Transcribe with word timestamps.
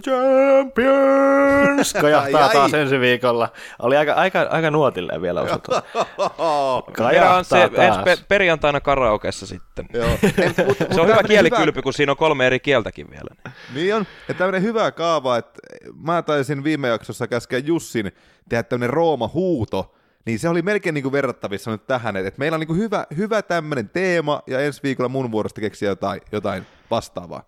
Champions! 0.00 1.92
Kajahtaa 2.00 2.48
taas 2.48 2.74
ensi 2.74 3.00
viikolla. 3.00 3.48
Oli 3.78 3.96
aika, 3.96 4.12
aika, 4.12 4.40
aika 4.40 4.70
nuotilleen 4.70 5.22
vielä 5.22 5.40
osuttu. 5.40 5.72
Kajahtaa 6.96 7.36
on 7.36 7.44
se 7.44 7.62
ensi 7.62 8.00
pe- 8.04 8.24
perjantaina 8.28 8.80
karaokeessa 8.80 9.46
sitten. 9.46 9.86
Joo. 9.92 10.08
En, 10.38 10.54
mut, 10.66 10.78
se 10.94 11.00
on 11.00 11.08
hyvä 11.08 11.22
kielikylpy, 11.22 11.72
hyvä... 11.72 11.82
kun 11.82 11.92
siinä 11.92 12.12
on 12.12 12.16
kolme 12.16 12.46
eri 12.46 12.60
kieltäkin 12.60 13.10
vielä. 13.10 13.54
Niin 13.74 13.94
on. 13.94 14.06
Ja 14.28 14.34
tämmöinen 14.34 14.62
hyvä 14.62 14.90
kaava, 14.90 15.36
että 15.36 15.60
mä 16.02 16.22
taisin 16.22 16.64
viime 16.64 16.88
jaksossa 16.88 17.26
käskeä 17.26 17.58
Jussin 17.58 18.12
tehdä 18.48 18.62
tämmöinen 18.62 18.94
Rooma-huuto, 18.94 19.94
niin 20.26 20.38
se 20.38 20.48
oli 20.48 20.62
melkein 20.62 20.94
niin 20.94 21.02
kuin 21.02 21.12
verrattavissa 21.12 21.70
nyt 21.70 21.86
tähän, 21.86 22.16
että 22.16 22.38
meillä 22.38 22.56
on 22.56 22.60
niin 22.60 22.68
kuin 22.68 22.78
hyvä, 22.78 23.06
hyvä 23.16 23.42
tämmöinen 23.42 23.88
teema, 23.88 24.42
ja 24.46 24.60
ensi 24.60 24.80
viikolla 24.82 25.08
mun 25.08 25.32
vuorosta 25.32 25.60
keksiä 25.60 25.88
jotain, 25.88 26.20
jotain 26.32 26.66
vastaavaa. 26.90 27.42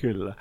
Kyllä. 0.00 0.34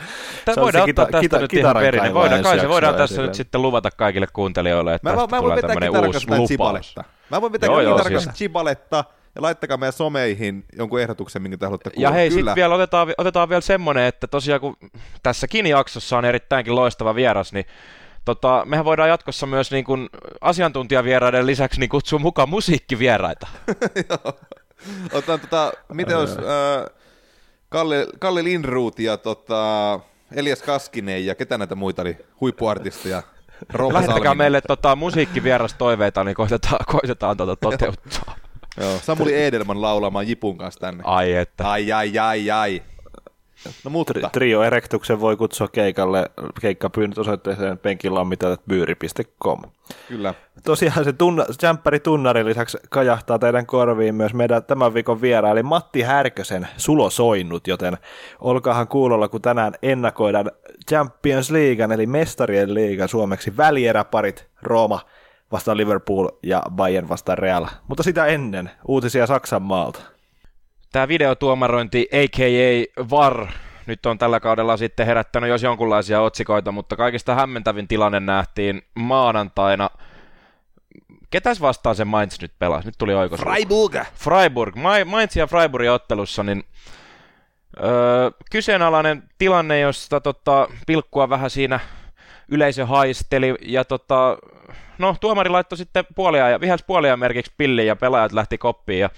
Tämä 0.46 0.64
voidaan 0.64 0.90
ottaa 0.90 1.06
kita, 1.06 1.06
tästä 1.06 1.20
kita, 1.20 1.40
nyt 1.40 1.54
ihan 1.54 1.76
perin. 1.76 2.14
Voidaan, 2.14 2.44
kai 2.44 2.60
se 2.60 2.70
voidaan 2.70 2.96
tässä 2.96 3.22
nyt 3.22 3.34
sitten 3.34 3.62
luvata 3.62 3.92
kaikille 3.92 4.28
kuuntelijoille, 4.34 4.94
että 4.94 5.10
mä, 5.10 5.16
tästä 5.16 5.36
mä 5.36 5.42
tulee 5.42 5.62
tämmöinen 5.62 6.06
uusi 6.08 6.28
lupaus. 6.28 6.96
Mä 7.32 7.42
voin 7.42 7.54
vetää 7.54 7.70
kitaran 7.70 8.34
chibaletta, 8.34 9.04
ja 9.38 9.42
laittakaa 9.42 9.78
meidän 9.78 9.94
someihin 9.94 10.66
jonkun 10.78 11.02
ehdotuksen, 11.02 11.42
minkä 11.42 11.58
te 11.58 11.66
haluatte 11.66 11.90
kuulla. 11.90 12.10
Ja 12.10 12.14
hei, 12.14 12.32
sitten 12.32 12.56
vielä 12.56 12.76
otetaan, 12.76 13.14
otetaan 13.18 13.50
vielä 13.50 13.62
semmoinen, 13.62 14.04
että 14.04 14.28
tosiaan 14.28 14.62
kun 14.62 14.78
tässäkin 15.24 15.66
jaksossa 15.66 16.18
on 16.18 16.26
erittäinkin 16.26 16.76
loistava 16.76 17.16
vieras, 17.16 17.54
niin 17.54 17.66
tota, 18.26 18.64
mehän 18.66 18.86
voidaan 18.86 19.10
jatkossa 19.10 19.46
myös 19.46 19.72
niin 19.72 19.86
kuin 19.86 20.10
asiantuntijavieraiden 20.42 21.46
lisäksi 21.46 21.80
niin 21.80 21.90
kutsua 21.90 22.20
mukaan 22.20 22.50
musiikkivieraita. 22.50 23.48
Otan 25.14 25.40
tota, 25.40 25.74
miten 25.94 26.18
olisi 26.18 26.38
äh, 26.38 27.07
Kalle, 27.70 28.08
Kalle 28.20 28.44
Lindruut 28.44 29.00
ja 29.00 29.18
tota, 29.18 30.00
Elias 30.36 30.62
Kaskinen 30.62 31.26
ja 31.26 31.36
ketä 31.36 31.58
näitä 31.58 31.76
muita 31.76 32.02
oli, 32.02 32.18
huippuartisteja? 32.42 33.24
Lähettäkää 33.94 34.36
meille 34.36 34.62
tota, 34.62 34.96
musiikkivieras 34.96 35.74
toiveita, 35.74 36.24
niin 36.24 36.36
koitetaan, 36.36 36.86
koitetaan 36.92 37.38
tota 37.38 37.56
toteuttaa. 37.56 38.36
Joo, 38.82 39.00
Samuli 39.04 39.44
Edelman 39.44 39.82
laulamaan 39.82 40.28
Jipun 40.28 40.58
kanssa 40.58 40.80
tänne. 40.80 41.04
Ai 41.06 41.34
että. 41.34 41.72
Ai, 41.72 41.92
ai, 41.92 42.20
ai, 42.20 42.52
ai. 42.52 42.84
No 43.84 43.90
mutta. 43.90 44.30
Trio 44.32 44.64
Erektuksen 44.64 45.22
voi 45.22 45.38
kutsua 45.38 45.68
keikalle, 45.68 46.32
keikkapyynnöt 46.62 47.18
osoitteeseen 47.18 47.78
penkilammitat.byyri.com. 47.78 49.62
Kyllä. 50.08 50.34
Tosiaan 50.64 51.04
se 51.04 51.14
tunna, 51.14 51.46
jämppäri 51.64 52.00
tunnarin 52.00 52.46
lisäksi 52.46 52.78
kajahtaa 52.90 53.40
teidän 53.40 53.66
korviin 53.66 54.16
myös 54.16 54.34
meidän 54.34 54.64
tämän 54.64 54.94
viikon 54.94 55.22
vieraili 55.22 55.64
Matti 55.64 56.02
Härkösen 56.02 56.68
sulosoinnut, 56.78 57.68
joten 57.68 57.98
olkaahan 58.40 58.88
kuulolla, 58.88 59.28
kun 59.28 59.42
tänään 59.42 59.74
ennakoidaan 59.82 60.52
Champions 60.90 61.52
League, 61.52 61.88
eli 61.94 62.06
mestarien 62.06 62.74
liigan 62.74 63.10
suomeksi 63.10 63.58
välieräparit 63.58 64.48
Rooma 64.62 65.00
vastaan 65.52 65.78
Liverpool 65.78 66.28
ja 66.44 66.64
Bayern 66.72 67.10
vastaan 67.10 67.38
Real. 67.38 67.66
Mutta 67.88 68.04
sitä 68.04 68.26
ennen 68.26 68.72
uutisia 68.88 69.28
Saksan 69.28 69.62
maalta. 69.62 70.17
Tämä 70.92 71.08
videotuomarointi, 71.08 72.10
a.k.a. 72.12 73.04
VAR, 73.10 73.48
nyt 73.86 74.06
on 74.06 74.18
tällä 74.18 74.40
kaudella 74.40 74.78
sitten 74.78 75.06
herättänyt 75.06 75.50
jos 75.50 75.64
jonkunlaisia 75.64 76.22
otsikoita, 76.22 76.72
mutta 76.72 76.96
kaikista 76.96 77.36
hämmentävin 77.36 77.88
tilanne 77.88 78.20
nähtiin 78.20 78.82
maanantaina. 78.96 79.90
Ketäs 81.30 81.62
vastaan 81.62 81.96
se 81.96 82.06
Mainz 82.06 82.42
nyt 82.42 82.52
pelasi? 82.60 82.88
Nyt 82.88 82.96
tuli 82.98 83.14
oikos. 83.14 83.40
Freiburg! 83.40 83.96
Freiburg. 84.16 84.76
Mainz 85.06 85.36
ja 85.36 85.48
Freiburgin 85.48 85.92
ottelussa, 85.92 86.44
niin 86.44 86.64
öö, 87.84 88.32
kyseenalainen 88.52 89.24
tilanne, 89.38 89.80
josta 89.80 90.22
tota, 90.22 90.68
pilkkua 90.88 91.30
vähän 91.30 91.50
siinä 91.50 91.80
yleisö 92.52 92.86
haisteli, 92.86 93.56
ja 93.62 93.86
tota, 93.86 94.38
no 94.98 95.16
tuomari 95.22 95.50
laittoi 95.50 95.78
sitten 95.78 96.06
puolia 96.16 96.50
ja 96.50 96.62
vihäs 96.62 96.84
puolia 96.88 97.18
merkiksi 97.18 97.54
pilliin 97.58 97.88
ja 97.88 97.96
pelaajat 97.96 98.32
lähti 98.32 98.58
koppiin 98.58 99.00
ja 99.00 99.10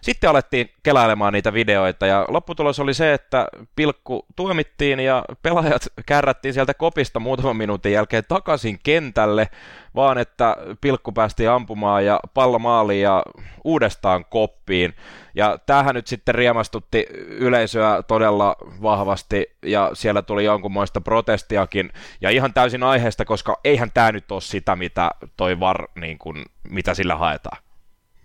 sitten 0.00 0.30
alettiin 0.30 0.70
kelailemaan 0.82 1.32
niitä 1.32 1.52
videoita 1.52 2.06
ja 2.06 2.24
lopputulos 2.28 2.80
oli 2.80 2.94
se, 2.94 3.14
että 3.14 3.46
pilkku 3.76 4.26
tuomittiin 4.36 5.00
ja 5.00 5.24
pelaajat 5.42 5.82
kärrättiin 6.06 6.54
sieltä 6.54 6.74
kopista 6.74 7.20
muutaman 7.20 7.56
minuutin 7.56 7.92
jälkeen 7.92 8.24
takaisin 8.28 8.78
kentälle, 8.82 9.48
vaan 9.94 10.18
että 10.18 10.56
pilkku 10.80 11.12
päästiin 11.12 11.50
ampumaan 11.50 12.04
ja 12.04 12.20
pallo 12.34 12.58
maaliin 12.58 13.02
ja 13.02 13.22
uudestaan 13.64 14.24
koppiin. 14.24 14.94
Ja 15.34 15.58
tämähän 15.66 15.94
nyt 15.94 16.06
sitten 16.06 16.34
riemastutti 16.34 17.06
yleisöä 17.28 18.02
todella 18.02 18.56
vahvasti 18.82 19.46
ja 19.62 19.90
siellä 19.92 20.22
tuli 20.22 20.44
jonkunmoista 20.44 21.00
protestiakin 21.00 21.92
ja 22.20 22.30
ihan 22.30 22.54
täysin 22.54 22.82
aiheesta, 22.82 23.24
koska 23.24 23.60
eihän 23.64 23.90
tämä 23.94 24.12
nyt 24.12 24.32
ole 24.32 24.40
sitä, 24.40 24.76
mitä 24.76 25.10
toi 25.36 25.60
VAR, 25.60 25.88
niin 25.94 26.18
kuin, 26.18 26.44
mitä 26.70 26.94
sillä 26.94 27.16
haetaan. 27.16 27.67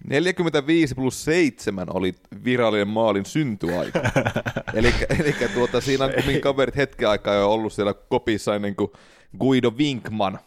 45 0.03 0.95
plus 0.95 1.25
7 1.25 1.87
oli 1.93 2.15
virallinen 2.43 2.87
maalin 2.87 3.25
syntyaika. 3.25 3.99
eli, 4.73 4.93
eli 5.19 5.35
tuota, 5.53 5.81
siinä 5.81 6.05
on 6.05 6.11
kumminkin 6.11 6.41
kaverit 6.41 6.75
hetken 6.75 7.09
aikaa 7.09 7.33
jo 7.33 7.51
ollut 7.51 7.73
siellä 7.73 7.93
kopissa 7.93 8.55
ennen 8.55 8.75
kuin 8.75 8.91
Guido 9.39 9.71
Winkman, 9.71 10.39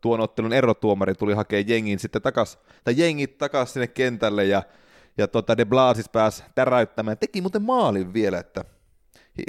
tuon 0.00 0.20
ottelun 0.20 0.52
erotuomari, 0.52 1.14
tuli 1.14 1.34
hakemaan 1.34 1.68
jengin 1.68 1.98
sitten 1.98 2.22
takas, 2.22 2.58
tai 2.84 2.94
jengit 2.96 3.38
takas 3.38 3.72
sinne 3.72 3.86
kentälle 3.86 4.44
ja, 4.44 4.62
ja 5.18 5.28
tota 5.28 5.56
De 5.56 5.64
Blasis 5.64 6.08
pääsi 6.08 6.42
täräyttämään. 6.54 7.18
Teki 7.18 7.40
muuten 7.40 7.62
maalin 7.62 8.14
vielä, 8.14 8.38
että 8.38 8.64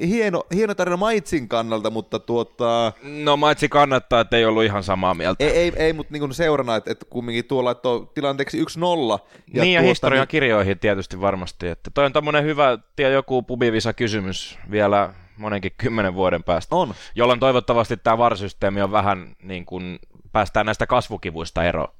hieno, 0.07 0.44
hieno 0.53 0.75
tarina 0.75 0.97
Maitsin 0.97 1.47
kannalta, 1.47 1.90
mutta 1.90 2.19
tuota... 2.19 2.94
No 3.03 3.38
Maitsi 3.38 3.69
kannattaa, 3.69 4.22
että 4.22 4.38
ei 4.38 4.46
ollut 4.46 4.63
ihan 4.63 4.84
samaa 4.84 5.13
mieltä. 5.13 5.44
Ei, 5.44 5.50
ei, 5.50 5.73
ei 5.75 5.94
mutta 5.94 6.13
niin 6.13 6.34
seurana, 6.34 6.75
että, 6.75 6.91
että 6.91 7.06
kumminkin 7.09 7.46
tuo 7.46 7.63
laittoi 7.63 8.07
tilanteeksi 8.13 8.63
1-0. 8.63 8.63
Ja 8.63 8.68
niin 8.84 9.22
tuota, 9.53 9.69
ja 9.74 9.81
historian 9.81 10.22
niin... 10.22 10.28
kirjoihin 10.28 10.79
tietysti 10.79 11.22
varmasti. 11.22 11.68
Että 11.68 11.91
toi 11.94 12.06
on 12.06 12.13
tämmöinen 12.13 12.44
hyvä, 12.44 12.78
tiedä 12.95 13.13
joku 13.13 13.44
pubivisa 13.44 13.94
kysymys 13.94 14.57
vielä 14.72 15.13
monenkin 15.38 15.72
kymmenen 15.78 16.13
vuoden 16.13 16.44
päästä. 16.44 16.75
On. 16.75 16.94
Jolloin 17.16 17.40
toivottavasti 17.40 17.97
tämä 17.97 18.18
varsysteemi 18.18 18.81
on 18.81 18.91
vähän 18.91 19.35
niin 19.44 19.66
kuin 19.66 20.00
päästään 20.31 20.66
näistä 20.66 20.88
kasvukivuista 20.88 21.63
eroon. 21.63 21.94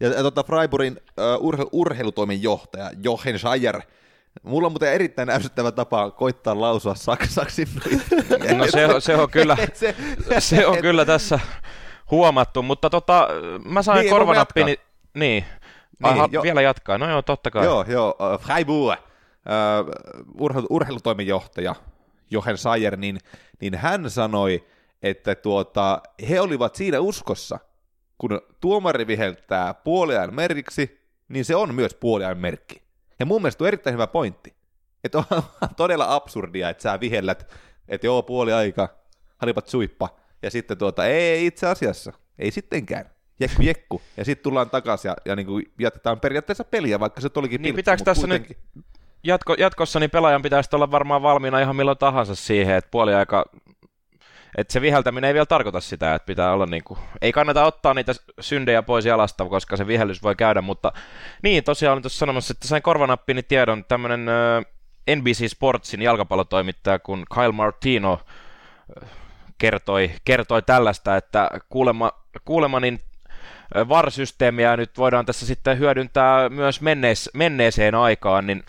Ja, 0.00 0.08
ja 0.08 0.22
tota 0.22 0.42
Freiburgin 0.42 1.00
uh, 1.40 1.46
urhe, 1.46 1.64
urheilutoimen 1.72 2.42
johtaja 2.42 2.90
Jochen 3.02 3.38
Scheier 3.38 3.82
Mulla 4.42 4.66
on 4.66 4.72
muuten 4.72 4.92
erittäin 4.92 5.30
ärsyttävä 5.30 5.72
tapa 5.72 6.10
koittaa 6.10 6.60
lausua 6.60 6.94
saksaksi. 6.94 7.68
No 8.56 8.66
se, 8.66 8.86
on, 8.86 9.02
se 9.02 9.16
on 9.16 9.30
kyllä, 9.30 9.56
se, 9.74 9.96
se 10.38 10.66
on 10.66 10.78
kyllä 10.78 11.04
tässä 11.04 11.40
huomattu, 12.10 12.62
mutta 12.62 12.90
tota, 12.90 13.28
mä 13.64 13.82
sain 13.82 14.00
niin, 14.00 14.10
korvanappini... 14.10 14.64
Niin, 14.64 14.78
niin. 15.14 15.44
Aha, 16.02 16.28
jo. 16.32 16.42
vielä 16.42 16.62
jatkaa. 16.62 16.98
No 16.98 17.10
joo, 17.10 17.22
totta 17.22 17.50
kai. 17.50 17.64
Joo, 17.64 17.84
joo. 17.88 18.16
Uh, 18.34 18.40
Freiburg, 18.40 19.00
uh, 19.00 20.40
urheilu, 20.40 20.66
urheilutoimenjohtaja 20.70 21.74
Jochen 22.30 22.58
Sayer, 22.58 22.96
niin, 22.96 23.18
niin 23.60 23.74
hän 23.74 24.10
sanoi, 24.10 24.66
että 25.02 25.34
tuota, 25.34 26.00
he 26.28 26.40
olivat 26.40 26.74
siinä 26.74 27.00
uskossa, 27.00 27.58
kun 28.18 28.40
tuomari 28.60 29.06
viheltää 29.06 29.74
puoliajan 29.74 30.34
merkiksi, 30.34 31.06
niin 31.28 31.44
se 31.44 31.56
on 31.56 31.74
myös 31.74 31.94
puoliajan 31.94 32.38
merkki. 32.38 32.85
Ja 33.18 33.26
mun 33.26 33.42
mielestä 33.42 33.64
on 33.64 33.68
erittäin 33.68 33.94
hyvä 33.94 34.06
pointti. 34.06 34.54
Että 35.04 35.18
on 35.18 35.24
todella 35.76 36.14
absurdia, 36.14 36.68
että 36.68 36.82
sä 36.82 37.00
vihellät, 37.00 37.52
että 37.88 38.06
joo, 38.06 38.22
puoli 38.22 38.52
aika, 38.52 38.88
halipat 39.38 39.68
suippa, 39.68 40.08
ja 40.42 40.50
sitten 40.50 40.78
tuota, 40.78 41.06
ei 41.06 41.46
itse 41.46 41.66
asiassa, 41.66 42.12
ei 42.38 42.50
sittenkään. 42.50 43.10
Jekku, 43.40 43.62
jekku. 43.62 44.02
Ja 44.16 44.24
sitten 44.24 44.42
tullaan 44.42 44.70
takaisin 44.70 45.08
ja, 45.08 45.16
ja 45.24 45.36
niin 45.36 45.46
kuin 45.46 45.72
jatketaan 45.78 46.20
periaatteessa 46.20 46.64
peliä, 46.64 47.00
vaikka 47.00 47.20
se 47.20 47.28
olikin 47.36 47.62
niin, 47.62 47.74
pitääkö 47.74 48.04
tässä 48.04 48.26
kuitenkin... 48.26 48.56
nyt 48.74 48.84
jatko, 49.24 49.54
jatkossa 49.58 50.00
niin 50.00 50.10
pelaajan 50.10 50.42
pitäisi 50.42 50.70
olla 50.72 50.90
varmaan 50.90 51.22
valmiina 51.22 51.60
ihan 51.60 51.76
milloin 51.76 51.98
tahansa 51.98 52.34
siihen, 52.34 52.76
että 52.76 52.90
puoli 52.90 53.14
aika 53.14 53.44
että 54.56 54.72
se 54.72 54.80
viheltäminen 54.80 55.28
ei 55.28 55.34
vielä 55.34 55.46
tarkoita 55.46 55.80
sitä, 55.80 56.14
että 56.14 56.26
pitää 56.26 56.52
olla 56.52 56.66
niin 56.66 56.84
kuin, 56.84 57.00
ei 57.22 57.32
kannata 57.32 57.64
ottaa 57.64 57.94
niitä 57.94 58.12
syndejä 58.40 58.82
pois 58.82 59.04
jalasta, 59.04 59.44
koska 59.44 59.76
se 59.76 59.86
vihellys 59.86 60.22
voi 60.22 60.36
käydä, 60.36 60.60
mutta 60.60 60.92
niin, 61.42 61.64
tosiaan 61.64 61.92
olin 61.92 62.02
tuossa 62.02 62.18
sanomassa, 62.18 62.52
että 62.52 62.68
sain 62.68 62.82
korvanappini 62.82 63.42
tiedon, 63.42 63.84
tämmöinen 63.84 64.26
NBC 65.16 65.50
Sportsin 65.50 66.02
jalkapallotoimittaja, 66.02 66.98
kun 66.98 67.24
Kyle 67.34 67.52
Martino 67.52 68.20
kertoi, 69.58 70.10
kertoi 70.24 70.62
tällaista, 70.62 71.16
että 71.16 71.50
kuulema, 71.68 72.12
kuulema 72.44 72.80
niin 72.80 73.00
VAR-systeemiä 73.88 74.76
nyt 74.76 74.98
voidaan 74.98 75.26
tässä 75.26 75.46
sitten 75.46 75.78
hyödyntää 75.78 76.48
myös 76.48 76.80
mennees, 76.80 77.30
menneeseen 77.34 77.94
aikaan, 77.94 78.46
niin 78.46 78.64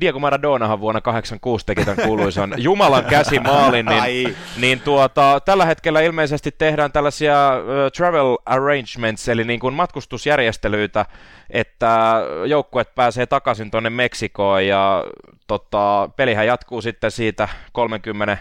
Diego 0.00 0.18
Maradonahan 0.18 0.80
vuonna 0.80 1.00
86 1.00 1.66
teki 1.66 1.84
tämän 1.84 2.06
kuuluisan 2.06 2.54
Jumalan 2.58 3.04
käsimaalin, 3.04 3.86
niin, 3.86 4.36
niin 4.60 4.80
tuota, 4.80 5.40
tällä 5.44 5.64
hetkellä 5.66 6.00
ilmeisesti 6.00 6.50
tehdään 6.58 6.92
tällaisia 6.92 7.52
travel 7.96 8.36
arrangements, 8.46 9.28
eli 9.28 9.44
niin 9.44 9.60
kuin 9.60 9.74
matkustusjärjestelyitä, 9.74 11.06
että 11.50 12.14
joukkueet 12.46 12.94
pääsee 12.94 13.26
takaisin 13.26 13.70
tuonne 13.70 13.90
Meksikoon 13.90 14.66
ja 14.66 15.04
tota, 15.46 16.10
pelihän 16.16 16.46
jatkuu 16.46 16.82
sitten 16.82 17.10
siitä 17.10 17.48
30 17.72 18.38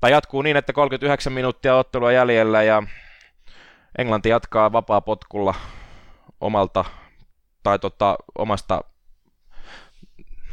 tai 0.00 0.10
jatkuu 0.12 0.42
niin, 0.42 0.56
että 0.56 0.72
39 0.72 1.32
minuuttia 1.32 1.76
ottelua 1.76 2.12
jäljellä 2.12 2.62
ja 2.62 2.82
Englanti 3.98 4.28
jatkaa 4.28 4.72
vapaa 4.72 5.00
potkulla 5.00 5.54
omalta 6.40 6.84
tai 7.62 7.78
tota, 7.78 8.16
omasta, 8.38 8.84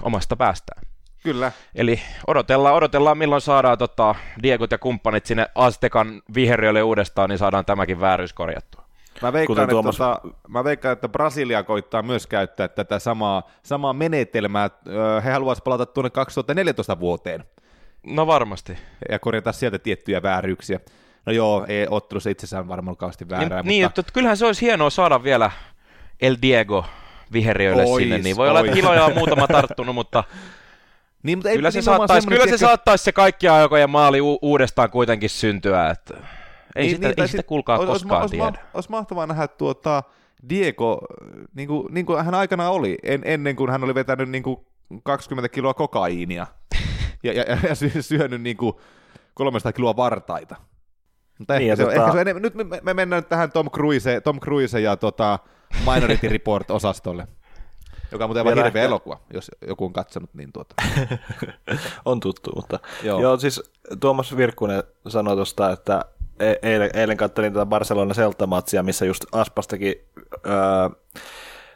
omasta 0.01 0.35
päästään. 0.35 0.81
Kyllä. 1.23 1.51
Eli 1.75 2.01
odotellaan, 2.27 2.75
odotellaan 2.75 3.17
milloin 3.17 3.41
saadaan 3.41 3.77
tota, 3.77 4.15
Diegot 4.43 4.71
ja 4.71 4.77
kumppanit 4.77 5.25
sinne 5.25 5.47
Aztekan 5.55 6.21
viheriölle 6.33 6.83
uudestaan, 6.83 7.29
niin 7.29 7.37
saadaan 7.37 7.65
tämäkin 7.65 7.99
vääryys 7.99 8.33
korjattua. 8.33 8.89
Mä 9.21 9.33
veikkaan, 9.33 9.59
että, 9.63 9.71
Tuomas... 9.71 9.97
tota, 9.97 10.21
mä 10.47 10.63
veikkaan, 10.63 10.93
että 10.93 11.09
Brasilia 11.09 11.63
koittaa 11.63 12.01
myös 12.01 12.27
käyttää 12.27 12.67
tätä 12.67 12.99
samaa, 12.99 13.49
samaa 13.63 13.93
menetelmää. 13.93 14.69
He 15.25 15.31
haluaisivat 15.31 15.63
palata 15.63 15.85
tuonne 15.85 16.09
2014 16.09 16.99
vuoteen. 16.99 17.43
No 18.03 18.27
varmasti. 18.27 18.77
Ja 19.09 19.19
korjata 19.19 19.51
sieltä 19.51 19.79
tiettyjä 19.79 20.21
vääryyksiä. 20.21 20.79
No 21.25 21.33
joo, 21.33 21.65
ei 21.67 21.87
ottelussa 21.89 22.29
itsessään 22.29 22.67
varmaan 22.67 22.97
kauheasti 22.97 23.29
väärää. 23.29 23.47
Niin, 23.49 23.55
mutta... 23.55 23.69
niin, 23.69 23.85
että 23.85 24.13
kyllähän 24.13 24.37
se 24.37 24.45
olisi 24.45 24.65
hienoa 24.65 24.89
saada 24.89 25.23
vielä 25.23 25.51
El 26.21 26.35
Diego 26.41 26.85
viheriöille 27.33 27.83
ois, 27.85 28.03
sinne, 28.03 28.17
niin 28.17 28.37
voi 28.37 28.47
ois. 28.47 28.49
olla, 28.49 28.59
että 28.59 28.73
kiloja 28.73 29.05
on 29.05 29.13
muutama 29.13 29.47
tarttunut, 29.47 29.95
mutta 29.95 30.23
niin, 31.23 31.37
mutta 31.37 31.49
ei, 31.49 31.55
kyllä, 31.55 31.71
se 31.71 31.81
saattaisi, 31.81 32.27
kyllä 32.27 32.47
se 32.47 32.57
saattaisi 32.57 33.03
se 33.03 33.11
kaikki 33.11 33.47
aikojen 33.47 33.89
maali 33.89 34.21
u- 34.21 34.39
uudestaan 34.41 34.89
kuitenkin 34.89 35.29
syntyä, 35.29 35.89
että 35.89 36.13
ei 36.75 36.83
niin, 36.83 36.95
sitä, 36.95 37.07
niin, 37.07 37.21
ei 37.21 37.27
sitä 37.27 37.43
kuulkaa 37.43 37.77
olisi, 37.77 37.91
koskaan 37.91 38.21
olisi, 38.21 38.35
tiedä. 38.37 38.59
Olisi 38.73 38.89
mahtavaa 38.89 39.27
nähdä 39.27 39.47
tuota 39.47 40.03
Diego, 40.49 40.99
niin 41.55 41.67
kuin, 41.67 41.93
niin 41.93 42.05
kuin 42.05 42.25
hän 42.25 42.35
aikana 42.35 42.69
oli, 42.69 42.97
en, 43.03 43.21
ennen 43.25 43.55
kuin 43.55 43.71
hän 43.71 43.83
oli 43.83 43.95
vetänyt 43.95 44.29
niin 44.29 44.43
kuin 44.43 44.57
20 45.03 45.49
kiloa 45.49 45.73
kokaiinia 45.73 46.47
ja, 47.23 47.33
ja, 47.33 47.43
ja 47.45 48.01
syönyt 48.01 48.41
niin 48.41 48.57
kuin 48.57 48.73
300 49.33 49.71
kiloa 49.71 49.95
vartaita. 49.95 50.55
Mutta 51.39 51.57
niin, 51.57 51.71
ehkä, 51.71 51.75
se, 51.75 51.83
tota... 51.83 52.19
ehkä 52.21 52.33
se, 52.33 52.39
nyt 52.39 52.55
me, 52.55 52.65
me 52.81 52.93
mennään 52.93 53.25
tähän 53.25 53.51
Tom 53.51 53.69
Cruise, 53.69 54.21
Tom 54.21 54.39
Cruise 54.39 54.79
ja 54.79 54.97
tota 54.97 55.39
Minority 55.93 56.29
Report-osastolle. 56.29 57.27
Joka 58.11 58.23
on 58.23 58.29
muuten 58.29 58.47
aivan 58.47 58.63
hirveä 58.63 58.83
elokuva, 58.83 59.19
jos 59.33 59.51
joku 59.67 59.85
on 59.85 59.93
katsonut, 59.93 60.33
niin 60.33 60.51
tuota. 60.53 60.75
on 62.05 62.19
tuttu, 62.19 62.51
mutta 62.55 62.79
joo. 63.03 63.21
joo 63.21 63.37
siis 63.37 63.71
Tuomas 63.99 64.37
Virkkunen 64.37 64.83
sanoi 65.07 65.35
tuosta, 65.35 65.71
että 65.71 66.05
e- 66.39 66.55
eilen, 66.61 66.89
eilen 66.93 67.17
katselin 67.17 67.53
tätä 67.53 67.65
Barcelona 67.65 68.13
Celta-matsia, 68.13 68.83
missä 68.83 69.05
just 69.05 69.25
Aspastakin 69.31 69.95
öö, 70.47 70.89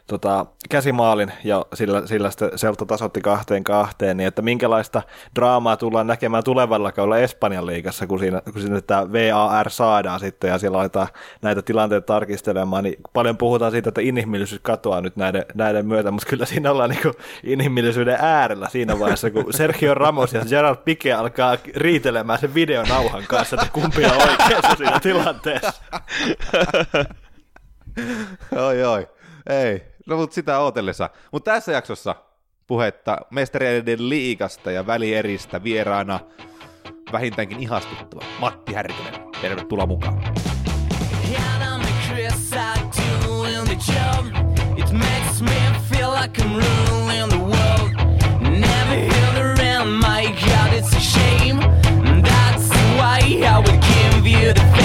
tota, 0.06 0.46
käsimaalin 0.70 1.32
ja 1.44 1.66
sillä, 1.74 2.06
sillä 2.06 2.30
sitten 2.30 2.58
Selta 2.58 2.86
tasotti 2.86 3.20
kahteen 3.20 3.64
kahteen, 3.64 4.16
niin 4.16 4.26
että 4.26 4.42
minkälaista 4.42 5.02
draamaa 5.34 5.76
tullaan 5.76 6.06
näkemään 6.06 6.44
tulevalla 6.44 6.92
kaudella 6.92 7.18
Espanjan 7.18 7.66
liigassa, 7.66 8.06
kun 8.06 8.18
siinä, 8.18 8.40
kun 8.52 8.62
siinä 8.62 8.80
tämä 8.80 9.12
VAR 9.12 9.70
saadaan 9.70 10.20
sitten 10.20 10.48
ja 10.48 10.58
siellä 10.58 10.78
aletaan 10.78 11.08
näitä 11.42 11.62
tilanteita 11.62 12.06
tarkistelemaan, 12.06 12.84
niin 12.84 12.96
paljon 13.12 13.36
puhutaan 13.36 13.72
siitä, 13.72 13.88
että 13.88 14.00
inhimillisyys 14.00 14.60
katoaa 14.62 15.00
nyt 15.00 15.16
näiden, 15.16 15.44
näiden 15.54 15.86
myötä, 15.86 16.10
mutta 16.10 16.28
kyllä 16.28 16.46
siinä 16.46 16.70
ollaan 16.70 16.90
niin 16.90 17.14
inhimillisyyden 17.44 18.18
äärellä 18.20 18.68
siinä 18.68 18.98
vaiheessa, 18.98 19.30
kun 19.30 19.52
Sergio 19.52 19.94
Ramos 19.94 20.32
ja 20.34 20.44
Gerard 20.48 20.78
Pique 20.84 21.12
alkaa 21.12 21.56
riitelemään 21.76 22.38
sen 22.38 22.54
videonauhan 22.54 23.24
kanssa, 23.28 23.56
että 23.56 23.72
kumpi 23.72 24.04
on 24.04 24.12
oikeassa 24.12 24.76
siinä 24.76 25.00
tilanteessa. 25.00 25.82
oi, 28.66 28.84
oi. 28.84 29.08
Ei, 29.48 29.93
No 30.06 30.16
mutta 30.16 30.34
sitä 30.34 30.58
ootellessa. 30.58 31.10
Mutta 31.32 31.50
tässä 31.50 31.72
jaksossa 31.72 32.14
puhetta 32.66 33.18
mestareiden 33.30 34.08
liigasta 34.08 34.70
ja 34.70 34.86
välieristä 34.86 35.64
vieraana 35.64 36.20
vähintäänkin 37.12 37.60
ihastuttava 37.60 38.24
Matti 38.40 38.74
Härkönen. 38.74 39.14
Tervetuloa 39.40 39.86
mukaan. 39.86 40.34
I 53.54 53.58
would 53.58 53.80
give 53.82 54.26
you 54.26 54.52
the 54.52 54.83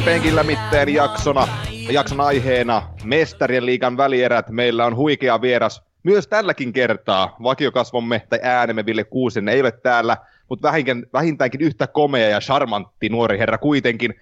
Tyyripenkillä 0.00 0.42
mitteen 0.42 0.88
jaksona, 0.88 1.48
jakson 1.90 2.20
aiheena 2.20 2.82
Mestarien 3.04 3.66
liigan 3.66 3.96
välierät. 3.96 4.48
Meillä 4.48 4.86
on 4.86 4.96
huikea 4.96 5.40
vieras 5.40 5.82
myös 6.02 6.26
tälläkin 6.26 6.72
kertaa. 6.72 7.36
Vakiokasvomme 7.42 8.22
tai 8.28 8.38
äänemme 8.42 8.86
Ville 8.86 9.04
Kuusen 9.04 9.48
ei 9.48 9.60
ole 9.60 9.72
täällä, 9.72 10.16
mutta 10.48 10.72
vähintäänkin 11.12 11.60
yhtä 11.60 11.86
komea 11.86 12.28
ja 12.28 12.40
charmantti 12.40 13.08
nuori 13.08 13.38
herra 13.38 13.58
kuitenkin. 13.58 14.14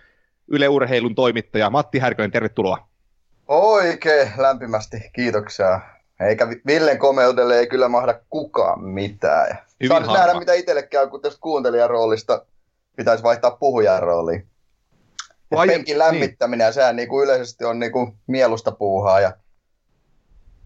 Yle 0.48 0.68
Urheilun 0.68 1.14
toimittaja 1.14 1.70
Matti 1.70 1.98
Härkönen, 1.98 2.30
tervetuloa. 2.30 2.88
Oikein 3.48 4.32
lämpimästi, 4.36 5.10
kiitoksia. 5.12 5.80
Eikä 6.20 6.48
Villen 6.66 6.98
komeudelle 6.98 7.58
ei 7.58 7.66
kyllä 7.66 7.88
mahda 7.88 8.20
kukaan 8.30 8.84
mitään. 8.84 9.58
Hyvin 9.82 10.04
Saa 10.04 10.16
nähdä, 10.16 10.38
mitä 10.38 10.52
itselle 10.52 10.82
käy, 10.82 11.08
kun 11.08 11.20
tästä 11.20 11.40
kuuntelijan 11.40 11.90
roolista 11.90 12.44
pitäisi 12.96 13.22
vaihtaa 13.22 13.50
puhujan 13.50 14.02
rooliin. 14.02 14.46
Ja 15.50 15.56
Vai, 15.56 15.66
penkin 15.66 15.98
lämmittäminen, 15.98 16.58
niin. 16.58 16.66
ja 16.66 16.72
sehän 16.72 16.96
niin 16.96 17.08
kuin 17.08 17.24
yleisesti 17.24 17.64
on 17.64 17.78
niin 17.78 17.92
kuin 17.92 18.18
mielusta 18.26 18.72
puuhaa. 18.72 19.20
Ja... 19.20 19.32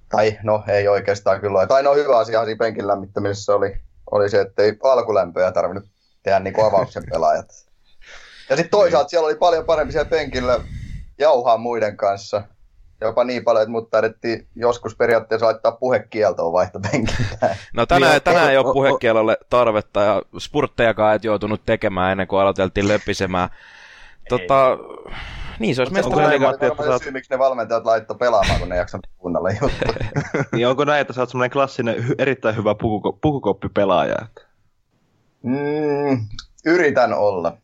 Tai 0.08 0.38
no, 0.42 0.64
ei 0.68 0.88
oikeastaan 0.88 1.40
kyllä. 1.40 1.66
Tai 1.66 1.82
no 1.82 1.94
hyvä 1.94 2.18
asia 2.18 2.44
siinä 2.44 2.58
penkin 2.58 2.86
lämmittämisessä 2.86 3.54
oli, 3.54 3.76
oli 4.10 4.30
se, 4.30 4.40
että 4.40 4.62
ei 4.62 4.78
alkulämpöjä 4.82 5.52
tarvinnut 5.52 5.84
tehdä 6.22 6.40
niin 6.40 6.54
kuin 6.54 6.66
avauksen 6.66 7.02
pelaajat. 7.10 7.46
Ja 8.50 8.56
sitten 8.56 8.70
toisaalta 8.70 9.08
siellä 9.08 9.26
oli 9.26 9.34
paljon 9.34 9.64
parempi 9.64 9.92
siellä 9.92 10.10
penkillä 10.10 10.60
jauhaa 11.18 11.56
muiden 11.56 11.96
kanssa. 11.96 12.42
Jopa 13.00 13.24
niin 13.24 13.44
paljon, 13.44 13.62
että 13.62 13.70
mut 13.70 13.90
taidettiin 13.90 14.46
joskus 14.56 14.96
periaatteessa 14.96 15.46
laittaa 15.46 15.72
puhekieltoa 15.72 16.52
vaihtopenkiltä. 16.52 17.56
No 17.74 17.86
tänään, 17.86 18.12
niin, 18.12 18.22
tänään 18.22 18.50
ei 18.50 18.56
ole 18.56 18.72
puhekielolle 18.72 19.36
tarvetta 19.50 20.02
ja 20.02 20.22
spurttejakaan 20.38 21.14
et 21.14 21.24
joutunut 21.24 21.60
tekemään 21.66 22.12
ennen 22.12 22.26
kuin 22.26 22.40
aloiteltiin 22.40 22.88
löppisemään. 22.88 23.48
Tota, 24.28 24.78
niin, 25.58 25.74
se 25.74 25.82
olisi 25.82 25.94
mestari 25.94 26.28
liiga. 26.28 26.46
Matti, 26.46 26.66
että 26.66 26.84
saat... 26.84 27.02
syy, 27.02 27.12
miksi 27.12 27.30
ne 27.30 27.38
valmentajat 27.38 27.84
laittoi 27.84 28.16
pelaamaan, 28.16 28.60
kun 28.60 28.68
ne 28.68 28.76
jaksa 28.76 28.98
kuunnella 29.18 29.50
juttuja. 29.50 30.22
niin 30.52 30.68
onko 30.68 30.84
näin, 30.84 31.00
että 31.00 31.12
sä 31.12 31.20
oot 31.20 31.28
semmoinen 31.28 31.50
klassinen, 31.50 32.04
erittäin 32.18 32.56
hyvä 32.56 32.74
pukuko- 32.74 33.18
pukukoppipelaaja? 33.22 34.16
Mm, 35.42 36.26
yritän 36.66 37.12
olla. 37.14 37.56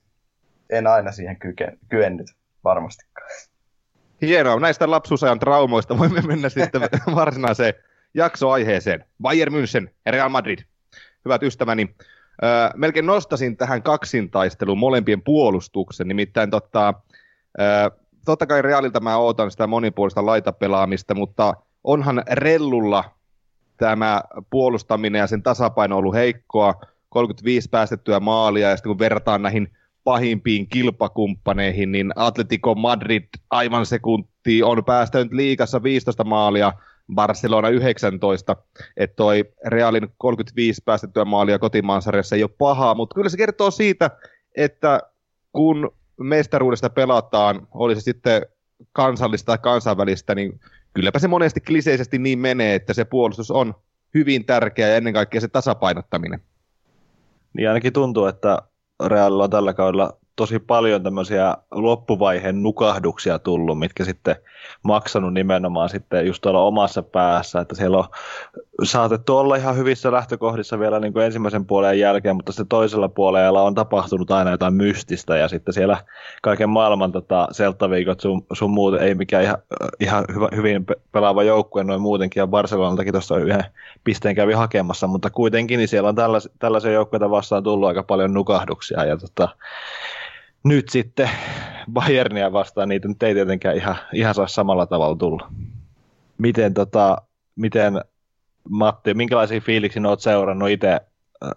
En 0.70 0.86
aina 0.86 1.12
siihen 1.12 1.38
kyken, 1.38 1.78
kyennyt, 1.88 2.26
varmastikaan. 2.64 3.30
Hienoa. 4.22 4.60
Näistä 4.60 4.90
lapsuusajan 4.90 5.38
traumoista 5.38 5.98
voimme 5.98 6.20
mennä 6.20 6.48
sitten 6.48 6.80
varsinaiseen 7.14 7.74
jaksoaiheeseen. 8.14 9.04
Bayern 9.22 9.52
München 9.54 9.90
ja 10.06 10.12
Real 10.12 10.28
Madrid. 10.28 10.58
Hyvät 11.24 11.42
ystäväni, 11.42 11.94
Öö, 12.44 12.70
melkein 12.76 13.06
nostasin 13.06 13.56
tähän 13.56 13.82
kaksintaisteluun 13.82 14.78
molempien 14.78 15.22
puolustuksen, 15.22 16.08
nimittäin 16.08 16.50
totta, 16.50 16.94
öö, 17.60 17.90
totta 18.24 18.46
kai 18.46 18.62
Realilta 18.62 19.00
mä 19.00 19.16
ootan 19.16 19.50
sitä 19.50 19.66
monipuolista 19.66 20.26
laitapelaamista, 20.26 21.14
mutta 21.14 21.54
onhan 21.84 22.22
Rellulla 22.30 23.04
tämä 23.76 24.22
puolustaminen 24.50 25.18
ja 25.18 25.26
sen 25.26 25.42
tasapaino 25.42 25.96
ollut 25.96 26.14
heikkoa, 26.14 26.74
35 27.08 27.68
päästettyä 27.68 28.20
maalia, 28.20 28.70
ja 28.70 28.76
sitten 28.76 28.90
kun 28.90 28.98
verrataan 28.98 29.42
näihin 29.42 29.68
pahimpiin 30.04 30.68
kilpakumppaneihin, 30.68 31.92
niin 31.92 32.12
Atletico 32.16 32.74
Madrid 32.74 33.24
aivan 33.50 33.86
sekunti 33.86 34.62
on 34.62 34.84
päästänyt 34.84 35.32
liikassa 35.32 35.82
15 35.82 36.24
maalia, 36.24 36.72
Barcelona 37.14 37.68
19, 37.68 38.56
että 38.96 39.16
toi 39.16 39.44
Realin 39.66 40.08
35 40.18 40.82
päästettyä 40.84 41.24
maalia 41.24 41.58
kotimaan 41.58 42.02
sarjassa 42.02 42.36
ei 42.36 42.42
ole 42.42 42.50
pahaa, 42.58 42.94
mutta 42.94 43.14
kyllä 43.14 43.28
se 43.28 43.36
kertoo 43.36 43.70
siitä, 43.70 44.10
että 44.56 45.00
kun 45.52 45.90
mestaruudesta 46.20 46.90
pelataan, 46.90 47.68
oli 47.74 47.94
se 47.94 48.00
sitten 48.00 48.42
kansallista 48.92 49.46
tai 49.46 49.58
kansainvälistä, 49.58 50.34
niin 50.34 50.60
kylläpä 50.94 51.18
se 51.18 51.28
monesti 51.28 51.60
kliseisesti 51.60 52.18
niin 52.18 52.38
menee, 52.38 52.74
että 52.74 52.94
se 52.94 53.04
puolustus 53.04 53.50
on 53.50 53.74
hyvin 54.14 54.44
tärkeä 54.44 54.88
ja 54.88 54.96
ennen 54.96 55.14
kaikkea 55.14 55.40
se 55.40 55.48
tasapainottaminen. 55.48 56.40
Niin 57.52 57.68
ainakin 57.68 57.92
tuntuu, 57.92 58.26
että 58.26 58.58
Realilla 59.06 59.44
on 59.44 59.50
tällä 59.50 59.74
kaudella 59.74 60.18
tosi 60.38 60.58
paljon 60.58 61.02
tämmöisiä 61.02 61.56
loppuvaiheen 61.70 62.62
nukahduksia 62.62 63.38
tullut, 63.38 63.78
mitkä 63.78 64.04
sitten 64.04 64.36
maksanut 64.82 65.34
nimenomaan 65.34 65.88
sitten 65.88 66.26
just 66.26 66.40
tuolla 66.42 66.62
omassa 66.62 67.02
päässä, 67.02 67.60
että 67.60 67.74
siellä 67.74 67.98
on 67.98 68.04
saatettu 68.82 69.36
olla 69.36 69.56
ihan 69.56 69.76
hyvissä 69.76 70.12
lähtökohdissa 70.12 70.78
vielä 70.78 71.00
niin 71.00 71.12
kuin 71.12 71.24
ensimmäisen 71.24 71.66
puolen 71.66 71.98
jälkeen, 71.98 72.36
mutta 72.36 72.52
sitten 72.52 72.68
toisella 72.68 73.08
puolella 73.08 73.62
on 73.62 73.74
tapahtunut 73.74 74.30
aina 74.30 74.50
jotain 74.50 74.74
mystistä 74.74 75.36
ja 75.36 75.48
sitten 75.48 75.74
siellä 75.74 76.04
kaiken 76.42 76.70
maailman 76.70 77.12
tota, 77.12 77.48
selttaviikot 77.50 78.20
sun, 78.20 78.46
sun 78.52 78.70
muut 78.70 79.00
ei 79.00 79.14
mikään 79.14 79.44
ihan, 79.44 79.58
ihan 80.00 80.24
hyvä, 80.34 80.48
hyvin 80.56 80.86
pelaava 81.12 81.42
joukkue 81.42 81.84
noin 81.84 82.00
muutenkin 82.00 82.40
ja 82.40 82.46
Barcelonaltakin 82.46 83.12
tuossa 83.12 83.38
yhden 83.38 83.64
pisteen 84.04 84.34
kävi 84.34 84.52
hakemassa, 84.52 85.06
mutta 85.06 85.30
kuitenkin 85.30 85.78
niin 85.78 85.88
siellä 85.88 86.08
on 86.08 86.16
tällaisia, 86.58 86.92
joukkoja 86.92 87.30
vastaan 87.30 87.62
tullut 87.62 87.88
aika 87.88 88.02
paljon 88.02 88.34
nukahduksia 88.34 89.04
ja 89.04 89.16
tota, 89.16 89.48
nyt 90.64 90.88
sitten 90.88 91.30
Bayernia 91.92 92.52
vastaan 92.52 92.88
niitä 92.88 93.08
nyt 93.08 93.22
ei 93.22 93.34
tietenkään 93.34 93.76
ihan, 93.76 93.96
ihan 94.12 94.34
saa 94.34 94.48
samalla 94.48 94.86
tavalla 94.86 95.16
tulla. 95.16 95.52
Miten, 96.38 96.74
tota, 96.74 97.22
miten 97.56 98.00
Matti, 98.68 99.14
minkälaisia 99.14 99.60
fiiliksiä 99.60 100.02
olet 100.08 100.20
seurannut 100.20 100.68
itse 100.68 100.88
äh, 100.92 101.00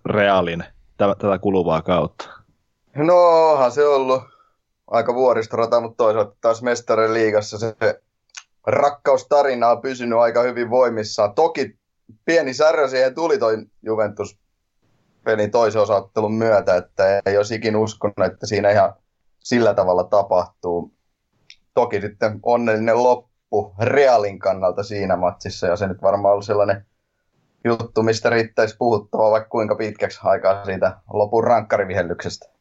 Realin 0.06 0.64
tätä 0.98 1.40
kuluvaa 1.42 1.82
kautta? 1.82 2.30
No 2.96 3.52
onhan 3.52 3.72
se 3.72 3.88
ollut 3.88 4.24
aika 4.88 5.16
vuoristorata, 5.16 5.82
mutta 5.82 6.04
toisaalta 6.04 6.36
taas 6.42 6.62
mestarin 6.62 7.14
liigassa 7.14 7.58
se 7.58 7.76
rakkaustarina 8.68 9.70
on 9.70 9.82
pysynyt 9.82 10.20
aika 10.20 10.42
hyvin 10.42 10.70
voimissaan. 10.70 11.34
Toki 11.34 11.76
pieni 12.26 12.54
särö 12.54 12.88
siihen 12.88 13.16
tuli 13.16 13.38
toi 13.38 13.58
Juventus 13.82 14.41
pelin 15.24 15.52
toisen 15.52 15.82
osaottelun 15.82 16.34
myötä, 16.34 16.76
että 16.76 17.22
ei 17.26 17.38
olisi 17.38 17.56
ikin 17.56 17.76
uskonut, 17.76 18.16
että 18.26 18.48
siinä 18.48 18.70
ihan 18.70 18.94
sillä 19.40 19.74
tavalla 19.74 20.04
tapahtuu. 20.04 20.94
Toki 21.74 22.02
sitten 22.02 22.40
onnellinen 22.44 23.04
loppu 23.04 23.74
Realin 23.80 24.40
kannalta 24.40 24.84
siinä 24.84 25.16
matsissa, 25.16 25.68
ja 25.68 25.76
se 25.76 25.88
nyt 25.88 26.02
varmaan 26.02 26.32
ollut 26.32 26.46
sellainen 26.46 26.86
juttu, 27.66 28.04
mistä 28.04 28.30
riittäisi 28.30 28.76
puhuttavaa 28.78 29.32
vaikka 29.32 29.50
kuinka 29.50 29.76
pitkäksi 29.76 30.20
aikaa 30.24 30.66
siitä 30.66 30.98
lopun 31.14 31.44
rankkarivihellyksestä. 31.44 32.52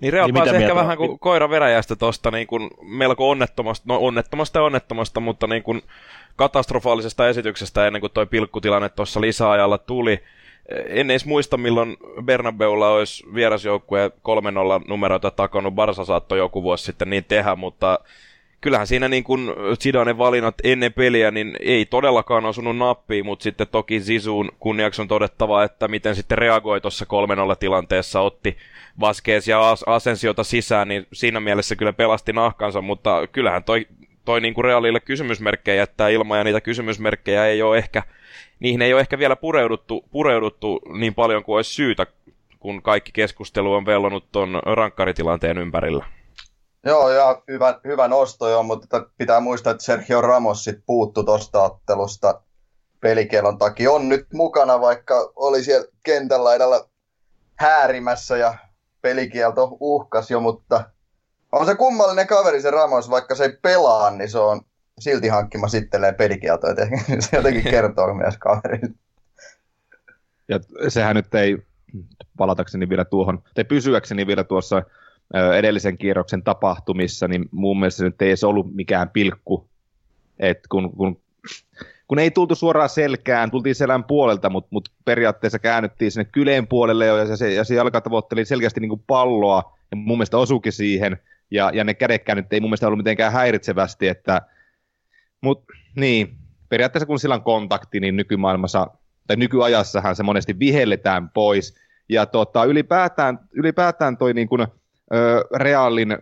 Niin 0.00 0.12
Real 0.12 0.26
niin 0.26 0.34
pääsi 0.34 0.56
ehkä 0.56 0.74
vähän 0.74 0.96
kuin 0.96 1.18
koira 1.18 1.50
veräjästä 1.50 1.96
tuosta 1.96 2.30
niin 2.30 2.46
kuin 2.46 2.70
melko 2.82 3.30
onnettomasta, 3.30 3.84
no 3.88 3.98
onnettomasta 4.00 4.58
ja 4.58 4.62
onnettomasta, 4.62 5.20
mutta 5.20 5.46
niin 5.46 5.62
kuin 5.62 5.82
katastrofaalisesta 6.36 7.28
esityksestä 7.28 7.86
ennen 7.86 8.00
kuin 8.00 8.12
tuo 8.12 8.26
pilkkutilanne 8.26 8.88
tuossa 8.88 9.20
lisäajalla 9.20 9.78
tuli 9.78 10.22
en 10.68 11.10
edes 11.10 11.26
muista, 11.26 11.56
milloin 11.56 11.96
Bernabeulla 12.24 12.90
olisi 12.90 13.24
vierasjoukkue 13.34 14.08
3-0 14.08 14.88
numeroita 14.88 15.30
takannut. 15.30 15.74
Barsa 15.74 16.04
saattoi 16.04 16.38
joku 16.38 16.62
vuosi 16.62 16.84
sitten 16.84 17.10
niin 17.10 17.24
tehdä, 17.24 17.56
mutta 17.56 17.98
kyllähän 18.60 18.86
siinä 18.86 19.08
niin 19.08 19.24
kuin 19.24 19.50
Zidanen 19.82 20.18
valinnat 20.18 20.54
ennen 20.64 20.92
peliä, 20.92 21.30
niin 21.30 21.56
ei 21.60 21.86
todellakaan 21.86 22.46
osunut 22.46 22.76
nappiin, 22.76 23.26
mutta 23.26 23.42
sitten 23.42 23.66
toki 23.68 24.00
Zisuun 24.00 24.50
kunniaksi 24.58 25.02
on 25.02 25.08
todettava, 25.08 25.64
että 25.64 25.88
miten 25.88 26.16
sitten 26.16 26.38
reagoi 26.38 26.80
tuossa 26.80 27.06
3-0 27.52 27.56
tilanteessa, 27.60 28.20
otti 28.20 28.56
Vaskees 29.00 29.48
ja 29.48 29.76
Asensiota 29.86 30.44
sisään, 30.44 30.88
niin 30.88 31.06
siinä 31.12 31.40
mielessä 31.40 31.76
kyllä 31.76 31.92
pelasti 31.92 32.32
nahkansa, 32.32 32.80
mutta 32.80 33.26
kyllähän 33.32 33.64
toi, 33.64 33.86
toi 34.24 34.40
niin 34.40 34.54
kuin 34.54 34.66
kysymysmerkkejä 35.04 35.76
jättää 35.76 36.08
ilman, 36.08 36.38
ja 36.38 36.44
niitä 36.44 36.60
kysymysmerkkejä 36.60 37.46
ei 37.46 37.62
ole 37.62 37.78
ehkä 37.78 38.02
niihin 38.62 38.82
ei 38.82 38.92
ole 38.92 39.00
ehkä 39.00 39.18
vielä 39.18 39.36
pureuduttu, 39.36 40.04
pureuduttu 40.10 40.80
niin 40.98 41.14
paljon 41.14 41.44
kuin 41.44 41.56
olisi 41.56 41.74
syytä, 41.74 42.06
kun 42.60 42.82
kaikki 42.82 43.12
keskustelu 43.12 43.72
on 43.72 43.86
vellonut 43.86 44.32
tuon 44.32 44.62
rankkaritilanteen 44.66 45.58
ympärillä. 45.58 46.06
Joo, 46.86 47.10
ja 47.10 47.42
hyvä, 47.48 47.80
hyvä 47.84 48.08
nosto 48.08 48.48
joo, 48.48 48.62
mutta 48.62 49.06
pitää 49.18 49.40
muistaa, 49.40 49.70
että 49.70 49.84
Sergio 49.84 50.20
Ramos 50.20 50.64
sit 50.64 50.78
puuttu 50.86 51.22
tuosta 51.24 51.62
ottelusta 51.62 52.42
pelikielon 53.00 53.58
takia. 53.58 53.92
On 53.92 54.08
nyt 54.08 54.26
mukana, 54.32 54.80
vaikka 54.80 55.32
oli 55.36 55.64
siellä 55.64 55.86
kentällä 56.02 56.54
edellä 56.54 56.84
häärimässä 57.54 58.36
ja 58.36 58.54
pelikielto 59.00 59.76
uhkas 59.80 60.30
jo, 60.30 60.40
mutta 60.40 60.84
on 61.52 61.66
se 61.66 61.74
kummallinen 61.74 62.26
kaveri 62.26 62.60
se 62.60 62.70
Ramos, 62.70 63.10
vaikka 63.10 63.34
se 63.34 63.44
ei 63.44 63.58
pelaa, 63.62 64.10
niin 64.10 64.30
se 64.30 64.38
on 64.38 64.60
silti 64.98 65.28
hankkimassa 65.28 65.78
itselleen 65.78 66.14
pelikieltoja. 66.14 66.74
Se 67.20 67.36
jotenkin 67.36 67.62
kertoo 67.62 68.14
myös 68.14 68.38
kaverille. 68.38 68.94
Ja 70.48 70.60
sehän 70.88 71.16
nyt 71.16 71.34
ei, 71.34 71.58
palatakseni 72.36 72.88
vielä 72.88 73.04
tuohon, 73.04 73.42
tai 73.54 73.64
pysyäkseni 73.64 74.26
vielä 74.26 74.44
tuossa 74.44 74.82
edellisen 75.56 75.98
kierroksen 75.98 76.42
tapahtumissa, 76.42 77.28
niin 77.28 77.48
mun 77.50 77.78
mielestä 77.78 77.98
se 77.98 78.04
nyt 78.04 78.22
ei 78.22 78.28
edes 78.28 78.44
ollut 78.44 78.74
mikään 78.74 79.10
pilkku. 79.10 79.68
Et 80.38 80.58
kun, 80.70 80.96
kun, 80.96 81.20
kun 82.08 82.18
ei 82.18 82.30
tultu 82.30 82.54
suoraan 82.54 82.88
selkään, 82.88 83.50
tultiin 83.50 83.74
selän 83.74 84.04
puolelta, 84.04 84.50
mutta 84.50 84.68
mut 84.70 84.88
periaatteessa 85.04 85.58
käännyttiin 85.58 86.10
sinne 86.10 86.24
kyleen 86.24 86.66
puolelle 86.66 87.06
jo, 87.06 87.16
ja 87.16 87.36
se, 87.36 87.52
ja 87.54 87.64
se 87.64 87.74
jalka 87.74 88.00
tavoitteli 88.00 88.44
selkeästi 88.44 88.80
niin 88.80 88.88
kuin 88.88 89.04
palloa, 89.06 89.78
ja 89.90 89.96
mun 89.96 90.18
mielestä 90.18 90.38
osukin 90.38 90.72
siihen, 90.72 91.18
ja, 91.52 91.70
ja 91.74 91.84
ne 91.84 91.94
kädekkäännyt 91.94 92.52
ei 92.52 92.60
mun 92.60 92.70
mielestä 92.70 92.86
ollut 92.86 92.98
mitenkään 92.98 93.32
häiritsevästi, 93.32 94.08
että 94.08 94.42
mutta 95.40 95.72
niin, 95.96 96.36
periaatteessa 96.68 97.06
kun 97.06 97.18
sillä 97.18 97.34
on 97.34 97.42
kontakti, 97.42 98.00
niin 98.00 98.16
nykymaailmassa, 98.16 98.86
tai 99.26 99.36
nykyajassahan 99.36 100.16
se 100.16 100.22
monesti 100.22 100.58
vihelletään 100.58 101.30
pois. 101.30 101.74
Ja 102.08 102.26
tota, 102.26 102.64
ylipäätään, 102.64 103.38
ylipäätään 103.52 104.16
toi 104.16 104.34
niin 104.34 104.48
kuin, 104.48 104.60
ö, 105.14 105.44
reaalin 105.56 106.16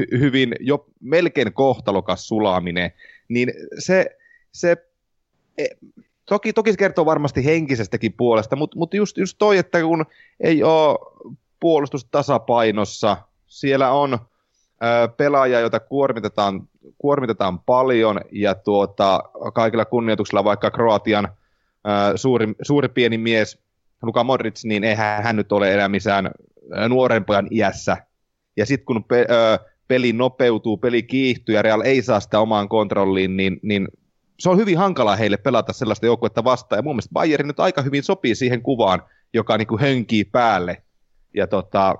hy- 0.00 0.18
hyvin 0.18 0.54
jo 0.60 0.86
melkein 1.00 1.52
kohtalokas 1.52 2.28
sulaminen, 2.28 2.92
niin 3.28 3.52
se, 3.78 4.16
se 4.52 4.76
e, 5.58 5.66
toki, 6.26 6.52
toki 6.52 6.70
se 6.70 6.78
kertoo 6.78 7.06
varmasti 7.06 7.44
henkisestäkin 7.44 8.12
puolesta, 8.12 8.56
mutta, 8.56 8.78
mutta 8.78 8.96
just, 8.96 9.18
just 9.18 9.36
toi, 9.38 9.58
että 9.58 9.80
kun 9.80 10.06
ei 10.40 10.62
ole 10.62 10.98
puolustus 11.60 12.04
tasapainossa, 12.04 13.16
siellä 13.60 13.90
on 13.90 14.12
ö, 14.14 15.08
pelaaja, 15.08 15.60
jota 15.60 15.80
kuormitetaan 15.80 16.68
kuormitetaan 16.98 17.58
paljon 17.58 18.20
ja 18.32 18.54
tuota, 18.54 19.22
kaikilla 19.54 19.84
kunnioituksella 19.84 20.44
vaikka 20.44 20.70
Kroatian 20.70 21.28
suuri, 22.14 22.54
suuri 22.62 22.88
pieni 22.88 23.18
mies 23.18 23.58
Luka 24.02 24.24
Modric, 24.24 24.64
niin 24.64 24.84
eihän 24.84 25.22
hän 25.22 25.36
nyt 25.36 25.52
ole 25.52 25.74
enää 25.74 25.88
missään 25.88 26.30
nuoren 26.88 27.24
pojan 27.24 27.48
iässä. 27.50 27.96
Ja 28.56 28.66
sitten 28.66 28.86
kun 28.86 29.04
pe, 29.04 29.26
ää, 29.28 29.58
peli 29.88 30.12
nopeutuu, 30.12 30.76
peli 30.76 31.02
kiihtyy 31.02 31.54
ja 31.54 31.62
Real 31.62 31.80
ei 31.80 32.02
saa 32.02 32.20
sitä 32.20 32.40
omaan 32.40 32.68
kontrolliin, 32.68 33.36
niin, 33.36 33.60
niin 33.62 33.88
se 34.38 34.50
on 34.50 34.58
hyvin 34.58 34.78
hankala 34.78 35.16
heille 35.16 35.36
pelata 35.36 35.72
sellaista 35.72 36.06
joukkuetta 36.06 36.44
vastaan. 36.44 36.78
Ja 36.78 36.82
mun 36.82 36.94
mielestä 36.94 37.12
Bayern 37.12 37.46
nyt 37.46 37.60
aika 37.60 37.82
hyvin 37.82 38.02
sopii 38.02 38.34
siihen 38.34 38.62
kuvaan, 38.62 39.02
joka 39.34 39.58
niin 39.58 39.68
kuin 39.68 39.80
hönkii 39.80 40.24
päälle. 40.24 40.82
Ja 41.34 41.46
tota, 41.46 41.94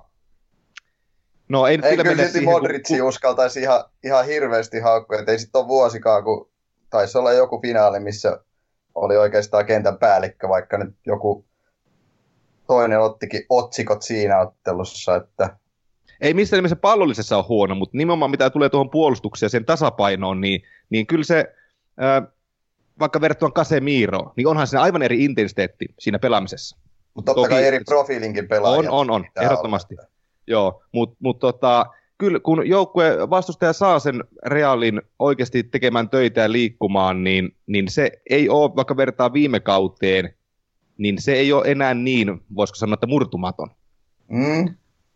No 1.49 1.67
ei, 1.67 1.79
ei 1.83 1.97
kyllä 1.97 2.25
silti 2.25 2.41
Modrici 2.41 2.99
kun... 2.99 3.09
uskaltaisi 3.09 3.61
ihan, 3.61 3.85
ihan 4.05 4.27
hirveästi 4.27 4.81
haukkoja, 4.81 5.21
että 5.21 5.33
ei 5.33 5.39
sitten 5.39 5.59
ole 5.59 5.69
vuosikaan, 5.69 6.25
kun 6.25 6.51
taisi 6.91 7.19
olla 7.19 7.33
joku 7.33 7.61
finaali, 7.61 8.01
missä 8.01 8.41
oli 8.95 9.17
oikeastaan 9.17 9.67
kentän 9.67 9.99
päällikkö, 9.99 10.49
vaikka 10.49 10.79
nyt 10.79 10.95
joku 11.07 11.45
toinen 12.67 13.01
ottikin 13.01 13.47
otsikot 13.49 14.03
siinä 14.03 14.41
ottelussa, 14.41 15.17
että 15.17 15.57
ei 16.21 16.35
missään 16.35 16.59
nimessä 16.59 16.77
pallollisessa 16.77 17.37
ole 17.37 17.45
huono, 17.49 17.75
mutta 17.75 17.97
nimenomaan 17.97 18.31
mitä 18.31 18.51
tulee 18.51 18.69
tuohon 18.69 18.91
puolustukseen 18.91 19.47
ja 19.47 19.51
sen 19.51 19.65
tasapainoon, 19.65 20.41
niin, 20.41 20.63
niin 20.91 21.07
kyllä 21.07 21.25
se, 21.25 21.55
ää, 21.97 22.23
vaikka 22.99 23.21
verrattuna 23.21 23.53
Casemiro, 23.53 24.33
niin 24.37 24.47
onhan 24.47 24.67
se 24.67 24.79
aivan 24.79 25.03
eri 25.03 25.25
intensiteetti 25.25 25.87
siinä 25.99 26.19
pelaamisessa. 26.19 26.77
Mutta 27.15 27.35
totta 27.35 27.49
kai 27.49 27.67
eri 27.67 27.81
profiilinkin 27.81 28.49
pelaajat. 28.49 28.87
On, 28.87 28.91
on, 28.91 29.11
on, 29.11 29.25
ehdottomasti. 29.41 29.95
Olla. 29.99 30.09
Joo, 30.47 30.83
mutta 30.93 31.17
mut 31.21 31.39
tota, 31.39 31.87
kyllä 32.19 32.41
kun 32.41 32.69
joukkue 32.69 33.31
vastustaja 33.31 33.73
saa 33.73 33.99
sen 33.99 34.25
Realin 34.47 35.03
oikeasti 35.19 35.63
tekemään 35.63 36.09
töitä 36.09 36.41
ja 36.41 36.53
liikkumaan, 36.53 37.25
niin, 37.25 37.57
niin 37.67 37.91
se 37.91 38.11
ei 38.31 38.49
ole, 38.49 38.77
vaikka 38.77 38.97
vertaa 38.97 39.33
viime 39.33 39.61
kauteen, 39.61 40.35
niin 40.99 41.23
se 41.23 41.33
ei 41.33 41.53
ole 41.53 41.71
enää 41.71 41.95
niin, 41.95 42.41
voisiko 42.57 42.77
sanoa, 42.77 42.95
että 42.95 43.07
murtumaton. 43.07 43.71
Mm, 44.29 44.75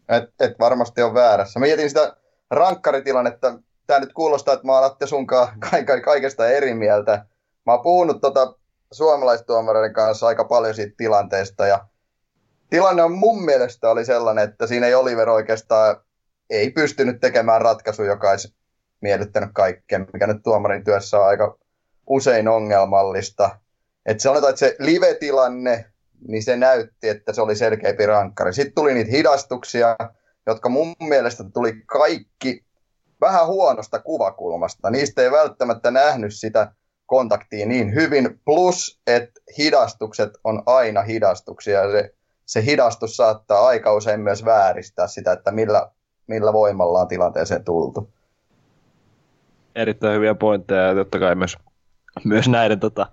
et, 0.09 0.25
et 0.41 0.59
varmasti 0.59 1.03
on 1.03 1.15
väärässä. 1.15 1.61
Mä 1.61 1.67
mietin 1.67 1.89
sitä 1.89 2.17
rankkaritilannetta. 2.51 3.59
Tämä 3.87 4.01
nyt 4.01 4.13
kuulostaa, 4.13 4.55
että 4.55 4.67
mä 4.67 4.79
alatte 4.79 5.07
sunkaan 5.07 5.49
kaikesta 6.05 6.49
eri 6.49 6.75
mieltä. 6.75 7.25
Mä 7.67 7.73
oon 7.73 7.83
puhunut 7.83 8.21
tota 8.21 8.55
suomalaistuomareiden 8.93 9.93
kanssa 9.93 10.27
aika 10.27 10.45
paljon 10.45 10.75
siitä 10.75 10.95
tilanteesta 10.97 11.67
ja 11.67 11.87
tilanne 12.71 13.03
on 13.03 13.12
mun 13.12 13.45
mielestä 13.45 13.91
oli 13.91 14.05
sellainen, 14.05 14.45
että 14.45 14.67
siinä 14.67 14.87
ei 14.87 14.95
Oliver 14.95 15.29
oikeastaan 15.29 15.97
ei 16.50 16.71
pystynyt 16.71 17.21
tekemään 17.21 17.61
ratkaisu, 17.61 18.05
joka 18.05 18.31
olisi 18.31 18.55
miellyttänyt 19.00 19.50
kaikkea, 19.55 19.99
mikä 20.12 20.27
nyt 20.27 20.43
tuomarin 20.43 20.85
työssä 20.85 21.19
on 21.19 21.27
aika 21.27 21.59
usein 22.07 22.49
ongelmallista. 22.49 23.59
Että 24.07 24.23
sanotaan, 24.23 24.50
että 24.50 24.61
se 24.61 24.77
live-tilanne, 24.79 25.85
niin 26.29 26.43
se 26.43 26.57
näytti, 26.57 27.09
että 27.09 27.33
se 27.33 27.43
oli 27.43 27.57
selkeämpi 27.57 28.07
rankkari. 28.07 28.53
Sitten 28.53 28.75
tuli 28.75 28.95
niitä 28.95 29.11
hidastuksia, 29.11 29.97
jotka 30.47 30.69
mun 30.69 30.95
mielestä 31.00 31.45
tuli 31.55 31.83
kaikki 31.87 32.65
vähän 33.21 33.47
huonosta 33.47 33.99
kuvakulmasta. 33.99 34.91
Niistä 34.91 35.23
ei 35.23 35.31
välttämättä 35.31 35.91
nähnyt 35.91 36.35
sitä 36.35 36.73
kontaktia 37.07 37.67
niin 37.67 37.95
hyvin, 37.95 38.41
plus 38.45 39.00
että 39.07 39.41
hidastukset 39.59 40.31
on 40.45 40.62
aina 40.67 41.03
hidastuksia. 41.03 41.91
Se, 41.91 42.15
se 42.50 42.64
hidastus 42.64 43.16
saattaa 43.16 43.66
aika 43.66 43.95
usein 43.95 44.21
myös 44.21 44.45
vääristää 44.45 45.07
sitä, 45.07 45.33
että 45.33 45.50
millä, 45.50 45.90
millä 46.26 46.52
voimalla 46.52 47.00
on 47.00 47.09
tilanteeseen 47.09 47.64
tultu. 47.64 48.11
Erittäin 49.75 50.14
hyviä 50.14 50.35
pointteja 50.35 50.83
ja 50.83 50.95
totta 50.95 51.19
kai 51.19 51.35
myös, 51.35 51.57
myös 52.25 52.49
näiden 52.49 52.80
tota, 52.80 53.07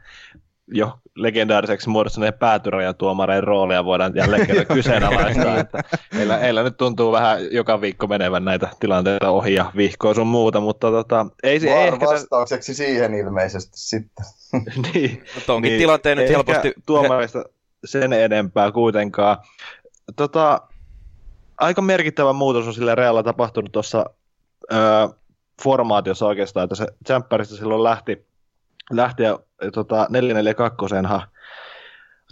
jo 0.67 0.91
legendaariseksi 1.15 1.89
muodostuneen 1.89 2.33
päätyrajatuomareen 2.33 3.43
roolia 3.43 3.85
voidaan 3.85 4.15
jälleen 4.15 4.47
kerran 4.47 4.65
kyseenalaistaa. 4.77 5.59
että 5.59 5.83
heillä, 6.15 6.37
heillä, 6.37 6.63
nyt 6.63 6.77
tuntuu 6.77 7.11
vähän 7.11 7.39
joka 7.51 7.81
viikko 7.81 8.07
menevän 8.07 8.45
näitä 8.45 8.69
tilanteita 8.79 9.29
ohi 9.29 9.53
ja 9.53 9.71
vihkoa 9.75 10.13
sun 10.13 10.27
muuta, 10.27 10.59
mutta 10.59 10.91
tota, 10.91 11.25
ei 11.43 11.59
se 11.59 11.87
ehkä... 11.87 12.05
vastaukseksi 12.05 12.73
siihen 12.73 13.13
ilmeisesti 13.13 13.71
sitten. 13.75 14.25
niin, 14.93 15.23
mutta 15.35 15.53
onkin 15.53 15.69
niin, 15.69 15.79
tilanteen 15.79 16.17
nyt 16.17 16.29
helposti... 16.29 16.73
tuomarista 16.85 17.43
sen 17.85 18.13
enempää 18.13 18.71
kuitenkaan. 18.71 19.37
Tota, 20.15 20.61
aika 21.57 21.81
merkittävä 21.81 22.33
muutos 22.33 22.67
on 22.67 22.73
sille 22.73 22.95
Realla 22.95 23.23
tapahtunut 23.23 23.71
tuossa 23.71 24.05
formaatiossa 25.63 26.25
oikeastaan, 26.25 26.63
että 26.63 26.75
se 26.75 26.87
Champerista 27.05 27.55
silloin 27.55 27.83
lähti, 27.83 28.27
lähti 28.91 29.23
ja 29.23 29.39
tota, 29.73 30.07
442 30.09 30.77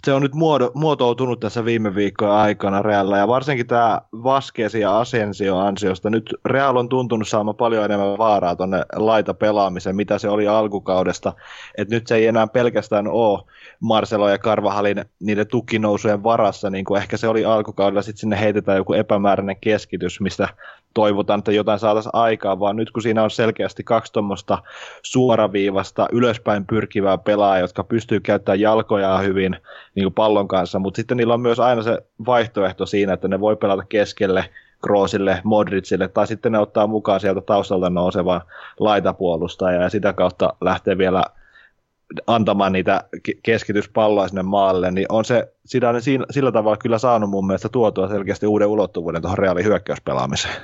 se 0.06 0.12
on 0.12 0.22
nyt 0.22 0.34
muodo, 0.34 0.70
muotoutunut 0.74 1.40
tässä 1.40 1.64
viime 1.64 1.94
viikkojen 1.94 2.34
aikana 2.34 2.82
Realla, 2.82 3.18
ja 3.18 3.28
varsinkin 3.28 3.66
tämä 3.66 4.00
Vaskesi 4.12 4.80
ja 4.80 4.98
Asensio 4.98 5.56
ansiosta. 5.56 6.10
Nyt 6.10 6.34
Real 6.44 6.76
on 6.76 6.88
tuntunut 6.88 7.28
saamaan 7.28 7.56
paljon 7.56 7.84
enemmän 7.84 8.18
vaaraa 8.18 8.56
tuonne 8.56 8.84
laita 8.96 9.34
pelaamiseen, 9.34 9.96
mitä 9.96 10.18
se 10.18 10.28
oli 10.28 10.48
alkukaudesta. 10.48 11.32
Et 11.78 11.88
nyt 11.88 12.06
se 12.06 12.14
ei 12.14 12.26
enää 12.26 12.46
pelkästään 12.46 13.08
ole 13.08 13.42
Marcelo 13.80 14.28
ja 14.28 14.38
Karvahalin 14.38 15.04
niiden 15.20 15.46
tukinousujen 15.46 16.22
varassa, 16.22 16.70
niin 16.70 16.84
kuin 16.84 17.02
ehkä 17.02 17.16
se 17.16 17.28
oli 17.28 17.44
alkukaudella. 17.44 18.02
Sitten 18.02 18.20
sinne 18.20 18.40
heitetään 18.40 18.78
joku 18.78 18.92
epämääräinen 18.92 19.60
keskitys, 19.60 20.20
mistä 20.20 20.48
toivotaan, 20.96 21.38
että 21.38 21.52
jotain 21.52 21.78
saataisiin 21.78 22.10
aikaa, 22.12 22.60
vaan 22.60 22.76
nyt 22.76 22.90
kun 22.90 23.02
siinä 23.02 23.22
on 23.22 23.30
selkeästi 23.30 23.84
kaksi 23.84 24.12
tuommoista 24.12 24.58
suoraviivasta, 25.02 26.08
ylöspäin 26.12 26.66
pyrkivää 26.66 27.18
pelaajaa, 27.18 27.64
jotka 27.64 27.84
pystyy 27.84 28.20
käyttämään 28.20 28.60
jalkojaan 28.60 29.24
hyvin, 29.24 29.56
niin 29.94 30.04
kuin 30.04 30.14
pallon 30.14 30.48
kanssa, 30.48 30.78
mutta 30.78 30.96
sitten 30.96 31.16
niillä 31.16 31.34
on 31.34 31.40
myös 31.40 31.60
aina 31.60 31.82
se 31.82 31.98
vaihtoehto 32.26 32.86
siinä, 32.86 33.12
että 33.12 33.28
ne 33.28 33.40
voi 33.40 33.56
pelata 33.56 33.82
keskelle, 33.88 34.44
Kroosille, 34.82 35.40
Modricille, 35.44 36.08
tai 36.08 36.26
sitten 36.26 36.52
ne 36.52 36.58
ottaa 36.58 36.86
mukaan 36.86 37.20
sieltä 37.20 37.40
taustalta 37.40 37.90
nousevaa 37.90 38.40
laitapuolustaja 38.80 39.82
ja 39.82 39.88
sitä 39.88 40.12
kautta 40.12 40.54
lähtee 40.60 40.98
vielä 40.98 41.22
antamaan 42.26 42.72
niitä 42.72 43.04
keskityspalloja 43.42 44.28
sinne 44.28 44.42
maalle, 44.42 44.90
niin 44.90 45.06
on 45.08 45.24
se 45.24 45.52
Zidane 45.68 46.00
sillä 46.30 46.52
tavalla 46.52 46.76
kyllä 46.76 46.98
saanut 46.98 47.30
mun 47.30 47.46
mielestä 47.46 47.68
tuotua 47.68 48.08
selkeästi 48.08 48.46
uuden 48.46 48.68
ulottuvuuden 48.68 49.22
tuohon 49.22 49.38
reaali 49.38 49.64
hyökkäyspelaamiseen. 49.64 50.54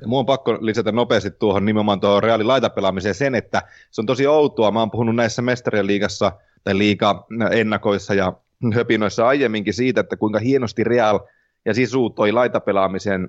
Ja 0.00 0.08
mun 0.08 0.18
on 0.18 0.26
pakko 0.26 0.58
lisätä 0.60 0.92
nopeasti 0.92 1.30
tuohon 1.30 1.64
nimenomaan 1.64 2.00
tuohon 2.00 2.22
reaali 2.22 2.44
laitapelaamiseen 2.44 3.14
sen, 3.14 3.34
että 3.34 3.62
se 3.90 4.00
on 4.00 4.06
tosi 4.06 4.26
outoa. 4.26 4.70
Mä 4.70 4.78
oon 4.78 4.90
puhunut 4.90 5.16
näissä 5.16 5.42
mestarien 5.42 5.86
liigassa 5.86 6.32
tai 6.64 6.78
liiga 6.78 7.26
ennakoissa 7.50 8.14
ja 8.14 8.32
höpinoissa 8.74 9.26
aiemminkin 9.26 9.74
siitä, 9.74 10.00
että 10.00 10.16
kuinka 10.16 10.38
hienosti 10.38 10.84
Real 10.84 11.20
ja 11.64 11.74
Sisu 11.74 12.10
toi 12.10 12.32
laitapelaamisen 12.32 13.28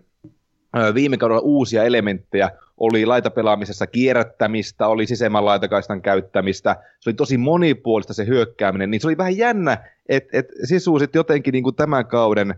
viime 0.93 1.17
kaudella 1.17 1.41
uusia 1.41 1.83
elementtejä. 1.83 2.51
Oli 2.77 3.05
laitapelaamisessa 3.05 3.87
kierrättämistä, 3.87 4.87
oli 4.87 5.07
sisemmän 5.07 5.45
laitakaistan 5.45 6.01
käyttämistä. 6.01 6.75
Se 6.99 7.09
oli 7.09 7.13
tosi 7.13 7.37
monipuolista 7.37 8.13
se 8.13 8.25
hyökkääminen. 8.25 8.91
Niin 8.91 9.01
se 9.01 9.07
oli 9.07 9.17
vähän 9.17 9.37
jännä, 9.37 9.77
että 10.09 10.37
et 10.37 10.45
Sisu 10.63 10.99
sitten 10.99 11.19
jotenkin 11.19 11.51
niin 11.51 11.63
kuin 11.63 11.75
tämän 11.75 12.07
kauden, 12.07 12.55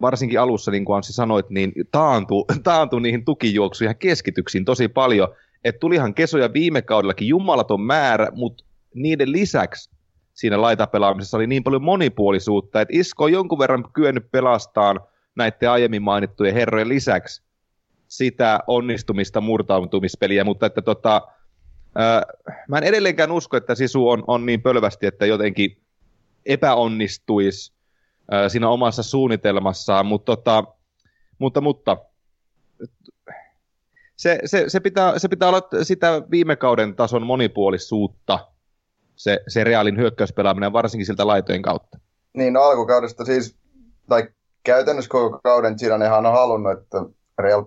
varsinkin 0.00 0.40
alussa, 0.40 0.70
niin 0.70 0.84
kuin 0.84 0.96
Anssi 0.96 1.12
sanoit, 1.12 1.50
niin 1.50 1.72
taantui, 1.90 2.44
taantui 2.62 3.00
niihin 3.00 3.24
tukijuoksuihin 3.24 3.90
ja 3.90 3.94
keskityksiin 3.94 4.64
tosi 4.64 4.88
paljon. 4.88 5.28
Että 5.64 5.80
tulihan 5.80 6.14
kesoja 6.14 6.52
viime 6.52 6.82
kaudellakin 6.82 7.28
jumalaton 7.28 7.80
määrä, 7.80 8.28
mutta 8.32 8.64
niiden 8.94 9.32
lisäksi 9.32 9.90
siinä 10.34 10.60
laitapelaamisessa 10.60 11.36
oli 11.36 11.46
niin 11.46 11.64
paljon 11.64 11.84
monipuolisuutta, 11.84 12.80
että 12.80 12.96
Isko 12.96 13.24
on 13.24 13.32
jonkun 13.32 13.58
verran 13.58 13.84
kyennyt 13.92 14.30
pelastamaan 14.30 15.00
näiden 15.36 15.70
aiemmin 15.70 16.02
mainittujen 16.02 16.54
herrojen 16.54 16.88
lisäksi 16.88 17.42
sitä 18.16 18.60
onnistumista 18.66 19.40
murtautumispeliä, 19.40 20.44
mutta 20.44 20.66
että 20.66 20.82
tota, 20.82 21.22
ää, 21.94 22.22
mä 22.68 22.78
en 22.78 22.84
edelleenkään 22.84 23.32
usko, 23.32 23.56
että 23.56 23.74
Sisu 23.74 24.08
on, 24.08 24.24
on 24.26 24.46
niin 24.46 24.62
pölvästi, 24.62 25.06
että 25.06 25.26
jotenkin 25.26 25.76
epäonnistuisi 26.46 27.72
ää, 28.30 28.48
siinä 28.48 28.68
omassa 28.68 29.02
suunnitelmassaan, 29.02 30.06
mutta, 30.06 30.36
tota, 30.36 30.64
mutta, 31.38 31.60
mutta 31.60 31.96
se, 34.16 34.38
se, 34.44 34.64
se, 34.68 34.80
pitää, 34.80 35.18
se 35.18 35.28
pitää 35.28 35.48
olla 35.48 35.68
sitä 35.82 36.22
viime 36.30 36.56
kauden 36.56 36.96
tason 36.96 37.26
monipuolisuutta, 37.26 38.38
se, 39.16 39.40
se 39.48 39.64
reaalin 39.64 39.96
hyökkäyspelaaminen, 39.96 40.72
varsinkin 40.72 41.06
siltä 41.06 41.26
laitojen 41.26 41.62
kautta. 41.62 41.98
Niin, 42.32 42.52
no 42.52 42.62
alkukaudesta 42.62 43.24
siis, 43.24 43.56
tai 44.08 44.28
käytännössä 44.62 45.08
koko 45.08 45.40
kauden 45.44 45.78
Zidanehan 45.78 46.26
on 46.26 46.32
halunnut, 46.32 46.72
että 46.78 46.98
Real 47.38 47.64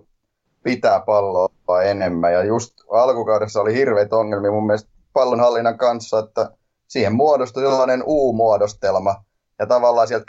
pitää 0.68 1.00
palloa 1.00 1.82
enemmän. 1.84 2.32
Ja 2.32 2.44
just 2.44 2.74
alkukaudessa 2.90 3.60
oli 3.60 3.74
hirveitä 3.74 4.16
ongelmia 4.16 4.50
mun 4.50 4.66
mielestä 4.66 4.90
pallonhallinnan 5.12 5.78
kanssa, 5.78 6.18
että 6.18 6.50
siihen 6.88 7.12
muodostui 7.12 7.62
sellainen 7.62 8.02
U-muodostelma. 8.06 9.24
Ja 9.58 9.66
tavallaan 9.66 10.08
sieltä 10.08 10.26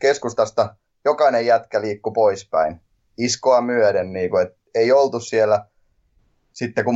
keskustasta 0.00 0.74
jokainen 1.04 1.46
jätkä 1.46 1.80
liikkui 1.80 2.12
poispäin. 2.14 2.80
Iskoa 3.18 3.60
myöden, 3.60 4.12
niin 4.12 4.30
kuin, 4.30 4.42
että 4.42 4.58
ei 4.74 4.92
oltu 4.92 5.20
siellä 5.20 5.66
sitten 6.52 6.84
kun 6.84 6.94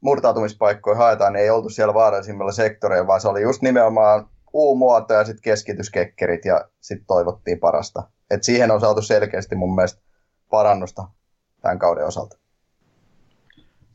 murtautumispaikkoja 0.00 0.96
haetaan, 0.96 1.32
niin 1.32 1.42
ei 1.42 1.50
oltu 1.50 1.68
siellä 1.68 1.94
vaarallisimmilla 1.94 2.52
sektoreilla, 2.52 3.06
vaan 3.06 3.20
se 3.20 3.28
oli 3.28 3.42
just 3.42 3.62
nimenomaan 3.62 4.28
U-muoto 4.54 5.14
ja 5.14 5.24
sitten 5.24 5.42
keskityskekkerit 5.42 6.44
ja 6.44 6.68
sitten 6.80 7.06
toivottiin 7.06 7.60
parasta. 7.60 8.02
Et 8.30 8.42
siihen 8.42 8.70
on 8.70 8.80
saatu 8.80 9.02
selkeästi 9.02 9.54
mun 9.54 9.74
mielestä 9.74 10.02
parannusta 10.50 11.04
tämän 11.62 11.78
kauden 11.78 12.06
osalta. 12.06 12.36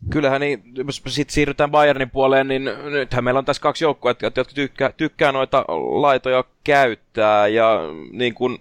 Kyllähän 0.10 0.42
niin, 0.42 0.64
sitten 0.90 1.34
siirrytään 1.34 1.72
Bayernin 1.72 2.10
puoleen, 2.10 2.48
niin 2.48 2.70
nythän 2.84 3.24
meillä 3.24 3.38
on 3.38 3.46
tässä 3.46 3.62
kaksi 3.62 3.86
joukkoa, 3.86 4.10
jotka 4.10 4.32
tykkää, 4.54 4.92
tykkää 4.98 5.32
noita 5.32 5.66
laitoja 6.02 6.44
käyttää, 6.64 7.48
ja 7.48 7.80
niin 8.12 8.34
kun, 8.34 8.60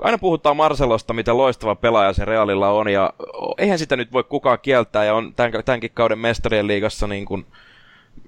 aina 0.00 0.18
puhutaan 0.18 0.56
Marcelosta, 0.56 1.12
mitä 1.12 1.36
loistava 1.36 1.74
pelaaja 1.74 2.12
se 2.12 2.24
Realilla 2.24 2.70
on, 2.70 2.88
ja 2.88 3.12
eihän 3.58 3.78
sitä 3.78 3.96
nyt 3.96 4.12
voi 4.12 4.24
kukaan 4.24 4.58
kieltää, 4.62 5.04
ja 5.04 5.14
on 5.14 5.34
tämän, 5.34 5.52
tämänkin 5.64 5.90
kauden 5.94 6.18
mestarien 6.18 6.66
liigassa 6.66 7.06
niin 7.06 7.24
kun 7.24 7.46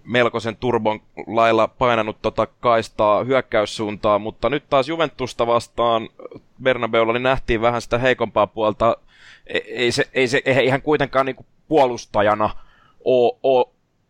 melkoisen 0.04 0.56
turbon 0.56 1.00
lailla 1.26 1.68
painanut 1.68 2.22
tota 2.22 2.46
kaistaa 2.60 3.24
hyökkäyssuuntaan, 3.24 4.20
mutta 4.20 4.50
nyt 4.50 4.64
taas 4.70 4.88
Juventusta 4.88 5.46
vastaan 5.46 6.08
Bernabeulla 6.62 7.12
niin 7.12 7.22
nähtiin 7.22 7.60
vähän 7.60 7.82
sitä 7.82 7.98
heikompaa 7.98 8.46
puolta. 8.46 8.96
Ei, 9.46 9.92
se, 9.92 10.08
ei, 10.14 10.28
se, 10.28 10.42
ei 10.44 10.66
ihan 10.66 10.82
kuitenkaan 10.82 11.26
niin 11.26 11.36
kuin 11.36 11.46
puolustajana 11.68 12.50
ole, 13.04 13.38
ole 13.42 13.66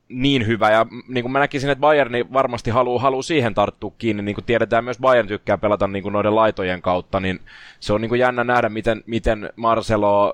niin 0.08 0.46
hyvä, 0.46 0.70
ja 0.70 0.86
niin 1.08 1.24
kuin 1.24 1.32
mä 1.32 1.38
näkisin, 1.38 1.70
että 1.70 1.80
Bayern 1.80 2.12
varmasti 2.32 2.70
haluaa 2.70 3.02
haluu 3.02 3.22
siihen 3.22 3.54
tarttua 3.54 3.92
kiinni, 3.98 4.22
niin 4.22 4.34
kuin 4.34 4.44
tiedetään 4.44 4.84
myös 4.84 4.98
Bayern 4.98 5.28
tykkää 5.28 5.58
pelata 5.58 5.88
niin 5.88 6.02
kuin 6.02 6.12
noiden 6.12 6.34
laitojen 6.34 6.82
kautta, 6.82 7.20
niin 7.20 7.40
se 7.80 7.92
on 7.92 8.00
niin 8.00 8.08
kuin 8.08 8.18
jännä 8.18 8.44
nähdä, 8.44 8.68
miten, 8.68 9.02
miten 9.06 9.50
Marcelo 9.56 10.32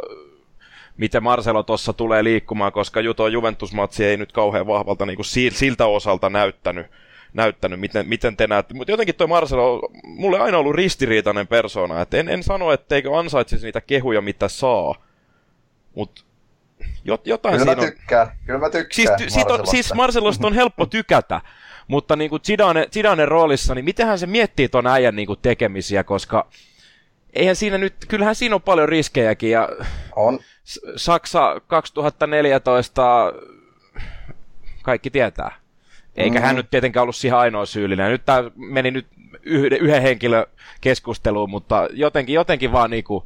miten 0.97 1.23
Marcelo 1.23 1.62
tuossa 1.62 1.92
tulee 1.92 2.25
liikkumaan, 2.25 2.73
koska 2.73 3.01
Juto 3.01 3.29
Juventus-matsi 3.29 4.05
ei 4.05 4.16
nyt 4.16 4.33
kauhean 4.33 4.66
vahvalta 4.66 5.07
niin 5.07 5.16
kuin 5.16 5.27
siltä 5.53 5.87
osalta 5.87 6.31
näyttänyt, 6.31 6.87
näyttänyt 7.35 7.81
miten, 7.81 8.09
miten 8.09 8.37
te 8.37 8.47
näette. 8.47 8.75
Mutta 8.75 8.92
jotenkin 8.92 9.14
toi 9.14 9.27
Marcelo, 9.27 9.88
mulle 10.05 10.38
aina 10.38 10.59
ollut 10.59 10.75
ristiriitainen 10.75 11.47
persona, 11.47 12.01
että 12.01 12.16
en, 12.16 12.29
en 12.29 12.42
sano, 12.42 12.73
etteikö 12.73 13.18
ansaitsisi 13.18 13.66
niitä 13.66 13.81
kehuja, 13.81 14.21
mitä 14.21 14.49
saa, 14.49 14.95
mutta 15.95 16.23
jot, 17.05 17.27
jotain 17.27 17.53
Kyllä 17.53 17.64
siinä 17.64 17.83
mä 17.83 17.90
tykkään, 17.90 18.29
on... 18.29 18.33
kyllä 18.47 18.59
mä 18.59 18.71
tykkään 18.71 19.18
siis, 19.18 19.35
ty, 19.35 19.53
on, 19.53 19.66
siis 19.66 19.95
Marcelosta 19.95 20.47
on 20.47 20.55
helppo 20.55 20.87
tykätä, 20.87 21.40
mutta 21.88 22.16
niin 22.16 22.31
kuin 22.31 22.42
Zidane, 22.42 22.88
Zidane 22.92 23.27
roolissa, 23.27 23.75
niin 23.75 23.85
mitenhän 23.85 24.18
se 24.18 24.27
miettii 24.27 24.68
ton 24.68 24.87
äijän 24.87 25.16
niin 25.16 25.27
kuin 25.27 25.38
tekemisiä, 25.42 26.05
koska 26.05 26.49
eihän 27.33 27.57
siinä 27.57 27.79
nyt, 27.79 27.95
kyllähän 28.09 28.35
siinä 28.35 28.55
on 28.55 28.62
paljon 28.62 28.88
riskejäkin 28.88 29.51
ja 29.51 29.68
on. 30.16 30.38
Saksa 30.97 31.61
2014 31.66 33.33
kaikki 34.83 35.11
tietää. 35.11 35.62
Eikä 36.16 36.31
mm-hmm. 36.31 36.46
hän 36.46 36.57
nyt 36.57 36.70
tietenkään 36.70 37.03
ollut 37.03 37.16
siihen 37.16 37.38
ainoa 37.38 37.66
syyllinen. 37.66 38.11
Nyt 38.11 38.25
tämä 38.25 38.51
meni 38.55 38.90
nyt 38.90 39.07
yhden, 39.42 39.79
yhden 39.81 40.03
henkilön 40.03 40.46
keskusteluun, 40.81 41.51
mutta 41.51 41.88
jotenkin, 41.92 42.35
jotenkin 42.35 42.72
vaan 42.72 42.90
niinku, 42.90 43.25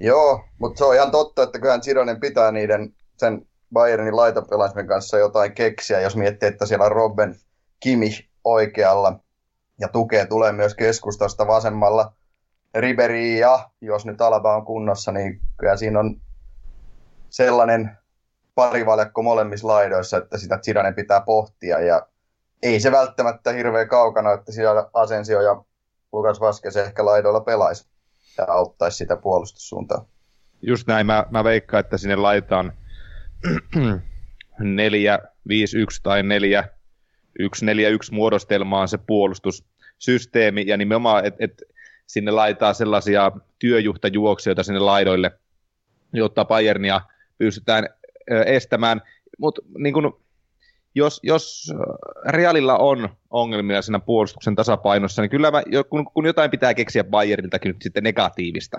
Joo, 0.00 0.44
mutta 0.58 0.78
se 0.78 0.84
on 0.84 0.94
ihan 0.94 1.10
totta, 1.10 1.42
että 1.42 1.58
kyllähän 1.58 1.82
Zidanen 1.82 2.20
pitää 2.20 2.52
niiden 2.52 2.94
sen 3.16 3.46
Bayernin 3.72 4.16
laitapelaismen 4.16 4.86
kanssa 4.86 5.18
jotain 5.18 5.52
keksiä, 5.52 6.00
jos 6.00 6.16
miettii, 6.16 6.48
että 6.48 6.66
siellä 6.66 6.84
on 6.84 6.92
Robben 6.92 7.36
Kimi 7.80 8.10
oikealla 8.44 9.18
ja 9.80 9.88
tukee 9.88 10.26
tulee 10.26 10.52
myös 10.52 10.74
keskustasta 10.74 11.46
vasemmalla. 11.46 12.12
Riberi 12.74 13.38
ja 13.38 13.70
jos 13.80 14.06
nyt 14.06 14.20
Alaba 14.20 14.56
on 14.56 14.64
kunnossa, 14.64 15.12
niin 15.12 15.40
kyllä 15.56 15.76
siinä 15.76 16.00
on 16.00 16.20
sellainen 17.30 17.98
parivaljakko 18.56 19.22
molemmissa 19.22 19.68
laidoissa, 19.68 20.16
että 20.16 20.38
sitä 20.38 20.58
Zidanen 20.62 20.94
pitää 20.94 21.20
pohtia 21.20 21.80
ja 21.80 22.06
ei 22.62 22.80
se 22.80 22.92
välttämättä 22.92 23.52
hirveän 23.52 23.88
kaukana, 23.88 24.32
että 24.32 24.52
siellä 24.52 24.90
Asensio 24.94 25.40
ja 25.40 25.64
Lukas 26.12 26.40
Vaskes 26.40 26.76
ehkä 26.76 27.04
laidoilla 27.04 27.40
pelaisi 27.40 27.88
ja 28.38 28.44
auttaisi 28.48 28.96
sitä 28.96 29.16
puolustussuuntaa. 29.16 30.06
Just 30.62 30.86
näin, 30.86 31.06
mä, 31.06 31.26
mä 31.30 31.44
veikkaan, 31.44 31.80
että 31.80 31.98
sinne 31.98 32.16
laitetaan 32.16 32.72
4, 34.58 35.18
5, 35.48 35.78
1 35.78 36.00
tai 36.02 36.22
4, 36.22 36.64
1, 37.38 37.64
4, 37.64 37.88
1 37.88 38.14
muodostelmaan 38.14 38.88
se 38.88 38.98
puolustussysteemi, 38.98 40.64
ja 40.66 40.76
nimenomaan, 40.76 41.24
että 41.24 41.44
et 41.44 41.62
sinne 42.06 42.30
laitetaan 42.30 42.74
sellaisia 42.74 43.32
työjuhtajuoksijoita 43.58 44.62
sinne 44.62 44.80
laidoille, 44.80 45.30
jotta 46.12 46.44
Bayernia 46.44 47.00
pystytään 47.38 47.88
estämään. 48.46 49.02
Mutta 49.38 49.62
niin 49.78 49.94
jos, 50.94 51.20
jos 51.22 51.72
Realilla 52.28 52.78
on 52.78 53.08
ongelmia 53.30 53.82
siinä 53.82 53.98
puolustuksen 53.98 54.54
tasapainossa, 54.54 55.22
niin 55.22 55.30
kyllä 55.30 55.50
mä, 55.50 55.62
kun, 55.90 56.04
kun 56.14 56.26
jotain 56.26 56.50
pitää 56.50 56.74
keksiä 56.74 57.04
Bayerniltakin 57.04 57.68
nyt 57.68 57.82
sitten 57.82 58.02
negatiivista, 58.02 58.78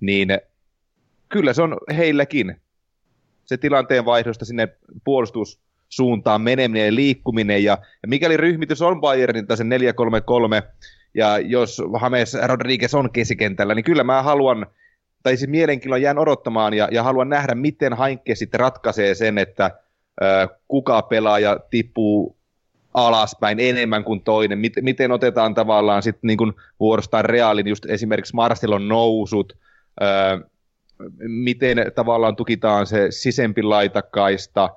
niin 0.00 0.38
kyllä 1.28 1.52
se 1.52 1.62
on 1.62 1.76
heilläkin 1.96 2.56
se 3.44 3.56
tilanteen 3.56 4.04
vaihdosta 4.04 4.44
sinne 4.44 4.68
puolustussuuntaan 5.04 6.40
meneminen 6.40 6.86
ja 6.86 6.94
liikkuminen, 6.94 7.64
ja, 7.64 7.78
ja 8.02 8.08
mikäli 8.08 8.36
ryhmitys 8.36 8.82
on 8.82 9.00
Bayernilta 9.00 9.56
se 9.56 9.64
4-3-3, 9.64 9.66
ja 11.14 11.38
jos 11.38 11.82
James 12.02 12.36
Rodriguez 12.46 12.94
on 12.94 13.12
keskikentällä, 13.12 13.74
niin 13.74 13.84
kyllä 13.84 14.04
mä 14.04 14.22
haluan, 14.22 14.66
tai 15.22 15.36
siis 15.36 15.50
mielenkiinnolla 15.50 15.98
jään 15.98 16.18
odottamaan, 16.18 16.74
ja, 16.74 16.88
ja 16.90 17.02
haluan 17.02 17.28
nähdä, 17.28 17.54
miten 17.54 17.92
Hankke 17.92 18.34
sitten 18.34 18.60
ratkaisee 18.60 19.14
sen, 19.14 19.38
että 19.38 19.70
ö, 20.22 20.48
kuka 20.68 21.02
pelaaja 21.02 21.60
tippuu 21.70 22.36
alaspäin 22.94 23.60
enemmän 23.60 24.04
kuin 24.04 24.22
toinen, 24.22 24.58
miten, 24.58 24.84
miten 24.84 25.12
otetaan 25.12 25.54
tavallaan 25.54 26.02
sitten 26.02 26.28
niin 26.28 26.52
vuorostaan 26.80 27.24
reaalin 27.24 27.68
just 27.68 27.86
esimerkiksi 27.86 28.34
Marcelon 28.34 28.88
nousut, 28.88 29.52
ö, 30.02 30.06
miten 31.18 31.92
tavallaan 31.94 32.36
tukitaan 32.36 32.86
se 32.86 33.06
sisempi 33.10 33.62
laitakaista, 33.62 34.68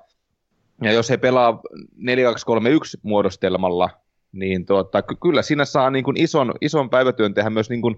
ja 0.82 0.92
jos 0.92 1.10
he 1.10 1.16
pelaa 1.16 1.60
4-2-3-1 1.96 3.00
muodostelmalla, 3.02 3.90
niin 4.32 4.66
tuota, 4.66 5.02
kyllä 5.02 5.42
siinä 5.42 5.64
saa 5.64 5.90
niin 5.90 6.04
kuin 6.04 6.16
ison, 6.16 6.54
ison 6.60 6.90
päivätyön 6.90 7.34
tehdä 7.34 7.50
myös 7.50 7.70
niin 7.70 7.82
kuin, 7.82 7.96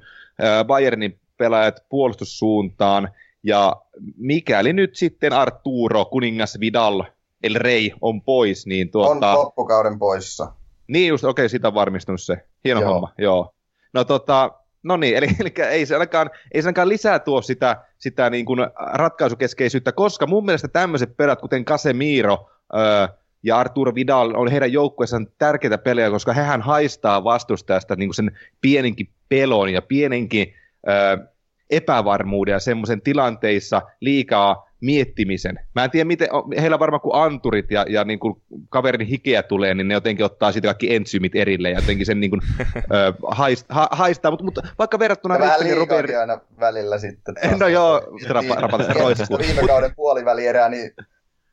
Bayernin 0.66 1.18
pelaajat 1.38 1.84
puolustussuuntaan, 1.88 3.08
ja 3.42 3.76
mikäli 4.16 4.72
nyt 4.72 4.96
sitten 4.96 5.32
Arturo, 5.32 6.04
kuningas 6.04 6.60
Vidal, 6.60 7.02
El 7.42 7.54
Rey 7.54 7.90
on 8.00 8.22
pois, 8.22 8.66
niin 8.66 8.90
tuota... 8.90 9.32
On 9.32 9.38
loppukauden 9.38 9.98
poissa. 9.98 10.52
Niin 10.88 11.08
just, 11.08 11.24
okei, 11.24 11.42
okay, 11.42 11.48
sitä 11.48 11.68
on 11.68 11.74
varmistunut 11.74 12.22
se. 12.22 12.36
Hieno 12.64 12.80
joo. 12.80 12.92
homma, 12.92 13.12
joo. 13.18 13.54
No 13.92 14.04
tota, 14.04 14.50
No 14.82 14.96
niin, 14.96 15.16
eli, 15.16 15.28
eli 15.40 15.52
ei, 15.70 15.86
se 15.86 15.94
ainakaan, 15.94 16.30
ei 16.52 16.62
se 16.62 16.68
ainakaan 16.68 16.88
lisää 16.88 17.18
tuo 17.18 17.42
sitä, 17.42 17.76
sitä 17.98 18.30
niin 18.30 18.44
kuin 18.44 18.60
ratkaisukeskeisyyttä, 18.92 19.92
koska 19.92 20.26
mun 20.26 20.44
mielestä 20.44 20.68
tämmöiset 20.68 21.16
perät, 21.16 21.40
kuten 21.40 21.64
Casemiro 21.64 22.50
öö, 22.74 23.08
ja 23.42 23.58
Arturo 23.58 23.94
Vidal, 23.94 24.34
on 24.34 24.50
heidän 24.50 24.72
joukkueessaan 24.72 25.26
tärkeitä 25.38 25.78
pelejä, 25.78 26.10
koska 26.10 26.32
hehän 26.32 26.62
haistaa 26.62 27.24
vastustajasta 27.24 27.96
niin 27.96 28.08
kuin 28.08 28.14
sen 28.14 28.38
pieninkin 28.60 29.08
pelon 29.28 29.72
ja 29.72 29.82
pieninkin 29.82 30.54
epävarmuuden 31.70 32.52
ja 32.52 32.58
semmoisen 32.58 33.00
tilanteissa 33.00 33.82
liikaa 34.00 34.68
miettimisen. 34.80 35.60
Mä 35.74 35.84
en 35.84 35.90
tiedä, 35.90 36.04
miten, 36.04 36.28
heillä 36.60 36.78
varmaan 36.78 37.00
kun 37.00 37.14
anturit 37.14 37.70
ja, 37.70 37.84
ja 37.88 38.04
niin 38.04 38.18
kuin 38.18 38.42
kaverin 38.68 39.06
hikeä 39.06 39.42
tulee, 39.42 39.74
niin 39.74 39.88
ne 39.88 39.94
jotenkin 39.94 40.24
ottaa 40.24 40.52
siitä 40.52 40.68
kaikki 40.68 40.94
ensyymit 40.94 41.34
erille 41.34 41.70
ja 41.70 41.78
jotenkin 41.78 42.06
sen 42.06 42.20
niin 42.20 42.30
kuin, 42.30 42.40
ö, 42.76 43.12
haist, 43.26 43.66
ha, 43.68 43.88
haistaa, 43.90 44.30
mutta, 44.30 44.44
mutta 44.44 44.62
vaikka 44.78 44.98
verrattuna... 44.98 45.34
Ja 45.34 45.40
vähän 45.40 45.76
Robert... 45.76 46.10
aina 46.20 46.40
välillä 46.60 46.98
sitten. 46.98 47.34
Taas. 47.34 47.58
No 47.58 47.68
joo, 47.68 48.02
se 48.26 48.32
rapa, 48.32 48.54
rapa, 48.54 48.78
roiskuu. 48.78 49.38
Viime 49.38 49.66
kauden 49.66 49.94
puolivälierää, 49.96 50.68
niin 50.68 50.90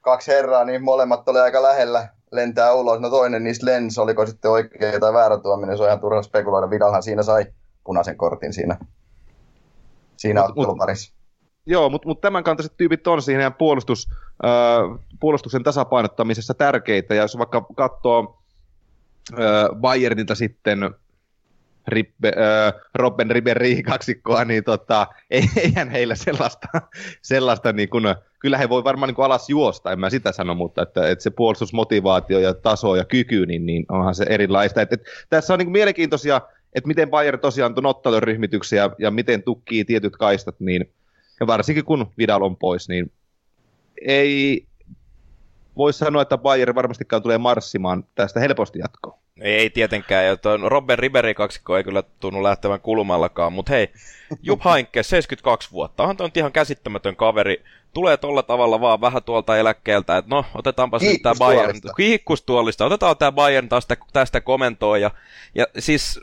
kaksi 0.01 0.31
herraa, 0.31 0.65
niin 0.65 0.83
molemmat 0.83 1.29
oli 1.29 1.39
aika 1.39 1.63
lähellä 1.63 2.07
lentää 2.31 2.73
ulos. 2.73 2.99
No 2.99 3.09
toinen 3.09 3.43
niistä 3.43 3.65
lens, 3.65 3.97
oliko 3.97 4.25
sitten 4.25 4.51
oikea 4.51 4.99
tai 4.99 5.13
väärä 5.13 5.37
tuominen, 5.37 5.77
se 5.77 5.83
on 5.83 5.89
ihan 5.89 5.99
turha 5.99 6.21
spekuloida. 6.21 6.69
Vidalhan 6.69 7.03
siinä 7.03 7.23
sai 7.23 7.45
punaisen 7.83 8.17
kortin 8.17 8.53
siinä, 8.53 8.77
siinä 10.25 10.41
mut, 10.41 10.49
otteluparissa. 10.49 11.11
Mut, 11.11 11.25
Joo, 11.65 11.89
mutta 11.89 12.07
mut 12.07 12.21
tämän 12.21 12.43
kantaiset 12.43 12.77
tyypit 12.77 13.07
on 13.07 13.21
siihen 13.21 13.53
puolustus, 13.53 14.09
äh, 14.45 14.99
puolustuksen 15.19 15.63
tasapainottamisessa 15.63 16.53
tärkeitä, 16.53 17.15
ja 17.15 17.21
jos 17.21 17.37
vaikka 17.37 17.65
katsoo 17.75 18.41
äh, 19.33 19.79
Bayernilta 19.79 20.35
sitten 20.35 20.95
Rippe, 21.87 22.27
äh, 22.27 22.73
Robben 22.95 23.31
Riberi 23.31 23.83
kaksikkoa, 23.83 24.45
niin 24.45 24.63
tota, 24.63 25.07
eihän 25.63 25.89
heillä 25.89 26.15
sellaista, 26.15 26.67
sellaista 27.21 27.73
niin 27.73 27.89
kun, 27.89 28.15
kyllä 28.39 28.57
he 28.57 28.69
voi 28.69 28.83
varmaan 28.83 29.13
niin 29.13 29.25
alas 29.25 29.49
juosta, 29.49 29.91
en 29.91 29.99
mä 29.99 30.09
sitä 30.09 30.31
sano, 30.31 30.55
mutta 30.55 30.81
että, 30.81 31.09
että 31.09 31.23
se 31.23 31.29
puolustusmotivaatio 31.29 32.39
ja 32.39 32.53
taso 32.53 32.95
ja 32.95 33.05
kyky, 33.05 33.45
niin, 33.45 33.65
niin 33.65 33.85
onhan 33.89 34.15
se 34.15 34.25
erilaista. 34.29 34.81
Et, 34.81 34.93
et, 34.93 35.01
tässä 35.29 35.53
on 35.53 35.59
niin 35.59 35.71
mielenkiintoisia, 35.71 36.41
että 36.75 36.87
miten 36.87 37.09
Bayern 37.09 37.39
tosiaan 37.39 37.73
on 37.77 37.85
ottanut 37.85 38.19
ryhmityksiä 38.19 38.83
ja, 38.83 38.95
ja 38.99 39.11
miten 39.11 39.43
tukkii 39.43 39.85
tietyt 39.85 40.17
kaistat, 40.17 40.55
niin 40.59 40.93
ja 41.39 41.47
varsinkin 41.47 41.85
kun 41.85 42.11
Vidal 42.17 42.41
on 42.41 42.57
pois, 42.57 42.89
niin 42.89 43.11
ei 44.01 44.65
voi 45.77 45.93
sanoa, 45.93 46.21
että 46.21 46.37
Bayern 46.37 46.75
varmastikaan 46.75 47.21
tulee 47.21 47.37
marssimaan 47.37 48.03
tästä 48.15 48.39
helposti 48.39 48.79
jatkoon. 48.79 49.19
Ei, 49.41 49.53
ei 49.53 49.69
tietenkään, 49.69 50.25
ja 50.25 50.37
tuon 50.37 50.71
Robben 50.71 50.99
Riberi 50.99 51.33
kaksikko 51.33 51.77
ei 51.77 51.83
kyllä 51.83 52.03
tunnu 52.19 52.43
lähtevän 52.43 52.81
kulmallakaan, 52.81 53.53
mutta 53.53 53.73
hei, 53.73 53.91
Jupp 54.43 54.63
Hainke, 54.69 55.03
72 55.03 55.71
vuotta, 55.71 56.03
onhan 56.03 56.17
toi 56.17 56.29
ihan 56.35 56.51
käsittämätön 56.51 57.15
kaveri, 57.15 57.63
tulee 57.93 58.17
tolla 58.17 58.43
tavalla 58.43 58.81
vaan 58.81 59.01
vähän 59.01 59.23
tuolta 59.23 59.57
eläkkeeltä, 59.57 60.17
että 60.17 60.35
no, 60.35 60.45
otetaanpa 60.55 60.97
nyt 61.01 61.21
tämä 61.21 61.35
Bayern, 61.39 61.79
kiikkustuolista, 61.97 62.85
otetaan 62.85 63.17
tämä 63.17 63.31
Bayern 63.31 63.69
tästä, 63.69 63.97
tästä 64.13 64.41
komentoon, 64.41 65.01
ja, 65.01 65.11
ja 65.55 65.65
siis 65.79 66.19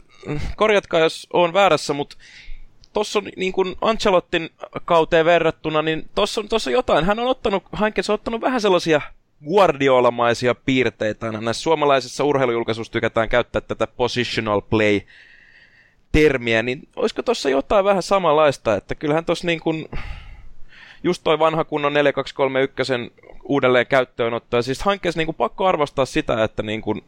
korjatkaa, 0.56 1.00
jos 1.00 1.26
on 1.32 1.52
väärässä, 1.52 1.92
mutta 1.92 2.16
tuossa 2.92 3.18
on 3.18 3.28
niin 3.36 3.52
kuin 3.52 3.76
Ancelottin 3.80 4.50
kauteen 4.84 5.24
verrattuna, 5.24 5.82
niin 5.82 6.08
tuossa 6.14 6.40
on, 6.40 6.48
tossa 6.48 6.70
on 6.70 6.74
jotain. 6.74 7.04
Hän 7.04 7.18
on 7.18 7.26
ottanut, 7.26 7.62
Hankes 7.72 8.10
on 8.10 8.14
ottanut 8.14 8.40
vähän 8.40 8.60
sellaisia 8.60 9.00
Guardiolamaisia 9.44 10.54
piirteitä. 10.54 11.32
Näissä 11.32 11.62
suomalaisissa 11.62 12.24
urheilujulkaisuissa 12.24 12.92
tykätään 12.92 13.28
käyttää 13.28 13.60
tätä 13.60 13.86
positional 13.86 14.60
play 14.60 15.00
termiä, 16.12 16.62
niin 16.62 16.88
olisiko 16.96 17.22
tuossa 17.22 17.50
jotain 17.50 17.84
vähän 17.84 18.02
samanlaista, 18.02 18.76
että 18.76 18.94
kyllähän 18.94 19.24
tuossa 19.24 19.46
niin 19.46 19.60
kuin, 19.60 19.88
just 21.02 21.24
toi 21.24 21.38
vanha 21.38 21.64
kunnon 21.64 21.92
4231 21.92 22.92
uudelleen 23.44 23.86
käyttöönotto, 23.86 24.56
ja 24.56 24.62
siis 24.62 24.82
hankkeessa 24.82 25.18
niin 25.18 25.26
kuin 25.26 25.36
pakko 25.36 25.66
arvostaa 25.66 26.04
sitä, 26.04 26.44
että 26.44 26.62
niin 26.62 26.82
kuin, 26.82 27.02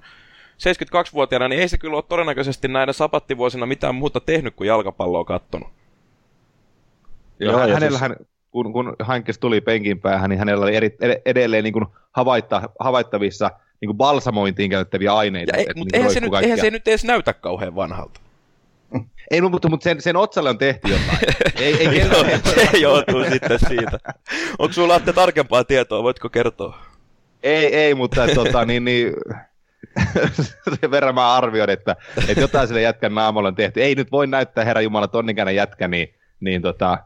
72-vuotiaana, 0.58 1.48
niin 1.48 1.60
ei 1.60 1.68
se 1.68 1.78
kyllä 1.78 1.96
ole 1.96 2.04
todennäköisesti 2.08 2.68
näinä 2.68 2.92
sapattivuosina 2.92 3.66
mitään 3.66 3.94
muuta 3.94 4.20
tehnyt 4.20 4.54
kuin 4.54 4.68
jalkapalloa 4.68 5.24
kattonut. 5.24 5.68
Joo, 7.40 7.52
Joo 7.52 7.74
hänellähän, 7.74 8.14
siis... 8.16 8.28
kun, 8.50 8.72
kun 8.72 8.96
Hankes 9.00 9.38
tuli 9.38 9.60
penkin 9.60 10.00
päähän, 10.00 10.30
niin 10.30 10.38
hänellä 10.38 10.64
oli 10.64 10.76
eri, 10.76 10.96
edelleen 11.24 11.64
niin 11.64 11.72
kuin 11.72 11.86
havaitta, 12.12 12.68
havaittavissa 12.80 13.50
niin 13.80 13.88
kuin 13.88 13.96
balsamointiin 13.96 14.70
käytettäviä 14.70 15.14
aineita. 15.14 15.56
Ja 15.56 15.58
ei, 15.58 15.66
mutta 15.76 15.78
niin 15.78 15.94
eihän, 15.94 16.12
se 16.12 16.20
nyt, 16.20 16.34
eihän 16.34 16.60
se 16.60 16.70
nyt 16.70 16.88
edes 16.88 17.04
näytä 17.04 17.32
kauhean 17.32 17.74
vanhalta. 17.74 18.20
Ei, 19.30 19.40
no, 19.40 19.48
mutta, 19.48 19.68
mutta 19.68 19.84
sen, 19.84 20.00
sen 20.00 20.16
otsalle 20.16 20.50
on 20.50 20.58
tehty 20.58 20.88
jotain. 20.88 21.18
ei, 21.64 21.88
ei 21.88 21.98
Joo, 21.98 22.24
se 22.70 22.78
joutuu 22.78 23.24
sitten 23.32 23.58
siitä. 23.68 23.98
Onko 24.58 24.72
sulla 24.72 25.00
tarkempaa 25.00 25.64
tietoa, 25.64 26.02
voitko 26.02 26.28
kertoa? 26.28 26.78
Ei, 27.42 27.76
ei, 27.76 27.94
mutta 27.94 28.26
tota, 28.34 28.64
niin, 28.64 28.84
niin, 28.84 29.12
sen 30.80 30.90
verran 30.90 31.14
mä 31.14 31.34
arvioin, 31.34 31.70
että, 31.70 31.96
että 32.28 32.40
jotain 32.40 32.68
sille 32.68 32.82
jätkän 32.82 33.14
naamalla 33.14 33.48
on 33.48 33.54
tehty. 33.54 33.82
Ei 33.82 33.94
nyt 33.94 34.12
voi 34.12 34.26
näyttää 34.26 34.64
herra 34.64 34.82
Jumala 34.82 35.08
tonnikäinen 35.08 35.56
jätkä, 35.56 35.88
niin, 35.88 36.14
niin 36.40 36.62
tota, 36.62 36.98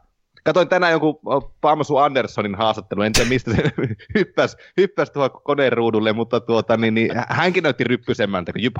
Katoin 0.43 0.69
tänään 0.69 0.91
jonkun 0.91 1.19
Pamasu 1.61 1.97
Anderssonin 1.97 2.55
haastattelu, 2.55 3.01
en 3.01 3.13
tiedä 3.13 3.29
mistä 3.29 3.55
se 3.55 3.63
hyppäsi, 4.15 4.57
hyppäsi 4.77 5.13
tuohon 5.13 5.41
koneen 5.43 5.73
ruudulle, 5.73 6.13
mutta 6.13 6.39
tuota, 6.39 6.77
niin, 6.77 6.93
niin, 6.93 7.11
hänkin 7.27 7.63
näytti 7.63 7.83
ryppysemmältä 7.83 8.51
kuin 8.51 8.63
Jyp. 8.63 8.75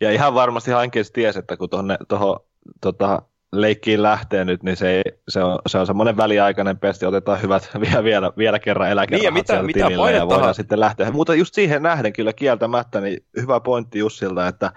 Ja 0.00 0.10
ihan 0.12 0.34
varmasti 0.34 0.70
Heinkes 0.70 1.10
tiesi, 1.10 1.38
että 1.38 1.56
kun 1.56 1.68
tuohon 2.08 2.38
tota, 2.80 3.22
leikkiin 3.60 4.02
lähtee 4.02 4.44
nyt, 4.44 4.62
niin 4.62 4.76
se, 4.76 5.02
se, 5.28 5.42
on, 5.42 5.58
se 5.66 5.78
on 5.78 5.86
semmoinen 5.86 6.16
väliaikainen 6.16 6.78
pesti, 6.78 7.06
otetaan 7.06 7.42
hyvät 7.42 7.70
vielä, 7.80 8.04
vielä, 8.04 8.32
vielä 8.36 8.58
kerran 8.58 8.90
eläkerahat 8.90 9.22
niin, 9.22 9.34
mitä, 9.34 9.62
mitä 9.62 9.78
ja 9.78 10.26
voidaan 10.28 10.54
sitten 10.54 10.80
lähteä. 10.80 11.10
Mutta 11.10 11.34
just 11.34 11.54
siihen 11.54 11.82
nähden 11.82 12.12
kyllä 12.12 12.32
kieltämättä, 12.32 13.00
niin 13.00 13.24
hyvä 13.40 13.60
pointti 13.60 13.98
Jussilta, 13.98 14.48
että, 14.48 14.72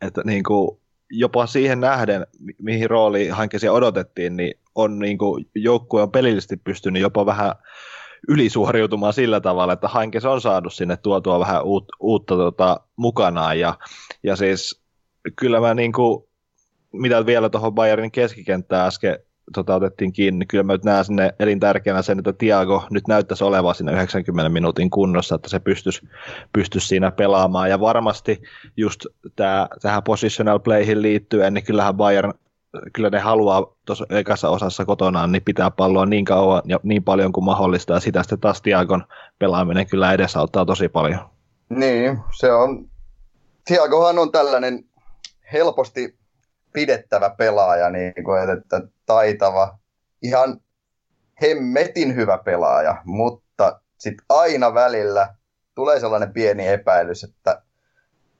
että 0.00 0.22
niin 0.24 0.42
kuin 0.42 0.80
jopa 1.10 1.46
siihen 1.46 1.80
nähden, 1.80 2.26
mihin 2.62 2.90
rooliin 2.90 3.32
hankkeeseen 3.32 3.72
odotettiin, 3.72 4.36
niin 4.36 4.54
on 4.74 4.98
niin 4.98 5.18
kuin 5.18 5.46
joukkue 5.54 6.02
on 6.02 6.10
pelillisesti 6.10 6.56
pystynyt 6.56 7.02
jopa 7.02 7.26
vähän 7.26 7.54
ylisuoriutumaan 8.28 9.12
sillä 9.12 9.40
tavalla, 9.40 9.72
että 9.72 9.88
hankkeessa 9.88 10.30
on 10.30 10.40
saanut 10.40 10.72
sinne 10.72 10.96
tuotua 10.96 11.40
vähän 11.40 11.64
uut, 11.64 11.84
uutta 12.00 12.36
tota, 12.36 12.80
mukanaan. 12.96 13.60
Ja, 13.60 13.74
ja 14.22 14.36
siis 14.36 14.80
kyllä 15.36 15.60
mä 15.60 15.74
niin 15.74 15.92
kuin, 15.92 16.24
mitä 16.92 17.26
vielä 17.26 17.50
tuohon 17.50 17.74
Bayernin 17.74 18.10
keskikenttään 18.10 18.86
äsken 18.86 19.18
tota, 19.54 19.74
otettiin 19.74 20.12
kiinni, 20.12 20.38
niin 20.38 20.48
kyllä 20.48 20.64
mä 20.64 20.72
nyt 20.72 20.84
näen 20.84 21.04
sinne 21.04 21.34
elintärkeänä 21.38 22.02
sen, 22.02 22.18
että 22.18 22.32
Tiago 22.32 22.84
nyt 22.90 23.08
näyttäisi 23.08 23.44
olevan 23.44 23.74
siinä 23.74 23.92
90 23.92 24.48
minuutin 24.48 24.90
kunnossa, 24.90 25.34
että 25.34 25.48
se 25.48 25.60
pystyisi, 25.60 26.08
pystyisi 26.52 26.86
siinä 26.86 27.10
pelaamaan. 27.10 27.70
Ja 27.70 27.80
varmasti 27.80 28.42
just 28.76 29.06
tää, 29.36 29.68
tähän 29.82 30.02
positional 30.02 30.58
playhin 30.58 31.02
liittyen, 31.02 31.54
niin 31.54 31.64
kyllähän 31.64 31.96
Bayern 31.96 32.34
kyllä 32.92 33.10
ne 33.10 33.18
haluaa 33.18 33.76
tuossa 33.86 34.06
ekassa 34.10 34.48
osassa 34.48 34.84
kotonaan 34.84 35.32
niin 35.32 35.42
pitää 35.44 35.70
palloa 35.70 36.06
niin 36.06 36.24
kauan 36.24 36.62
ja 36.64 36.80
niin 36.82 37.04
paljon 37.04 37.32
kuin 37.32 37.44
mahdollista, 37.44 37.92
ja 37.92 38.00
sitä 38.00 38.22
sitten 38.22 38.40
taas 38.40 38.62
Tiagon 38.62 39.04
pelaaminen 39.38 39.86
kyllä 39.86 40.12
edesauttaa 40.12 40.64
tosi 40.66 40.88
paljon. 40.88 41.20
Niin, 41.68 42.18
se 42.38 42.52
on, 42.52 42.88
Tiagohan 43.64 44.18
on 44.18 44.32
tällainen 44.32 44.84
helposti 45.52 46.19
pidettävä 46.72 47.30
pelaaja, 47.30 47.90
niin 47.90 48.24
kuin, 48.24 48.50
että 48.50 48.80
taitava, 49.06 49.78
ihan 50.22 50.60
hemmetin 51.42 52.14
hyvä 52.14 52.38
pelaaja, 52.38 53.02
mutta 53.04 53.80
sitten 53.98 54.26
aina 54.28 54.74
välillä 54.74 55.34
tulee 55.74 56.00
sellainen 56.00 56.32
pieni 56.32 56.68
epäilys, 56.68 57.24
että 57.24 57.62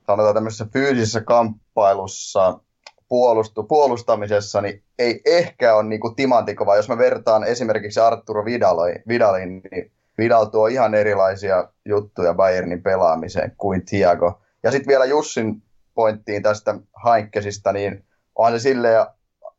sanotaan 0.07 0.33
tämmöisessä 0.33 0.65
fyysisessä 0.73 1.21
kamppailussa, 1.21 2.59
puolustu, 3.07 3.63
puolustamisessa, 3.63 4.61
niin 4.61 4.83
ei 4.99 5.21
ehkä 5.25 5.75
ole 5.75 5.83
niin 5.83 6.15
timantikova. 6.15 6.75
Jos 6.75 6.89
mä 6.89 6.97
vertaan 6.97 7.43
esimerkiksi 7.43 7.99
Arturo 7.99 8.45
Vidalin, 8.45 9.03
Vidalin 9.07 9.61
niin 9.71 9.91
Vidal 10.17 10.45
tuo 10.45 10.67
ihan 10.67 10.93
erilaisia 10.93 11.67
juttuja 11.85 12.33
Bayernin 12.33 12.83
pelaamiseen 12.83 13.53
kuin 13.57 13.85
Thiago. 13.85 14.41
Ja 14.63 14.71
sitten 14.71 14.87
vielä 14.87 15.05
Jussin 15.05 15.63
pointtiin 15.93 16.43
tästä 16.43 16.75
Hainkesista, 16.93 17.73
niin 17.73 18.05
onhan 18.41 18.59
se 18.59 18.63
silleen 18.63 19.05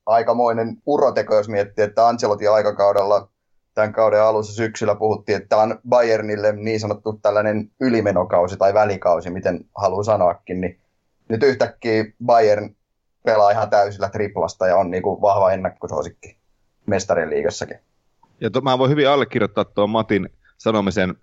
aikamoinen 0.06 0.76
uroteko, 0.86 1.34
jos 1.34 1.48
miettii, 1.48 1.84
että 1.84 2.08
Ancelotin 2.08 2.50
aikakaudella 2.50 3.28
tämän 3.74 3.92
kauden 3.92 4.22
alussa 4.22 4.54
syksyllä 4.54 4.94
puhuttiin, 4.94 5.42
että 5.42 5.56
on 5.56 5.78
Bayernille 5.88 6.52
niin 6.52 6.80
sanottu 6.80 7.18
tällainen 7.22 7.70
ylimenokausi 7.80 8.56
tai 8.56 8.74
välikausi, 8.74 9.30
miten 9.30 9.64
haluaa 9.76 10.02
sanoakin, 10.02 10.60
niin 10.60 10.80
nyt 11.28 11.42
yhtäkkiä 11.42 12.04
Bayern 12.24 12.74
pelaa 13.24 13.50
ihan 13.50 13.70
täysillä 13.70 14.08
triplasta 14.08 14.66
ja 14.66 14.76
on 14.76 14.90
niin 14.90 15.02
kuin 15.02 15.20
vahva 15.20 15.52
ennakkosuosikki 15.52 16.36
mestarien 16.86 17.30
liigassakin. 17.30 17.78
Ja 18.40 18.50
to, 18.50 18.60
mä 18.60 18.78
voin 18.78 18.90
hyvin 18.90 19.08
allekirjoittaa 19.08 19.64
tuon 19.64 19.90
Matin 19.90 20.28
sanomisen 20.58 21.14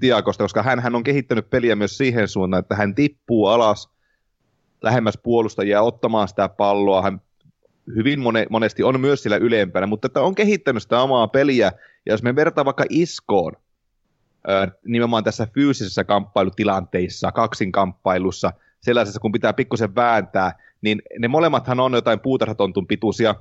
Tiakosta, 0.00 0.44
koska 0.44 0.62
hän, 0.62 0.94
on 0.94 1.04
kehittänyt 1.04 1.50
peliä 1.50 1.76
myös 1.76 1.98
siihen 1.98 2.28
suuntaan, 2.28 2.60
että 2.60 2.76
hän 2.76 2.94
tippuu 2.94 3.46
alas 3.46 3.93
lähemmäs 4.84 5.18
puolustajia 5.22 5.82
ottamaan 5.82 6.28
sitä 6.28 6.48
palloa. 6.48 7.02
Hän 7.02 7.20
hyvin 7.96 8.20
mone, 8.20 8.46
monesti 8.50 8.82
on 8.82 9.00
myös 9.00 9.22
sillä 9.22 9.36
ylempänä, 9.36 9.86
mutta 9.86 10.06
että 10.06 10.20
on 10.20 10.34
kehittänyt 10.34 10.82
sitä 10.82 11.00
omaa 11.00 11.28
peliä. 11.28 11.72
Ja 12.06 12.12
jos 12.12 12.22
me 12.22 12.36
vertaa 12.36 12.64
vaikka 12.64 12.84
Iskoon, 12.88 13.52
nimenomaan 14.84 15.24
tässä 15.24 15.48
fyysisessä 15.54 16.04
kamppailutilanteissa, 16.04 17.32
kaksinkamppailussa, 17.32 18.52
sellaisessa, 18.80 19.20
kun 19.20 19.32
pitää 19.32 19.52
pikkusen 19.52 19.94
vääntää, 19.94 20.52
niin 20.82 21.02
ne 21.18 21.28
molemmathan 21.28 21.80
on 21.80 21.92
jotain 21.92 22.20
puutarhatontun 22.20 22.86
pituisia, 22.86 23.34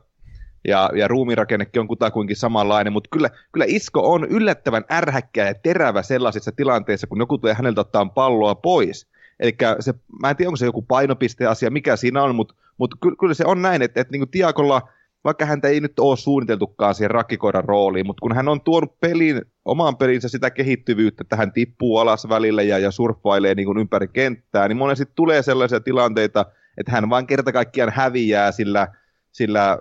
ja, 0.67 0.89
ja 0.95 1.07
ruumirakennekin 1.07 1.79
on 1.79 1.87
kutakuinkin 1.87 2.35
samanlainen, 2.35 2.93
mutta 2.93 3.07
kyllä, 3.11 3.29
kyllä 3.51 3.65
Isko 3.67 4.11
on 4.13 4.25
yllättävän 4.25 4.85
ärhäkkä 4.91 5.47
ja 5.47 5.53
terävä 5.53 6.01
sellaisissa 6.01 6.51
tilanteissa, 6.51 7.07
kun 7.07 7.19
joku 7.19 7.37
tulee 7.37 7.53
häneltä 7.53 7.81
ottaa 7.81 8.05
palloa 8.05 8.55
pois. 8.55 9.07
Eli 9.39 9.55
se, 9.79 9.93
mä 10.21 10.29
en 10.29 10.35
tiedä, 10.35 10.49
onko 10.49 10.57
se 10.57 10.65
joku 10.65 10.81
painopisteasia, 10.81 11.71
mikä 11.71 11.95
siinä 11.95 12.23
on, 12.23 12.35
mutta, 12.35 12.55
mutta 12.77 12.97
kyllä, 13.01 13.15
kyllä 13.19 13.33
se 13.33 13.45
on 13.45 13.61
näin, 13.61 13.81
että, 13.81 14.01
että 14.01 14.11
niin 14.11 14.29
Tiakolla, 14.29 14.81
vaikka 15.23 15.45
häntä 15.45 15.67
ei 15.67 15.79
nyt 15.79 15.99
ole 15.99 16.17
suunniteltukaan 16.17 16.95
siihen 16.95 17.11
rakkikoiran 17.11 17.63
rooliin, 17.63 18.05
mutta 18.05 18.21
kun 18.21 18.35
hän 18.35 18.47
on 18.47 18.61
tuonut 18.61 18.99
pelin, 18.99 19.41
omaan 19.65 19.97
pelinsä 19.97 20.27
sitä 20.27 20.49
kehittyvyyttä, 20.49 21.21
että 21.21 21.35
hän 21.35 21.51
tippuu 21.51 21.97
alas 21.97 22.29
välillä 22.29 22.61
ja, 22.61 22.79
ja 22.79 22.91
surffailee 22.91 23.55
niin 23.55 23.77
ympäri 23.79 24.07
kenttää, 24.07 24.67
niin 24.67 24.77
monesti 24.77 25.05
tulee 25.15 25.41
sellaisia 25.41 25.79
tilanteita, 25.79 26.45
että 26.77 26.91
hän 26.91 27.09
vaan 27.09 27.27
kerta 27.27 27.51
kaikkiaan 27.51 27.93
häviää 27.95 28.51
sillä, 28.51 28.87
sillä 29.31 29.79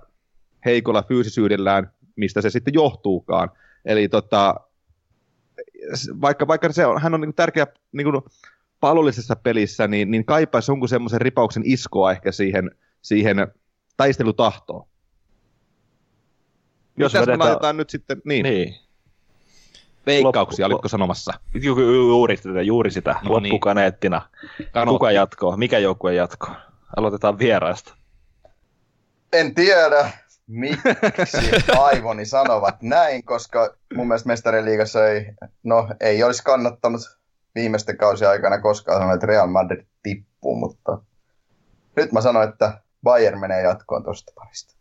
heikolla 0.64 1.02
fyysisyydellään, 1.02 1.90
mistä 2.16 2.40
se 2.40 2.50
sitten 2.50 2.74
johtuukaan. 2.74 3.50
Eli 3.84 4.08
tota, 4.08 4.54
vaikka, 6.20 6.46
vaikka 6.46 6.72
se 6.72 6.86
on, 6.86 7.00
hän 7.00 7.14
on 7.14 7.20
niin 7.20 7.34
tärkeä 7.34 7.66
niin 7.92 8.04
kuin 8.04 8.22
pallollisessa 8.82 9.36
pelissä, 9.36 9.88
niin, 9.88 10.10
niin 10.10 10.24
kaipaisi 10.24 10.70
jonkun 10.70 10.88
semmoisen 10.88 11.20
ripauksen 11.20 11.62
iskoa 11.66 12.12
ehkä 12.12 12.32
siihen, 12.32 12.70
siihen 13.02 13.36
taistelutahtoon. 13.96 14.86
Jos 16.96 17.12
Mitäs 17.12 17.20
vedetään... 17.20 17.38
me 17.38 17.44
laitetaan 17.44 17.76
nyt 17.76 17.90
sitten, 17.90 18.22
niin. 18.24 18.42
niin. 18.42 18.74
Veikkauksia, 20.06 20.64
Loppu... 20.66 20.74
olitko 20.74 20.88
sanomassa? 20.88 21.32
Ju, 21.54 21.80
ju, 21.80 22.08
juuri 22.08 22.36
sitä, 22.36 22.62
juuri 22.62 22.90
sitä. 22.90 23.10
No 23.10 23.38
niin. 23.38 23.52
loppukaneettina. 23.52 24.28
Niin. 24.58 24.88
Kuka 24.88 25.10
jatkoo? 25.10 25.56
Mikä 25.56 25.78
joukkue 25.78 26.14
jatkoo? 26.14 26.54
Aloitetaan 26.96 27.38
vieraista. 27.38 27.94
En 29.32 29.54
tiedä, 29.54 30.10
miksi 30.46 31.36
aivoni 31.78 32.26
sanovat 32.26 32.82
näin, 32.82 33.24
koska 33.24 33.74
mun 33.94 34.08
mielestä 34.08 34.28
mestariliigassa 34.28 35.08
ei, 35.08 35.26
no, 35.62 35.88
ei 36.00 36.22
olisi 36.22 36.42
kannattanut 36.44 37.21
viimeisten 37.54 37.96
kausien 37.96 38.30
aikana 38.30 38.60
koskaan 38.60 39.00
sanoa, 39.00 39.14
että 39.14 39.26
Real 39.26 39.46
Madrid 39.46 39.86
tippuu, 40.02 40.56
mutta 40.56 40.98
nyt 41.96 42.12
mä 42.12 42.20
sanon, 42.20 42.48
että 42.48 42.82
Bayern 43.02 43.40
menee 43.40 43.62
jatkoon 43.62 44.04
tuosta 44.04 44.32
parista. 44.34 44.74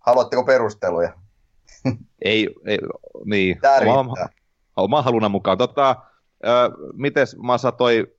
Haluatteko 0.00 0.44
perusteluja? 0.44 1.12
ei, 2.24 2.54
ei 2.66 2.78
niin. 3.24 3.60
Oma, 3.98 4.14
oma 4.76 5.02
halunnan 5.02 5.30
mukaan. 5.30 5.58
Tota, 5.58 5.90
äh, 5.90 6.70
mites 6.92 7.36
Masa 7.36 7.72
toi 7.72 8.14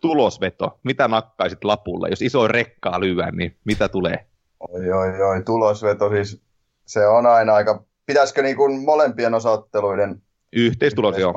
tulosveto, 0.00 0.80
mitä 0.82 1.08
nakkaisit 1.08 1.64
lapulle? 1.64 2.08
Jos 2.08 2.22
iso 2.22 2.48
rekkaa 2.48 3.00
lyö, 3.00 3.30
niin 3.32 3.56
mitä 3.64 3.88
tulee? 3.88 4.26
Oi, 4.60 4.92
oi, 4.92 5.22
oi, 5.22 5.42
tulosveto 5.42 6.10
siis, 6.10 6.42
se 6.86 7.06
on 7.06 7.26
aina 7.26 7.54
aika, 7.54 7.84
pitäisikö 8.06 8.42
niin 8.42 8.56
kuin 8.56 8.84
molempien 8.84 9.34
osaotteluiden 9.34 10.22
Yhteistulos, 10.54 11.18
joo. 11.18 11.34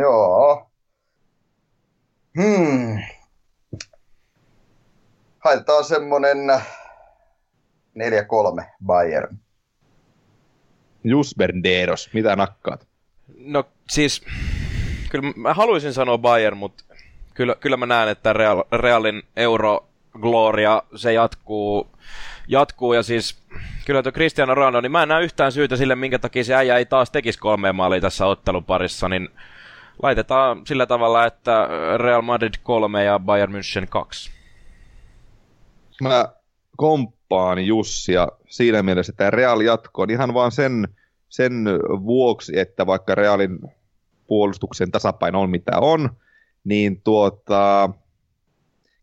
Joo. 0.00 0.70
Hmm. 2.40 2.98
Haetaan 5.38 5.84
semmonen 5.84 6.38
4-3 7.98 8.64
Bayern. 8.84 9.38
Jus 11.04 11.34
Bernderos, 11.38 12.10
mitä 12.14 12.36
nakkaat? 12.36 12.86
No 13.38 13.64
siis, 13.90 14.22
kyllä 15.10 15.32
mä 15.36 15.54
haluaisin 15.54 15.92
sanoa 15.92 16.18
Bayern, 16.18 16.56
mutta 16.56 16.84
kyllä, 17.34 17.54
kyllä 17.60 17.76
mä 17.76 17.86
näen, 17.86 18.08
että 18.08 18.32
Real, 18.32 18.64
Realin 18.72 19.22
euro 19.36 19.86
gloria, 20.20 20.82
se 20.96 21.12
jatkuu, 21.12 21.90
jatkuu 22.50 22.92
ja 22.92 23.02
siis 23.02 23.42
kyllä 23.86 24.02
tuo 24.02 24.12
Cristiano 24.12 24.54
Ronaldo, 24.54 24.80
niin 24.80 24.92
mä 24.92 25.02
en 25.02 25.08
näe 25.08 25.22
yhtään 25.22 25.52
syytä 25.52 25.76
sille, 25.76 25.94
minkä 25.94 26.18
takia 26.18 26.44
se 26.44 26.54
äijä 26.54 26.76
ei 26.76 26.86
taas 26.86 27.10
tekisi 27.10 27.38
kolme 27.38 27.72
maalia 27.72 28.00
tässä 28.00 28.26
ottelun 28.26 28.64
parissa, 28.64 29.08
niin 29.08 29.28
laitetaan 30.02 30.66
sillä 30.66 30.86
tavalla, 30.86 31.26
että 31.26 31.68
Real 31.96 32.22
Madrid 32.22 32.54
3 32.62 33.04
ja 33.04 33.18
Bayern 33.18 33.52
München 33.52 33.86
2. 33.90 34.30
Mä 36.02 36.28
komppaan 36.76 37.66
Jussia 37.66 38.28
siinä 38.48 38.82
mielessä, 38.82 39.10
että 39.10 39.30
Real 39.30 39.60
jatkoo 39.60 40.06
ihan 40.10 40.34
vaan 40.34 40.52
sen, 40.52 40.88
sen 41.28 41.64
vuoksi, 42.04 42.58
että 42.58 42.86
vaikka 42.86 43.14
Realin 43.14 43.58
puolustuksen 44.26 44.90
tasapaino 44.90 45.40
on 45.40 45.50
mitä 45.50 45.78
on, 45.80 46.10
niin 46.64 47.00
tuota, 47.02 47.90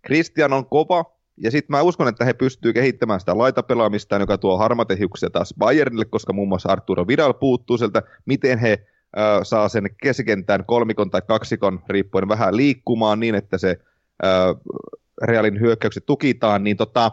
Christian 0.05 0.53
on 0.53 0.65
kova, 0.65 1.16
ja 1.37 1.51
sitten 1.51 1.75
mä 1.75 1.81
uskon, 1.81 2.07
että 2.07 2.25
he 2.25 2.33
pystyvät 2.33 2.73
kehittämään 2.73 3.19
sitä 3.19 3.37
laitapelaamista, 3.37 4.15
joka 4.15 4.37
tuo 4.37 4.57
harmatehiuksia 4.57 5.29
taas 5.29 5.53
Bayernille, 5.57 6.05
koska 6.05 6.33
muun 6.33 6.47
muassa 6.47 6.69
Arturo 6.69 7.07
Vidal 7.07 7.33
puuttuu 7.33 7.77
sieltä, 7.77 8.01
miten 8.25 8.59
he 8.59 8.71
äh, 9.17 9.39
saa 9.43 9.69
sen 9.69 9.89
keskikentään 10.01 10.65
kolmikon 10.65 11.09
tai 11.09 11.21
kaksikon 11.27 11.79
riippuen 11.89 12.27
vähän 12.27 12.57
liikkumaan 12.57 13.19
niin, 13.19 13.35
että 13.35 13.57
se 13.57 13.79
äh, 14.25 14.75
Realin 15.23 15.59
hyökkäykset 15.59 16.05
tukitaan, 16.05 16.63
niin 16.63 16.77
tota, 16.77 17.11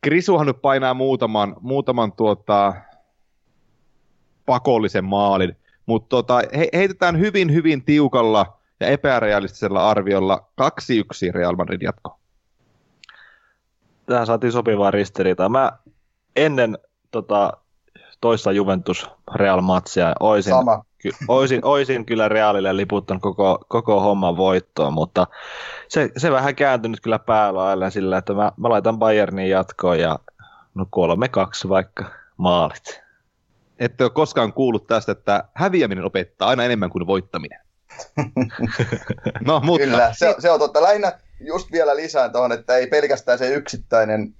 Krisuhan 0.00 0.46
nyt 0.46 0.62
painaa 0.62 0.94
muutaman, 0.94 1.56
muutaman 1.60 2.12
tuota, 2.12 2.74
pakollisen 4.46 5.04
maalin, 5.04 5.56
mutta 5.86 6.08
tota, 6.08 6.42
he, 6.56 6.68
heitetään 6.72 7.18
hyvin, 7.18 7.54
hyvin 7.54 7.84
tiukalla 7.84 8.58
ja 8.80 8.86
epärealistisella 8.86 9.90
arviolla 9.90 10.48
2-1 10.60 10.64
Real 11.32 11.56
Madrid 11.56 11.82
jatko. 11.82 12.15
Tähän 14.06 14.26
saatiin 14.26 14.52
sopivaa 14.52 14.90
ristiriitaa. 14.90 15.48
Mä 15.48 15.72
ennen 16.36 16.78
tota, 17.10 17.52
toista 18.20 18.52
Juventus 18.52 19.10
Real 19.34 19.60
Matsia 19.60 20.14
oisin, 20.20 20.52
Sama. 20.52 20.84
Ky, 20.98 21.10
oisin, 21.28 21.64
oisin 21.64 22.06
kyllä 22.06 22.28
Realille 22.28 22.76
liputtanut 22.76 23.22
koko, 23.22 23.64
koko 23.68 24.00
homman 24.00 24.36
voittoon, 24.36 24.92
mutta 24.92 25.26
se, 25.88 26.10
se 26.16 26.30
vähän 26.30 26.54
kääntynyt 26.54 27.00
kyllä 27.00 27.18
päällä 27.18 27.90
sillä, 27.90 28.18
että 28.18 28.34
mä, 28.34 28.52
mä 28.56 28.68
laitan 28.68 28.98
Bayernin 28.98 29.50
jatkoon 29.50 29.98
ja 29.98 30.18
no 30.74 30.86
kolme 30.90 31.28
kaksi 31.28 31.68
vaikka 31.68 32.04
maalit. 32.36 33.02
Ette 33.78 34.04
ole 34.04 34.10
koskaan 34.10 34.52
kuullut 34.52 34.86
tästä, 34.86 35.12
että 35.12 35.44
häviäminen 35.54 36.04
opettaa 36.04 36.48
aina 36.48 36.64
enemmän 36.64 36.90
kuin 36.90 37.06
voittaminen. 37.06 37.60
no, 39.46 39.60
mutta... 39.60 39.84
Kyllä, 39.84 40.12
se, 40.12 40.34
se 40.38 40.50
on 40.50 40.58
totta. 40.58 40.82
Lähinnä 40.82 41.12
just 41.40 41.72
vielä 41.72 41.96
lisään 41.96 42.32
tuohon, 42.32 42.52
että 42.52 42.76
ei 42.76 42.86
pelkästään 42.86 43.38
se 43.38 43.54
yksittäinen 43.54 44.34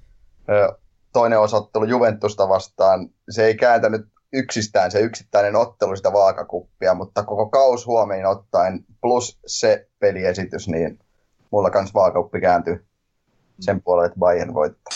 toinen 1.13 1.41
osoittelu 1.41 1.85
Juventusta 1.85 2.49
vastaan, 2.49 3.09
se 3.31 3.45
ei 3.45 3.57
kääntänyt 3.57 4.07
yksistään 4.33 4.91
se 4.91 5.01
yksittäinen 5.01 5.57
ottelu 5.57 5.97
sitä 5.97 6.13
vaakakuppia, 6.13 6.95
mutta 6.95 7.23
koko 7.23 7.47
kaus 7.47 7.87
huomioon 7.87 8.39
ottaen 8.39 8.85
plus 9.01 9.39
se 9.47 9.89
peliesitys, 9.99 10.69
niin 10.69 10.99
mulla 11.51 11.71
kans 11.71 11.95
vaakakuppi 11.95 12.41
kääntyy 12.41 12.87
sen 13.61 13.83
puolelle, 13.83 14.07
että 14.07 14.19
Bayern 14.19 14.55
voittaa. 14.55 14.93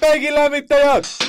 Peikin 0.00 0.34
lämmittäjät! 0.34 1.27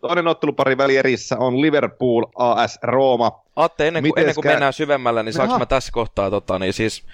Toinen 0.00 0.26
ottelupari 0.26 0.76
välierissä 0.76 1.38
on 1.38 1.60
Liverpool 1.60 2.24
AS 2.34 2.78
Rooma. 2.82 3.42
Atte, 3.56 3.88
ennen 3.88 4.02
kuin, 4.02 4.18
ennen 4.18 4.34
kuin 4.34 4.46
mennään 4.46 4.72
syvemmälle, 4.72 5.22
niin 5.22 5.32
saanko 5.32 5.58
mä 5.58 5.66
tässä 5.66 5.92
kohtaa, 5.92 6.30
tota, 6.30 6.58
niin 6.58 6.72
siis, 6.72 7.04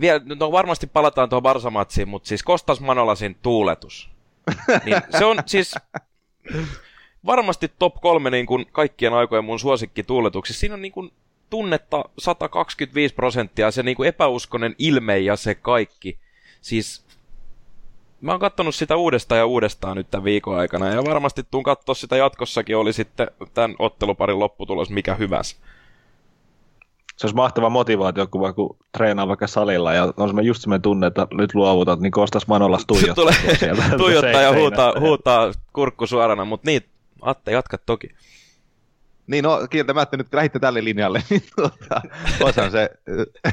vielä, 0.00 0.20
no 0.38 0.52
varmasti 0.52 0.86
palataan 0.86 1.28
tuohon 1.28 1.42
Barsamatsiin, 1.42 2.08
mutta 2.08 2.28
siis 2.28 2.42
Kostas 2.42 2.80
Manolasin 2.80 3.36
tuuletus. 3.42 4.10
niin 4.84 5.02
se 5.18 5.24
on 5.24 5.38
siis 5.46 5.74
varmasti 7.26 7.72
top 7.78 7.94
kolme 7.94 8.30
niin 8.30 8.46
kuin 8.46 8.66
kaikkien 8.72 9.12
aikojen 9.12 9.44
mun 9.44 9.58
suosikki 9.58 10.02
tuuletuksissa. 10.02 10.60
Siinä 10.60 10.74
on 10.74 10.82
niin 10.82 10.92
kuin 10.92 11.12
tunnetta 11.50 12.04
125 12.18 13.14
prosenttia, 13.14 13.70
se 13.70 13.82
niin 13.82 13.96
kuin 13.96 14.08
epäuskonen 14.08 14.74
ilme 14.78 15.18
ja 15.18 15.36
se 15.36 15.54
kaikki. 15.54 16.18
Siis 16.60 17.04
mä 18.20 18.30
oon 18.30 18.40
kattonut 18.40 18.74
sitä 18.74 18.96
uudestaan 18.96 19.38
ja 19.38 19.46
uudestaan 19.46 19.96
nyt 19.96 20.10
tämän 20.10 20.24
viikon 20.24 20.58
aikana, 20.58 20.88
ja 20.88 21.04
varmasti 21.04 21.42
tuun 21.50 21.64
katsoa 21.64 21.94
sitä 21.94 22.16
jatkossakin, 22.16 22.76
oli 22.76 22.92
sitten 22.92 23.30
tämän 23.54 23.76
otteluparin 23.78 24.38
lopputulos 24.38 24.90
mikä 24.90 25.14
hyväs. 25.14 25.56
Se 27.16 27.26
olisi 27.26 27.36
mahtava 27.36 27.70
motivaatiokuva, 27.70 28.52
kun 28.52 28.76
treenaa 28.92 29.28
vaikka 29.28 29.46
salilla, 29.46 29.92
ja 29.92 30.02
on 30.02 30.28
semmoinen 30.28 30.46
just 30.46 30.62
semmoinen 30.62 30.82
tunne, 30.82 31.06
että 31.06 31.26
nyt 31.30 31.54
luovutat, 31.54 32.00
niin 32.00 32.12
Kostas 32.12 32.46
Manolas 32.46 32.86
tuijottaa. 32.86 33.14
Tulee, 33.14 33.34
tuijottaa 33.96 34.42
ja 34.42 34.54
huutaa, 34.54 34.92
huutaa 35.00 35.52
kurkku 35.72 36.06
suorana, 36.06 36.44
mutta 36.44 36.70
niin, 36.70 36.82
Atte, 37.22 37.52
jatka 37.52 37.78
toki. 37.78 38.08
Niin, 39.28 39.44
no 39.44 39.66
kieltämättä 39.70 40.16
nyt 40.16 40.34
lähditte 40.34 40.58
tälle 40.58 40.84
linjalle, 40.84 41.22
niin 41.30 41.42
tuota, 41.56 42.00
osan 42.42 42.70
se 42.70 42.90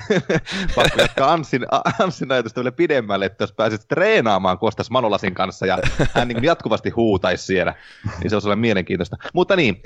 pakko 0.76 1.02
jatkaa 1.02 1.34
Anssin, 1.34 1.66
Anssin 2.00 2.32
ajatusta 2.32 2.62
vielä 2.62 2.72
pidemmälle, 2.72 3.26
että 3.26 3.44
jos 3.44 3.52
pääsit 3.52 3.88
treenaamaan 3.88 4.58
Kostas 4.58 4.92
Manolasin 4.92 5.34
kanssa 5.34 5.66
ja 5.66 5.78
hän 6.14 6.28
niin 6.28 6.44
jatkuvasti 6.44 6.90
huutaisi 6.90 7.46
siellä, 7.46 7.76
niin 8.20 8.30
se 8.30 8.36
olisi 8.36 8.48
olla 8.48 8.56
mielenkiintoista. 8.56 9.18
Mutta 9.34 9.56
niin, 9.56 9.82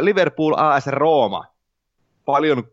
Liverpool 0.00 0.54
AS 0.56 0.86
Rooma, 0.86 1.46
paljon 2.24 2.68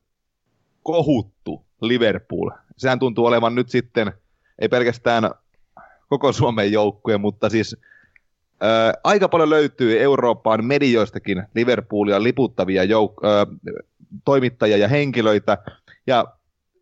kohuttu 0.84 1.66
Liverpool. 1.82 2.52
Sehän 2.78 3.00
tuntuu 3.00 3.26
olevan 3.26 3.56
nyt 3.56 3.70
sitten, 3.70 4.14
ei 4.60 4.70
pelkästään 4.70 5.32
koko 6.10 6.32
Suomen 6.32 6.72
joukkue, 6.72 7.18
mutta 7.18 7.50
siis 7.50 7.78
Ö, 8.64 9.00
aika 9.04 9.30
paljon 9.30 9.50
löytyy 9.50 10.02
Euroopan 10.02 10.66
medioistakin 10.66 11.44
Liverpoolia 11.56 12.24
liputtavia 12.24 12.84
jouk- 12.84 13.26
ö, 13.26 13.46
toimittajia 14.26 14.78
ja 14.78 14.88
henkilöitä, 14.88 15.58
ja 16.08 16.26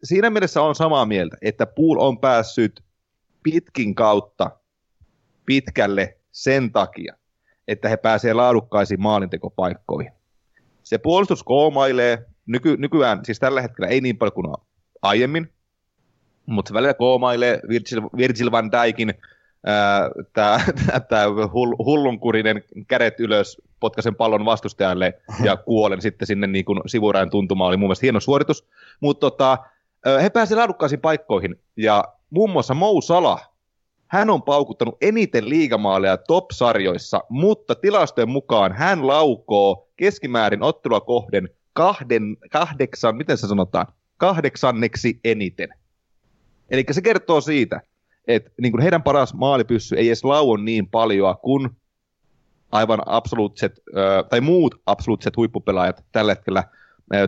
siinä 0.03 0.29
mielessä 0.29 0.61
on 0.61 0.75
samaa 0.75 1.05
mieltä, 1.05 1.37
että 1.41 1.65
Pool 1.65 1.97
on 1.99 2.19
päässyt 2.19 2.83
pitkin 3.43 3.95
kautta 3.95 4.51
pitkälle 5.45 6.17
sen 6.31 6.71
takia, 6.71 7.15
että 7.67 7.89
he 7.89 7.97
pääsee 7.97 8.33
laadukkaisiin 8.33 9.01
maalintekopaikkoihin. 9.01 10.11
Se 10.83 10.97
puolustus 10.97 11.43
koomailee, 11.43 12.25
nyky, 12.45 12.77
nykyään 12.77 13.25
siis 13.25 13.39
tällä 13.39 13.61
hetkellä 13.61 13.87
ei 13.87 14.01
niin 14.01 14.17
paljon 14.17 14.33
kuin 14.33 14.53
aiemmin, 15.01 15.53
mutta 16.45 16.69
se 16.69 16.73
välillä 16.73 16.93
koomailee 16.93 17.59
Virgil, 17.69 18.01
Virgil 18.17 18.51
van 18.51 18.71
Dijkin 18.71 19.13
tämä 21.09 21.25
hullunkurinen 21.85 22.63
kädet 22.87 23.19
ylös, 23.19 23.61
potkasen 23.79 24.15
pallon 24.15 24.45
vastustajalle 24.45 25.13
ja 25.43 25.57
kuolen 25.57 26.01
sitten 26.01 26.27
sinne 26.27 26.47
niin 26.47 26.65
kuin 26.65 26.81
sivurajan 26.85 27.29
tuntumaan. 27.29 27.67
Oli 27.67 27.77
mun 27.77 27.87
mielestä 27.87 28.05
hieno 28.05 28.19
suoritus. 28.19 28.67
Mutta 28.99 29.19
tota, 29.19 29.57
he 30.21 30.29
pääsivät 30.29 30.57
laadukkaisiin 30.57 31.01
paikkoihin 31.01 31.59
ja 31.77 32.03
muun 32.29 32.49
muassa 32.49 32.73
Mou 32.73 33.01
Salah, 33.01 33.49
hän 34.07 34.29
on 34.29 34.43
paukuttanut 34.43 34.97
eniten 35.01 35.49
liigamaaleja 35.49 36.17
top-sarjoissa, 36.17 37.23
mutta 37.29 37.75
tilastojen 37.75 38.29
mukaan 38.29 38.73
hän 38.73 39.07
laukoo 39.07 39.89
keskimäärin 39.97 40.63
ottelua 40.63 41.01
kohden 41.01 41.49
kahden, 41.73 42.37
kahdeksan, 42.51 43.15
miten 43.15 43.37
se 43.37 43.47
sanotaan, 43.47 43.87
kahdeksanneksi 44.17 45.19
eniten. 45.23 45.69
Eli 46.69 46.85
se 46.91 47.01
kertoo 47.01 47.41
siitä, 47.41 47.81
että 48.29 48.51
niin 48.61 48.71
kuin 48.71 48.81
heidän 48.81 49.03
paras 49.03 49.33
maalipyssy 49.33 49.95
ei 49.95 50.07
edes 50.07 50.23
lauon 50.23 50.65
niin 50.65 50.89
paljon 50.89 51.35
kuin 51.41 51.69
aivan 52.71 52.99
absoluuttiset, 53.05 53.79
tai 54.29 54.41
muut 54.41 54.81
absoluuttiset 54.85 55.37
huippupelaajat 55.37 56.05
tällä 56.11 56.31
hetkellä 56.31 56.63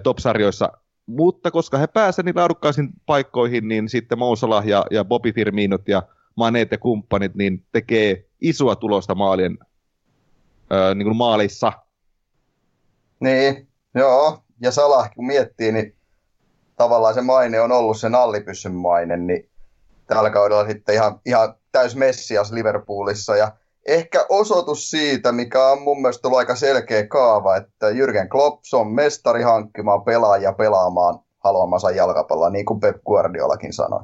top-sarjoissa, 0.04 0.72
mutta 1.06 1.52
koska 1.52 1.78
he 1.78 1.88
pääsevät 1.88 2.26
niin 2.26 2.36
laadukkaisiin 2.36 2.90
paikkoihin, 3.06 3.68
niin 3.68 3.90
sitten 3.90 4.20
Mousala 4.20 4.64
ja, 4.66 4.86
ja 4.92 5.06
Bobby 5.06 5.34
Firminot 5.34 5.88
ja 5.88 6.04
Maneet 6.36 6.72
ja 6.72 6.78
kumppanit 6.78 7.36
niin 7.36 7.66
tekee 7.72 8.26
isoa 8.42 8.76
tulosta 8.76 9.16
maalien, 9.16 9.58
niin 10.96 11.06
kuin 11.06 11.18
maalissa. 11.18 11.74
Niin, 13.20 13.68
joo. 13.96 14.44
Ja 14.62 14.72
Salah, 14.72 15.12
kun 15.16 15.26
miettii, 15.26 15.72
niin 15.72 15.96
tavallaan 16.76 17.14
se 17.14 17.22
maine 17.22 17.62
on 17.62 17.72
ollut 17.72 17.98
sen 17.98 18.16
allipyssyn 18.16 18.76
maine, 18.76 19.18
niin 19.18 19.50
tällä 20.16 20.30
kaudella 20.30 20.68
sitten 20.68 20.96
ihan, 20.96 21.20
ihan 21.26 21.54
täys 21.72 21.96
Messias 21.96 22.52
Liverpoolissa. 22.52 23.36
Ja 23.36 23.52
ehkä 23.88 24.26
osoitus 24.30 24.90
siitä, 24.90 25.32
mikä 25.32 25.68
on 25.68 25.82
mun 25.82 26.02
mielestä 26.02 26.28
ollut 26.28 26.38
aika 26.38 26.56
selkeä 26.56 27.08
kaava, 27.08 27.56
että 27.56 27.90
Jürgen 27.90 28.28
Klopp 28.30 28.64
on 28.74 28.88
mestari 28.88 29.42
hankkimaan 29.42 30.04
pelaajia 30.04 30.54
pelaamaan 30.54 31.20
haluamansa 31.44 31.92
jalkapalloa, 31.92 32.50
niin 32.50 32.66
kuin 32.66 32.80
Pep 32.80 32.96
Guardiolakin 33.06 33.74
sanoi. 33.74 34.04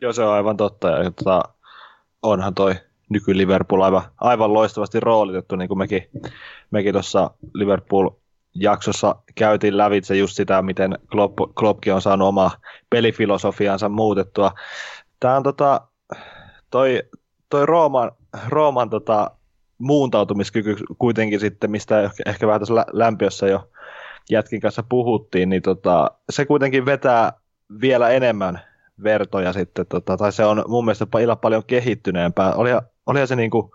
Joo, 0.00 0.12
se 0.12 0.22
on 0.22 0.32
aivan 0.32 0.56
totta. 0.56 0.88
Ja, 0.88 1.10
tota, 1.10 1.42
onhan 2.22 2.54
toi 2.54 2.74
nyky 3.08 3.36
Liverpool 3.36 3.82
aivan, 3.82 4.02
aivan 4.20 4.54
loistavasti 4.54 5.00
roolitettu, 5.00 5.56
niin 5.56 5.68
kuin 5.68 5.78
mekin, 5.78 6.08
mekin 6.70 6.92
tuossa 6.92 7.30
Liverpool 7.54 8.10
jaksossa 8.54 9.16
käytiin 9.34 9.76
lävitse 9.76 10.16
just 10.16 10.36
sitä, 10.36 10.62
miten 10.62 10.98
Klopp, 11.10 11.38
Kloppkin 11.58 11.94
on 11.94 12.02
saanut 12.02 12.28
oma 12.28 12.50
pelifilosofiansa 12.90 13.88
muutettua. 13.88 14.52
Tämä 15.20 15.36
on 15.36 15.42
tota, 15.42 15.80
toi, 16.70 17.02
toi 17.48 17.66
Rooman, 17.66 18.12
Rooman 18.48 18.90
tota, 18.90 19.30
muuntautumiskyky 19.78 20.76
kuitenkin 20.98 21.40
sitten, 21.40 21.70
mistä 21.70 22.10
ehkä 22.26 22.46
vähän 22.46 22.60
tässä 22.60 22.86
lämpiössä 22.92 23.46
jo 23.46 23.68
jätkin 24.30 24.60
kanssa 24.60 24.82
puhuttiin, 24.82 25.48
niin 25.48 25.62
tota, 25.62 26.10
se 26.30 26.44
kuitenkin 26.44 26.86
vetää 26.86 27.32
vielä 27.80 28.10
enemmän 28.10 28.60
vertoja 29.02 29.52
sitten, 29.52 29.86
tota, 29.86 30.16
tai 30.16 30.32
se 30.32 30.44
on 30.44 30.64
mun 30.68 30.84
mielestä 30.84 31.06
paljon 31.40 31.64
kehittyneempää. 31.66 32.54
Oli, 32.54 32.70
olihan 33.06 33.28
se 33.28 33.36
niinku, 33.36 33.74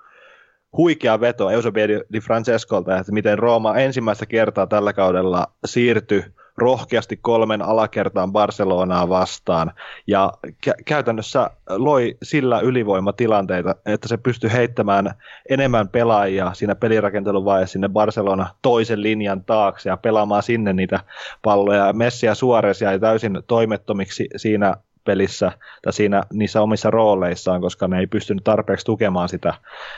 huikea 0.77 1.19
veto 1.19 1.49
Eusebio 1.49 2.01
Di 2.13 2.19
Francescolta, 2.19 2.97
että 2.97 3.11
miten 3.11 3.39
Rooma 3.39 3.75
ensimmäistä 3.75 4.25
kertaa 4.25 4.67
tällä 4.67 4.93
kaudella 4.93 5.47
siirtyi 5.65 6.23
rohkeasti 6.57 7.17
kolmen 7.17 7.61
alakertaan 7.61 8.31
Barcelonaa 8.31 9.09
vastaan 9.09 9.71
ja 10.07 10.33
kä- 10.67 10.83
käytännössä 10.85 11.49
loi 11.69 12.17
sillä 12.23 12.59
ylivoimatilanteita, 12.59 13.75
että 13.85 14.07
se 14.07 14.17
pystyi 14.17 14.53
heittämään 14.53 15.11
enemmän 15.49 15.89
pelaajia 15.89 16.53
siinä 16.53 16.75
pelirakentelun 16.75 17.45
vaiheessa 17.45 17.73
sinne 17.73 17.89
Barcelona 17.89 18.47
toisen 18.61 19.03
linjan 19.03 19.43
taakse 19.43 19.89
ja 19.89 19.97
pelaamaan 19.97 20.43
sinne 20.43 20.73
niitä 20.73 20.99
palloja. 21.41 21.93
Messi 21.93 22.25
ja 22.25 22.35
Suarez 22.35 22.81
jäi 22.81 22.99
täysin 22.99 23.39
toimettomiksi 23.47 24.27
siinä 24.35 24.73
pelissä 25.07 25.51
tai 25.81 25.93
siinä 25.93 26.23
niissä 26.33 26.61
omissa 26.61 26.91
rooleissaan, 26.91 27.61
koska 27.61 27.87
ne 27.87 27.99
ei 27.99 28.07
pystynyt 28.07 28.43
tarpeeksi 28.43 28.85
tukemaan 28.85 29.29
sitä 29.29 29.53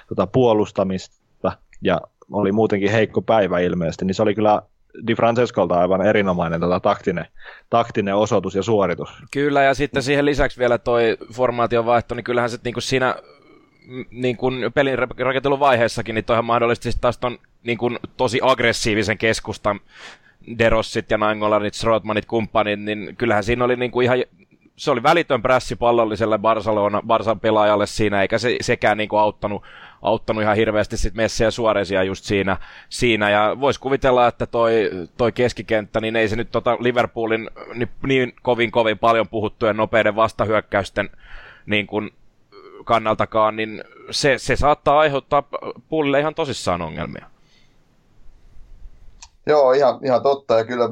tota, 0.09 0.27
puolustamista 0.27 1.51
ja 1.81 2.01
oli 2.31 2.51
muutenkin 2.51 2.91
heikko 2.91 3.21
päivä 3.21 3.59
ilmeisesti, 3.59 4.05
niin 4.05 4.15
se 4.15 4.21
oli 4.21 4.35
kyllä 4.35 4.61
Di 5.07 5.15
Francescolta 5.15 5.79
aivan 5.79 6.05
erinomainen 6.05 6.59
tota, 6.59 6.79
taktinen, 6.79 7.25
taktinen 7.69 8.15
osoitus 8.15 8.55
ja 8.55 8.63
suoritus. 8.63 9.09
Kyllä, 9.31 9.63
ja 9.63 9.73
sitten 9.73 10.03
siihen 10.03 10.25
lisäksi 10.25 10.59
vielä 10.59 10.77
toi 10.77 11.17
formaation 11.33 11.85
vaihto, 11.85 12.15
niin 12.15 12.23
kyllähän 12.23 12.49
se 12.49 12.57
niin 12.63 12.73
kuin 12.73 12.83
siinä 12.83 13.15
niin 14.11 14.37
kuin 14.37 14.73
pelin 14.73 14.99
rakentelun 14.99 15.59
vaiheessakin, 15.59 16.15
niin 16.15 16.25
toihan 16.25 16.45
mahdollisesti 16.45 17.01
taas 17.01 17.17
ton 17.17 17.37
niin 17.63 17.77
kuin 17.77 17.99
tosi 18.17 18.39
aggressiivisen 18.41 19.17
keskustan 19.17 19.79
Derossit 20.57 21.11
ja 21.11 21.17
Nangolanit, 21.17 21.73
Strootmanit, 21.73 22.25
kumppanit, 22.25 22.79
niin 22.79 23.15
kyllähän 23.17 23.43
siinä 23.43 23.65
oli 23.65 23.75
niin 23.75 23.91
kuin 23.91 24.05
ihan 24.05 24.23
se 24.79 24.91
oli 24.91 25.03
välitön 25.03 25.41
prässi 25.41 25.75
pallolliselle 25.75 26.37
Barcelona, 26.37 27.01
Barsan 27.07 27.39
pelaajalle 27.39 27.87
siinä, 27.87 28.21
eikä 28.21 28.37
se, 28.37 28.57
sekään 28.61 28.97
niin 28.97 29.09
kuin 29.09 29.19
auttanut, 29.19 29.63
auttanut 30.01 30.43
ihan 30.43 30.55
hirveästi 30.55 30.97
sit 30.97 31.13
Messi 31.13 31.43
ja 31.43 31.51
Suoresia 31.51 32.03
just 32.03 32.25
siinä, 32.25 32.57
siinä. 32.89 33.29
ja 33.29 33.57
voisi 33.59 33.79
kuvitella, 33.79 34.27
että 34.27 34.45
toi, 34.45 34.89
toi 35.17 35.31
keskikenttä, 35.31 36.01
niin 36.01 36.15
ei 36.15 36.29
se 36.29 36.35
nyt 36.35 36.51
tota 36.51 36.77
Liverpoolin 36.79 37.49
niin, 37.73 37.89
niin 38.07 38.33
kovin 38.41 38.71
kovin 38.71 38.99
paljon 38.99 39.27
puhuttujen 39.27 39.77
nopeiden 39.77 40.15
vastahyökkäysten 40.15 41.09
niin 41.65 41.87
kuin 41.87 42.11
kannaltakaan, 42.85 43.55
niin 43.55 43.83
se, 44.11 44.37
se 44.37 44.55
saattaa 44.55 44.99
aiheuttaa 44.99 45.43
puolille 45.89 46.19
ihan 46.19 46.35
tosissaan 46.35 46.81
ongelmia. 46.81 47.25
Joo, 49.45 49.71
ihan, 49.71 49.99
ihan 50.05 50.23
totta. 50.23 50.57
Ja 50.57 50.65
kyllä 50.65 50.89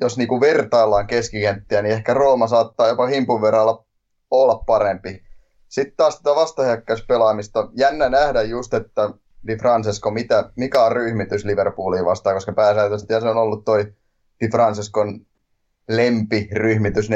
jos 0.00 0.18
niinku 0.18 0.40
vertaillaan 0.40 1.06
keskikenttiä, 1.06 1.82
niin 1.82 1.94
ehkä 1.94 2.14
Rooma 2.14 2.46
saattaa 2.46 2.88
jopa 2.88 3.06
himpun 3.06 3.42
verran 3.42 3.62
olla, 3.62 3.84
olla 4.30 4.62
parempi. 4.66 5.22
Sitten 5.68 5.96
taas 5.96 6.16
tätä 6.16 6.36
vastahyökkäyspelaamista. 6.36 7.68
Jännä 7.76 8.08
nähdä 8.08 8.42
just, 8.42 8.74
että 8.74 9.10
Di 9.46 9.56
Francesco, 9.56 10.10
mitä, 10.10 10.50
mikä 10.56 10.82
on 10.82 10.92
ryhmitys 10.92 11.44
Liverpooliin 11.44 12.04
vastaan, 12.04 12.36
koska 12.36 12.52
pääsääntöisesti 12.52 13.14
se 13.20 13.28
on 13.28 13.36
ollut 13.36 13.64
toi 13.64 13.92
Di 14.40 14.48
Francescon 14.48 15.20
lempiryhmitys 15.88 17.10
4-3-3 17.10 17.12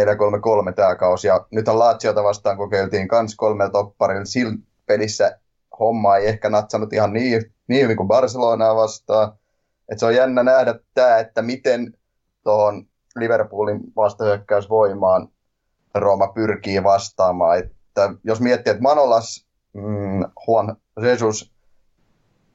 tämä 0.76 0.96
kausi. 0.96 1.26
Ja 1.28 1.46
nythän 1.50 1.78
Laziota 1.78 2.24
vastaan 2.24 2.56
kokeiltiin 2.56 3.08
kans 3.08 3.34
kolme 3.36 3.70
topparilla. 3.70 4.24
Sillä 4.24 4.56
pelissä 4.86 5.38
homma 5.78 6.16
ei 6.16 6.28
ehkä 6.28 6.50
natsanut 6.50 6.92
ihan 6.92 7.12
niin, 7.12 7.54
niin 7.68 7.84
hyvin 7.84 7.96
kuin 7.96 8.08
Barcelonaa 8.08 8.76
vastaan. 8.76 9.32
Et 9.88 9.98
se 9.98 10.06
on 10.06 10.14
jännä 10.14 10.42
nähdä 10.42 10.74
tämä, 10.94 11.18
että 11.18 11.42
miten 11.42 11.94
tuohon 12.44 12.86
Liverpoolin 13.16 13.80
vastahyökkäysvoimaan 13.96 15.28
Rooma 15.94 16.28
pyrkii 16.28 16.82
vastaamaan. 16.82 17.58
Että 17.58 18.14
jos 18.24 18.40
miettii, 18.40 18.70
että 18.70 18.82
Manolas, 18.82 19.46
mm, 19.72 20.24
Juan 20.48 20.76
Jesus, 21.02 21.52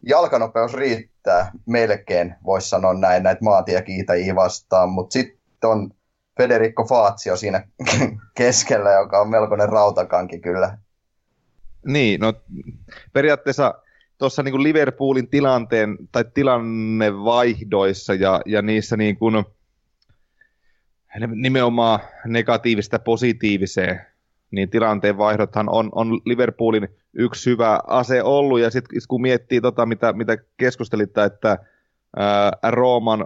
jalkanopeus 0.03 0.73
riittää 0.73 1.51
melkein, 1.65 2.35
voisi 2.45 2.69
sanoa 2.69 2.93
näin, 2.93 3.23
näitä 3.23 3.43
maantiekiitäjiä 3.43 4.35
vastaan, 4.35 4.89
mutta 4.89 5.13
sitten 5.13 5.69
on 5.69 5.91
Federico 6.38 6.85
Fazio 6.85 7.35
siinä 7.35 7.67
keskellä, 8.38 8.91
joka 8.91 9.19
on 9.19 9.29
melkoinen 9.29 9.69
rautakanki 9.69 10.39
kyllä. 10.39 10.77
Niin, 11.85 12.19
no 12.19 12.33
periaatteessa 13.13 13.73
tuossa 14.17 14.43
niin 14.43 14.63
Liverpoolin 14.63 15.27
tilanteen 15.27 15.97
tai 16.11 16.25
tilannevaihdoissa 16.33 18.13
ja, 18.13 18.41
ja 18.45 18.61
niissä 18.61 18.97
niin 18.97 19.17
kuin, 19.17 19.45
nimenomaan 21.36 21.99
negatiivista 22.26 22.99
positiiviseen, 22.99 24.01
niin 24.51 24.70
tilanteen 24.70 25.18
vaihdothan 25.18 25.70
on, 25.70 25.89
on 25.91 26.22
Liverpoolin 26.26 26.88
yksi 27.13 27.49
hyvä 27.49 27.80
ase 27.88 28.24
ollut, 28.24 28.59
ja 28.59 28.70
sitten 28.70 29.01
kun 29.07 29.22
miettii 29.22 29.61
tota, 29.61 29.86
mitä, 29.86 30.13
mitä 30.13 30.38
keskustelitte, 30.57 31.24
että 31.24 31.57
ää, 32.15 32.51
Rooman 32.70 33.26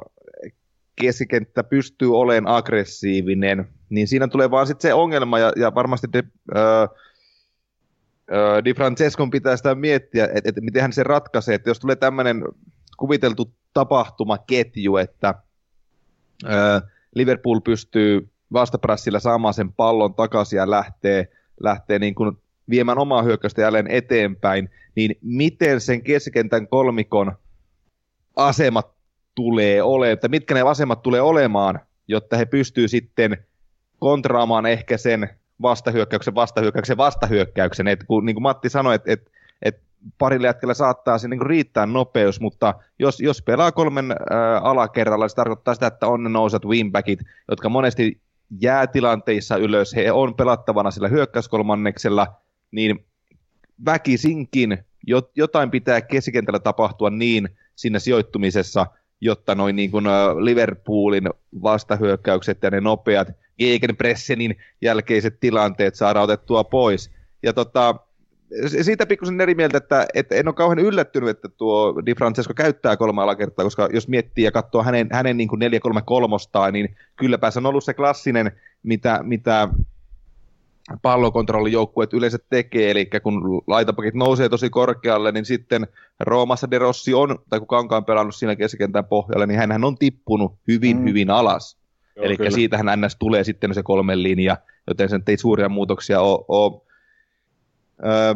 keskikenttä 1.02 1.64
pystyy 1.64 2.18
olemaan 2.18 2.58
aggressiivinen, 2.58 3.68
niin 3.90 4.08
siinä 4.08 4.28
tulee 4.28 4.52
vaan 4.52 4.68
sitten 4.68 4.90
se 4.90 4.94
ongelma, 4.94 5.40
ja, 5.40 5.54
ja 5.56 5.76
varmasti 5.76 6.08
de, 6.14 6.24
ää, 6.56 6.88
Di 8.66 8.74
Francescon 8.74 9.30
pitää 9.30 9.58
sitä 9.58 9.76
miettiä, 9.76 10.30
että 10.34 10.50
et, 10.50 10.56
miten 10.62 10.82
hän 10.82 10.94
se 10.94 11.04
ratkaisee, 11.04 11.56
että 11.56 11.70
jos 11.70 11.80
tulee 11.80 11.96
tämmöinen 11.96 12.44
kuviteltu 12.98 13.54
tapahtumaketju, 13.74 14.98
että 14.98 15.34
ää, 16.46 16.82
Liverpool 17.16 17.60
pystyy 17.60 18.30
vastaprassilla 18.54 19.20
saamaan 19.20 19.54
sen 19.54 19.74
pallon 19.74 20.14
takaisin 20.14 20.58
ja 20.58 20.70
lähtee, 20.70 21.28
lähtee 21.60 22.00
niin 22.00 22.16
kuin 22.16 22.38
viemään 22.70 22.98
omaa 22.98 23.24
hyökkäystä 23.24 23.62
jälleen 23.62 23.88
eteenpäin, 23.88 24.70
niin 24.96 25.16
miten 25.22 25.82
sen 25.82 26.04
keskikentän 26.04 26.68
kolmikon 26.68 27.32
asemat 28.36 28.92
tulee 29.36 29.84
olemaan, 29.84 30.14
että 30.14 30.28
mitkä 30.28 30.54
ne 30.54 30.62
asemat 30.62 31.02
tulee 31.02 31.22
olemaan, 31.22 31.80
jotta 32.08 32.38
he 32.38 32.46
pystyy 32.46 32.88
sitten 32.88 33.38
kontraamaan 34.00 34.66
ehkä 34.66 34.98
sen 34.98 35.30
vastahyökkäyksen, 35.62 36.36
vastahyökkäyksen, 36.36 36.98
vastahyökkäyksen. 36.98 37.88
Et 37.88 38.04
kun, 38.08 38.26
niin 38.26 38.36
kuin 38.36 38.44
Matti 38.44 38.70
sanoi, 38.70 38.96
että 38.96 39.12
et, 39.12 39.32
et 39.62 39.82
parille 40.18 40.48
jätkellä 40.48 40.74
saattaa 40.74 41.18
se 41.18 41.28
niin 41.28 41.42
riittää 41.42 41.86
nopeus, 41.86 42.40
mutta 42.40 42.74
jos, 43.00 43.20
jos 43.20 43.42
pelaa 43.42 43.72
kolmen 43.72 44.12
ää, 44.12 44.60
alakerralla, 44.60 45.28
se 45.28 45.36
tarkoittaa 45.36 45.74
sitä, 45.74 45.88
että 45.88 46.08
on 46.08 46.24
ne 46.24 46.30
nousat 46.30 46.66
wingbackit, 46.66 47.20
jotka 47.50 47.70
monesti 47.70 48.22
jää 48.62 48.88
tilanteissa 48.88 49.58
ylös, 49.58 49.96
he 49.96 50.12
on 50.12 50.36
pelattavana 50.36 50.92
sillä 50.92 51.08
hyökkäyskolmanneksella, 51.08 52.28
niin 52.72 53.06
väkisinkin 53.86 54.78
jotain 55.36 55.72
pitää 55.72 56.02
keskikentällä 56.02 56.60
tapahtua 56.60 57.10
niin 57.10 57.50
siinä 57.76 58.00
sijoittumisessa, 58.00 58.86
jotta 59.22 59.56
noin 59.56 59.76
niin 59.76 59.92
kuin 59.92 60.06
Liverpoolin 60.40 61.30
vastahyökkäykset 61.64 62.64
ja 62.64 62.70
ne 62.70 62.82
nopeat 62.82 63.28
Gegenpressenin 63.60 64.56
jälkeiset 64.82 65.40
tilanteet 65.40 65.96
saadaan 65.96 66.24
otettua 66.24 66.64
pois. 66.64 67.12
Ja 67.44 67.54
tota, 67.54 67.96
siitä 68.82 69.06
pikkusen 69.06 69.42
eri 69.42 69.56
mieltä, 69.56 69.78
että, 69.78 70.08
että 70.14 70.36
en 70.36 70.48
ole 70.48 70.56
kauhean 70.56 70.80
yllättynyt, 70.80 71.30
että 71.30 71.50
tuo 71.50 72.02
Di 72.06 72.16
Francesco 72.16 72.54
käyttää 72.54 72.98
kolme 72.98 73.22
alakertaa, 73.22 73.66
koska 73.66 73.90
jos 73.94 74.08
miettii 74.08 74.44
ja 74.44 74.52
katsoo 74.52 74.84
hänen, 74.84 75.10
hänen 75.12 75.38
niin 75.38 75.50
4-3-3, 75.50 76.72
niin 76.72 76.96
kylläpä 77.16 77.52
se 77.52 77.60
on 77.60 77.66
ollut 77.66 77.84
se 77.84 77.94
klassinen, 77.94 78.52
mitä, 78.84 79.20
mitä 79.24 79.70
pallokontrollijoukkueet 81.02 82.14
yleensä 82.14 82.38
tekee, 82.50 82.92
eli 82.92 83.10
kun 83.24 83.62
laitapakit 83.68 84.14
nousee 84.14 84.50
tosi 84.50 84.70
korkealle, 84.70 85.32
niin 85.32 85.46
sitten 85.46 85.88
Roomassa 86.20 86.72
De 86.72 86.78
Rossi 86.78 87.14
on, 87.14 87.40
tai 87.50 87.60
kuka 87.60 87.80
onkaan 87.80 88.06
pelannut 88.06 88.36
siinä 88.36 88.56
keskikentän 88.56 89.06
pohjalle, 89.06 89.48
niin 89.48 89.60
hän 89.60 89.84
on 89.84 89.98
tippunut 89.98 90.54
hyvin, 90.68 90.98
mm. 90.98 91.08
hyvin 91.08 91.30
alas. 91.30 91.78
Eli 92.16 92.38
siitähän 92.52 93.02
NS 93.02 93.16
tulee 93.20 93.44
sitten 93.44 93.74
se 93.74 93.84
kolmen 93.84 94.24
linja, 94.24 94.58
joten 94.88 95.10
sen 95.10 95.24
ei 95.28 95.38
suuria 95.38 95.70
muutoksia 95.70 96.22
ole, 96.22 96.46
ole 96.48 96.82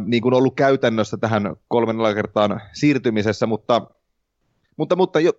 niin 0.05 0.21
kuin 0.21 0.33
ollut 0.33 0.55
käytännössä 0.55 1.17
tähän 1.17 1.55
kolmen 1.67 2.15
kertaan 2.15 2.61
siirtymisessä, 2.73 3.45
mutta, 3.45 3.81
mutta, 4.77 4.95
mutta 4.95 5.19
jo, 5.19 5.31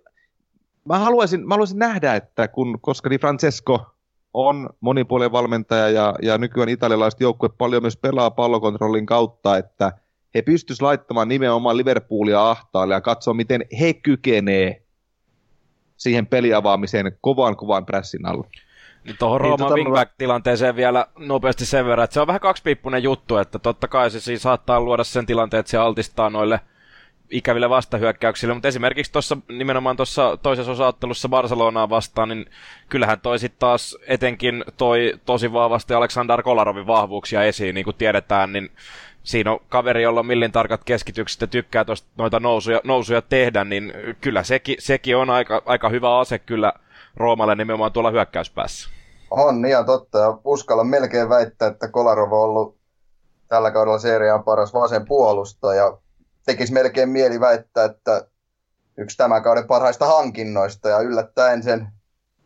mä, 0.85 0.99
haluaisin, 0.99 1.47
mä 1.47 1.53
haluaisin 1.53 1.79
nähdä, 1.79 2.15
että 2.15 2.47
kun, 2.47 2.79
koska 2.81 3.09
Di 3.09 3.17
Francesco 3.17 3.85
on 4.33 4.69
monipuolinen 4.79 5.31
valmentaja 5.31 5.89
ja, 5.89 6.15
ja 6.21 6.37
nykyään 6.37 6.69
italialaiset 6.69 7.19
joukkueet 7.19 7.57
paljon 7.57 7.83
myös 7.83 7.97
pelaa 7.97 8.31
pallokontrollin 8.31 9.05
kautta, 9.05 9.57
että 9.57 9.91
he 10.35 10.41
pystyisivät 10.41 10.85
laittamaan 10.85 11.27
nimenomaan 11.27 11.77
Liverpoolia 11.77 12.49
ahtaalle 12.49 12.93
ja 12.93 13.01
katsoa, 13.01 13.33
miten 13.33 13.65
he 13.79 13.93
kykenee 13.93 14.81
siihen 15.97 16.27
peliavaamiseen 16.27 17.17
kovan 17.21 17.55
kovan 17.55 17.85
pressin 17.85 18.25
alla. 18.25 18.47
Niin 19.07 19.17
tuohon 19.19 19.41
niin, 19.41 19.49
Rooman 19.49 19.67
tota, 19.67 19.75
wingback-tilanteeseen 19.75 20.75
vielä 20.75 21.05
nopeasti 21.17 21.65
sen 21.65 21.85
verran, 21.85 22.03
että 22.03 22.13
se 22.13 22.21
on 22.21 22.27
vähän 22.27 22.39
kaksipiippunen 22.39 23.03
juttu, 23.03 23.37
että 23.37 23.59
totta 23.59 23.87
kai 23.87 24.11
se 24.11 24.19
siis 24.19 24.41
saattaa 24.41 24.81
luoda 24.81 25.03
sen 25.03 25.25
tilanteen, 25.25 25.59
että 25.59 25.69
se 25.69 25.77
altistaa 25.77 26.29
noille 26.29 26.59
ikäville 27.29 27.69
vastahyökkäyksille, 27.69 28.53
mutta 28.53 28.67
esimerkiksi 28.67 29.11
tuossa 29.11 29.37
nimenomaan 29.49 29.95
tuossa 29.95 30.37
toisessa 30.37 30.71
osaottelussa 30.71 31.29
Barcelonaa 31.29 31.89
vastaan, 31.89 32.29
niin 32.29 32.45
kyllähän 32.89 33.19
toi 33.19 33.39
sitten 33.39 33.59
taas 33.59 33.97
etenkin 34.07 34.63
toi 34.77 35.13
tosi 35.25 35.53
vahvasti 35.53 35.93
Aleksandar 35.93 36.43
Kolarovin 36.43 36.87
vahvuuksia 36.87 37.43
esiin, 37.43 37.75
niin 37.75 37.85
kuin 37.85 37.95
tiedetään, 37.95 38.53
niin 38.53 38.71
siinä 39.23 39.51
on 39.51 39.59
kaveri, 39.69 40.03
jolla 40.03 40.19
on 40.19 40.25
millin 40.25 40.51
tarkat 40.51 40.83
keskitykset 40.83 41.41
ja 41.41 41.47
tykkää 41.47 41.85
tosta 41.85 42.07
noita 42.17 42.39
nousuja, 42.39 42.81
nousuja 42.83 43.21
tehdä, 43.21 43.63
niin 43.63 43.93
kyllä 44.21 44.43
sekin, 44.43 44.75
sekin 44.79 45.17
on 45.17 45.29
aika, 45.29 45.61
aika 45.65 45.89
hyvä 45.89 46.19
ase 46.19 46.39
kyllä 46.39 46.73
Roomalle 47.15 47.55
nimenomaan 47.55 47.91
tuolla 47.91 48.11
hyökkäyspäässä. 48.11 48.96
On 49.31 49.65
ihan 49.65 49.85
totta, 49.85 50.17
ja 50.17 50.37
uskallan 50.43 50.87
melkein 50.87 51.29
väittää, 51.29 51.67
että 51.67 51.87
Kolarov 51.87 52.31
on 52.31 52.39
ollut 52.39 52.77
tällä 53.47 53.71
kaudella 53.71 53.99
seriaan 53.99 54.43
paras 54.43 54.73
vasen 54.73 55.05
puolustaja. 55.07 55.97
Tekisi 56.45 56.73
melkein 56.73 57.09
mieli 57.09 57.39
väittää, 57.39 57.85
että 57.85 58.27
yksi 58.97 59.17
tämän 59.17 59.43
kauden 59.43 59.67
parhaista 59.67 60.05
hankinnoista, 60.05 60.89
ja 60.89 60.99
yllättäen 60.99 61.63
sen 61.63 61.87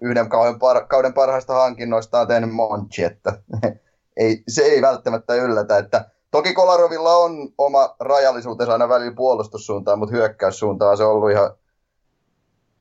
yhden 0.02 0.30
kauden, 0.30 0.56
par- 0.56 0.88
kauden 0.88 1.14
parhaista 1.14 1.54
hankinnoista 1.54 2.20
on 2.20 2.28
tehnyt 2.28 2.54
Monchi, 2.54 3.04
että 3.04 3.34
ei, 4.18 4.44
se 4.48 4.62
ei 4.62 4.82
välttämättä 4.82 5.36
yllätä, 5.36 5.78
että 5.78 6.10
toki 6.32 6.54
Kolarovilla 6.54 7.16
on 7.16 7.54
oma 7.58 7.96
rajallisuutensa 8.00 8.74
aina 8.74 8.90
välillä 8.90 9.16
puolustussuuntaan, 9.16 10.00
mutta 10.00 10.16
hyökkäyssuuntaan 10.16 10.98
se 10.98 11.04
on 11.04 11.12
ollut 11.12 11.32
ihan, 11.32 11.52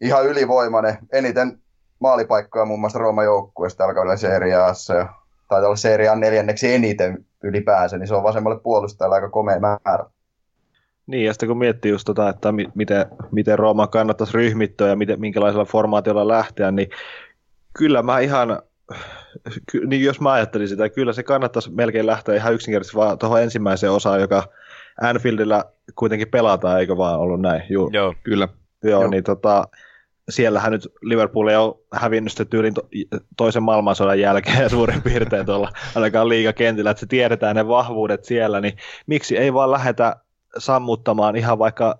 ihan 0.00 0.26
ylivoimainen. 0.26 0.98
Eniten 1.12 1.62
maalipaikkoja 2.00 2.64
muun 2.64 2.80
muassa 2.80 2.98
Rooman 2.98 3.24
joukkueesta 3.24 3.78
tällä 3.78 3.94
kaudella 3.94 4.16
Serie 4.16 4.54
Aassa 4.54 4.94
ja 4.94 5.08
taitaa 5.48 5.68
olla 5.68 5.76
Serie 5.76 6.08
A 6.08 6.16
neljänneksi 6.16 6.74
eniten 6.74 7.24
ylipäänsä, 7.42 7.98
niin 7.98 8.08
se 8.08 8.14
on 8.14 8.22
vasemmalle 8.22 8.60
puolustajalle 8.60 9.14
aika 9.14 9.30
komea 9.30 9.60
määrä. 9.60 10.04
Niin, 11.06 11.24
ja 11.24 11.32
sitten 11.32 11.48
kun 11.48 11.58
miettii 11.58 11.90
just 11.90 12.04
tota, 12.04 12.28
että 12.28 12.52
miten, 12.74 13.06
miten 13.30 13.58
Rooma 13.58 13.86
kannattaisi 13.86 14.36
ryhmittyä 14.36 14.88
ja 14.88 14.96
miten, 14.96 15.20
minkälaisella 15.20 15.64
formaatiolla 15.64 16.28
lähteä, 16.28 16.70
niin 16.70 16.90
kyllä 17.78 18.02
mä 18.02 18.18
ihan, 18.18 18.62
niin 19.86 20.04
jos 20.04 20.20
mä 20.20 20.32
ajattelin 20.32 20.68
sitä, 20.68 20.88
kyllä 20.88 21.12
se 21.12 21.22
kannattaisi 21.22 21.70
melkein 21.70 22.06
lähteä 22.06 22.34
ihan 22.34 22.54
yksinkertaisesti 22.54 22.96
vaan 22.96 23.18
tuohon 23.18 23.42
ensimmäiseen 23.42 23.92
osaan, 23.92 24.20
joka 24.20 24.42
Anfieldillä 25.00 25.64
kuitenkin 25.94 26.28
pelataan, 26.28 26.80
eikö 26.80 26.96
vaan 26.96 27.20
ollut 27.20 27.40
näin? 27.40 27.62
Juu. 27.68 27.90
Joo, 27.92 28.14
kyllä. 28.22 28.48
Joo, 28.82 29.00
Joo. 29.00 29.10
niin 29.10 29.24
tota, 29.24 29.68
siellähän 30.30 30.72
nyt 30.72 30.88
Liverpool 31.02 31.48
ei 31.48 31.56
ole 31.56 31.74
hävinnyt 31.92 32.32
sitä 32.32 32.44
tyylin 32.44 32.74
to- 32.74 32.88
toisen 33.36 33.62
maailmansodan 33.62 34.20
jälkeen 34.20 34.70
suurin 34.70 35.02
piirtein 35.02 35.46
tuolla 35.46 35.72
ainakaan 35.94 36.28
liigakentillä, 36.28 36.90
että 36.90 37.00
se 37.00 37.06
tiedetään 37.06 37.56
ne 37.56 37.68
vahvuudet 37.68 38.24
siellä, 38.24 38.60
niin 38.60 38.76
miksi 39.06 39.36
ei 39.36 39.54
vaan 39.54 39.70
lähetä 39.70 40.16
sammuttamaan 40.58 41.36
ihan 41.36 41.58
vaikka 41.58 41.98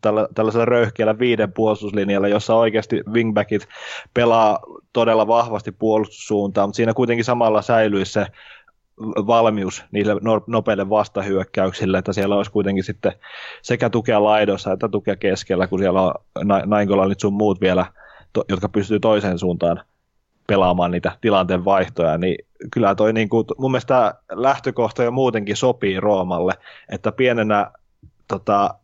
tällä, 0.00 0.28
tällaisella 0.34 0.64
röyhkeällä 0.64 1.18
viiden 1.18 1.52
puolustuslinjalla, 1.52 2.28
jossa 2.28 2.54
oikeasti 2.54 3.02
wingbackit 3.12 3.68
pelaa 4.14 4.58
todella 4.92 5.26
vahvasti 5.26 5.72
puolustussuuntaan, 5.72 6.68
mutta 6.68 6.76
siinä 6.76 6.94
kuitenkin 6.94 7.24
samalla 7.24 7.62
säilyisi 7.62 8.12
se 8.12 8.26
valmius 9.26 9.84
niille 9.92 10.16
nopeille 10.46 10.90
vastahyökkäyksille, 10.90 11.98
että 11.98 12.12
siellä 12.12 12.36
olisi 12.36 12.50
kuitenkin 12.50 12.84
sitten 12.84 13.12
sekä 13.62 13.90
tukea 13.90 14.24
laidossa 14.24 14.72
että 14.72 14.88
tukea 14.88 15.16
keskellä, 15.16 15.66
kun 15.66 15.78
siellä 15.78 16.02
on 16.02 16.14
Naingolanit 16.66 17.20
sun 17.20 17.32
muut 17.32 17.60
vielä, 17.60 17.86
jotka 18.48 18.68
pystyy 18.68 19.00
toiseen 19.00 19.38
suuntaan 19.38 19.82
pelaamaan 20.46 20.90
niitä 20.90 21.12
tilanteen 21.20 21.64
vaihtoja, 21.64 22.18
niin 22.18 22.36
kyllä 22.72 22.94
toi 22.94 23.12
niin 23.12 23.28
kuin, 23.28 23.46
mun 23.58 23.70
mielestä 23.70 24.14
lähtökohta 24.32 25.02
jo 25.02 25.10
muutenkin 25.10 25.56
sopii 25.56 26.00
Roomalle, 26.00 26.52
että 26.88 27.12
pienenä 27.12 27.70
tota, 28.28 28.74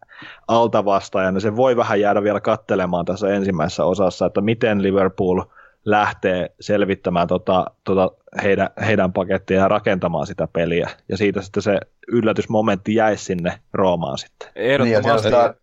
altavastaajana 0.49 1.41
se 1.41 1.57
voi 1.57 1.77
vähän 1.77 2.01
jäädä 2.01 2.23
vielä 2.23 2.41
kattelemaan 2.41 3.05
tässä 3.05 3.29
ensimmäisessä 3.29 3.85
osassa, 3.85 4.27
että 4.27 4.41
miten 4.41 4.83
Liverpool 4.83 5.43
lähtee 5.87 6.51
selvittämään 6.61 7.29
tota, 7.29 7.67
tota 7.85 8.11
heidän, 8.43 8.71
heidän 8.87 9.13
pakettia 9.13 9.61
ja 9.61 9.69
rakentamaan 9.69 10.27
sitä 10.27 10.49
peliä. 10.53 10.91
Ja 11.09 11.17
siitä 11.17 11.43
sitten 11.43 11.63
se 11.63 11.81
yllätysmomentti 12.09 12.95
jäisi 12.95 13.25
sinne 13.25 13.59
Roomaan 13.73 14.19
sitten. 14.19 14.49
Ehdottomasti. 14.57 15.29
Niin, 15.29 15.55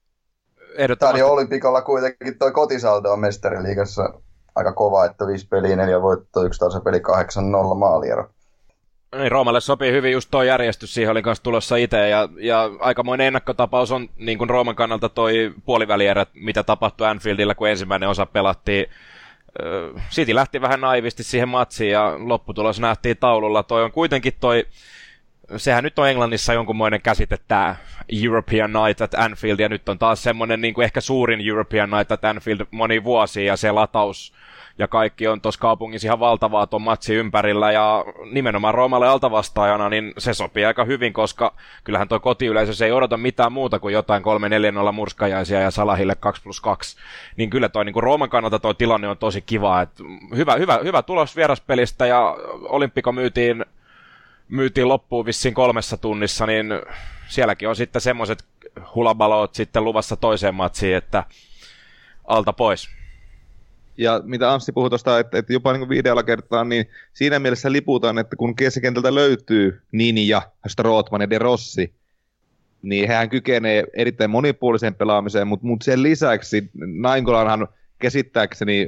Ehdottomasti. 0.78 1.18
Stadio 1.18 1.34
Olympikolla 1.34 1.82
kuitenkin 1.82 2.38
toi 2.40 2.52
kotisaldo 2.52 3.12
on 3.12 3.20
mestariliigassa 3.20 4.14
aika 4.56 4.74
kova, 4.74 5.06
että 5.06 5.28
viisi 5.28 5.48
peliä, 5.48 5.76
neljä 5.76 6.02
voittoa, 6.02 6.44
yksi 6.44 6.66
peli 6.84 7.00
8-0 7.72 7.76
maaliero. 7.76 8.30
Niin, 9.18 9.32
Roomalle 9.32 9.62
sopii 9.62 9.92
hyvin 9.92 10.12
just 10.12 10.32
tuo 10.32 10.44
järjestys, 10.44 10.94
siihen 10.94 11.12
oli 11.12 11.22
kanssa 11.22 11.44
tulossa 11.44 11.76
itse, 11.76 12.10
ja, 12.10 12.30
ja 12.38 12.70
aikamoinen 12.80 13.28
ennakkotapaus 13.28 13.92
on 13.92 14.10
niin 14.16 14.38
kuin 14.38 14.50
Rooman 14.50 14.76
kannalta 14.76 15.10
toi 15.10 15.54
puolivälierä, 15.66 16.26
mitä 16.34 16.64
tapahtui 16.64 17.08
Anfieldillä, 17.08 17.56
kun 17.56 17.70
ensimmäinen 17.70 18.10
osa 18.10 18.26
pelattiin. 18.26 18.86
City 20.10 20.36
lähti 20.36 20.62
vähän 20.62 20.82
naivisti 20.82 21.24
siihen 21.24 21.50
matsiin, 21.50 21.92
ja 21.92 22.16
lopputulos 22.18 22.80
nähtiin 22.80 23.18
taululla. 23.18 23.64
Toi 23.64 23.84
on 23.84 23.92
kuitenkin 23.92 24.34
toi, 24.40 24.66
sehän 25.58 25.84
nyt 25.84 26.00
on 26.00 26.10
Englannissa 26.10 26.54
jonkunmoinen 26.54 27.02
käsite, 27.02 27.38
tämä 27.48 27.76
European 28.24 28.74
Night 28.74 29.02
at 29.02 29.14
Anfield, 29.14 29.60
ja 29.60 29.70
nyt 29.70 29.90
on 29.90 30.00
taas 30.00 30.24
semmoinen 30.24 30.62
niin 30.62 30.74
kuin 30.74 30.86
ehkä 30.86 31.02
suurin 31.02 31.50
European 31.50 31.90
Night 31.90 32.12
at 32.12 32.26
Anfield 32.26 32.66
moni 32.72 33.04
vuosi, 33.04 33.46
ja 33.46 33.58
se 33.58 33.72
lataus 33.72 34.34
ja 34.78 34.88
kaikki 34.88 35.28
on 35.28 35.42
tuossa 35.42 35.60
kaupungissa 35.60 36.08
ihan 36.08 36.20
valtavaa 36.20 36.68
tuon 36.68 36.82
matsi 36.82 37.16
ympärillä 37.16 37.72
ja 37.72 38.06
nimenomaan 38.32 38.74
Roomalle 38.74 39.08
altavastaajana, 39.08 39.90
niin 39.90 40.14
se 40.18 40.34
sopii 40.34 40.66
aika 40.66 40.86
hyvin, 40.86 41.14
koska 41.14 41.54
kyllähän 41.84 42.08
tuo 42.08 42.20
kotiyleisö 42.20 42.74
se 42.74 42.86
ei 42.86 42.92
odota 42.92 43.18
mitään 43.18 43.52
muuta 43.52 43.80
kuin 43.80 43.94
jotain 43.94 44.24
3-4-0 44.90 44.92
murskajaisia 44.92 45.60
ja 45.60 45.72
Salahille 45.72 46.16
2 46.16 46.44
plus 46.44 46.62
2. 46.62 46.98
Niin 47.38 47.50
kyllä 47.50 47.70
toi 47.70 47.86
niin 47.86 48.04
Rooman 48.04 48.30
kannalta 48.30 48.60
tuo 48.60 48.74
tilanne 48.74 49.08
on 49.08 49.18
tosi 49.18 49.42
kiva. 49.42 49.82
Et 49.82 49.90
hyvä, 50.36 50.56
hyvä, 50.56 50.80
hyvä 50.84 51.02
tulos 51.02 51.36
vieraspelistä 51.36 52.06
ja 52.06 52.38
Olympiko 52.70 53.12
myytiin, 53.12 53.66
myytiin 54.50 54.88
loppuun 54.88 55.26
vissiin 55.26 55.54
kolmessa 55.54 55.98
tunnissa, 55.98 56.46
niin 56.46 56.68
sielläkin 57.28 57.70
on 57.70 57.76
sitten 57.76 58.02
semmoiset 58.02 58.46
hulabalot 58.96 59.56
sitten 59.56 59.84
luvassa 59.84 60.16
toiseen 60.16 60.56
matsiin, 60.56 60.96
että 60.96 61.24
alta 62.28 62.54
pois. 62.54 62.90
Ja 63.98 64.22
mitä 64.24 64.54
Anssi 64.54 64.72
puhui 64.72 64.90
tuosta, 64.90 65.20
että, 65.20 65.38
että 65.38 65.54
jopa 65.54 65.74
niin 65.74 65.90
videolla 65.90 66.24
kertaa, 66.24 66.64
niin 66.64 66.90
siinä 67.14 67.40
mielessä 67.40 67.72
liputaan, 67.72 68.18
että 68.18 68.36
kun 68.36 68.56
keskikentältä 68.56 69.16
löytyy 69.16 69.82
Ninja, 69.92 70.42
Strootman 70.68 71.22
ja 71.22 71.30
De 71.30 71.38
Rossi, 71.38 71.94
niin 72.82 73.08
hän 73.10 73.30
kykenee 73.30 73.84
erittäin 73.94 74.30
monipuoliseen 74.30 74.96
pelaamiseen, 74.96 75.48
mutta, 75.48 75.68
mutta 75.68 75.84
sen 75.84 76.04
lisäksi 76.04 76.70
Nainkolanhan 76.76 77.68
käsittääkseni 78.00 78.88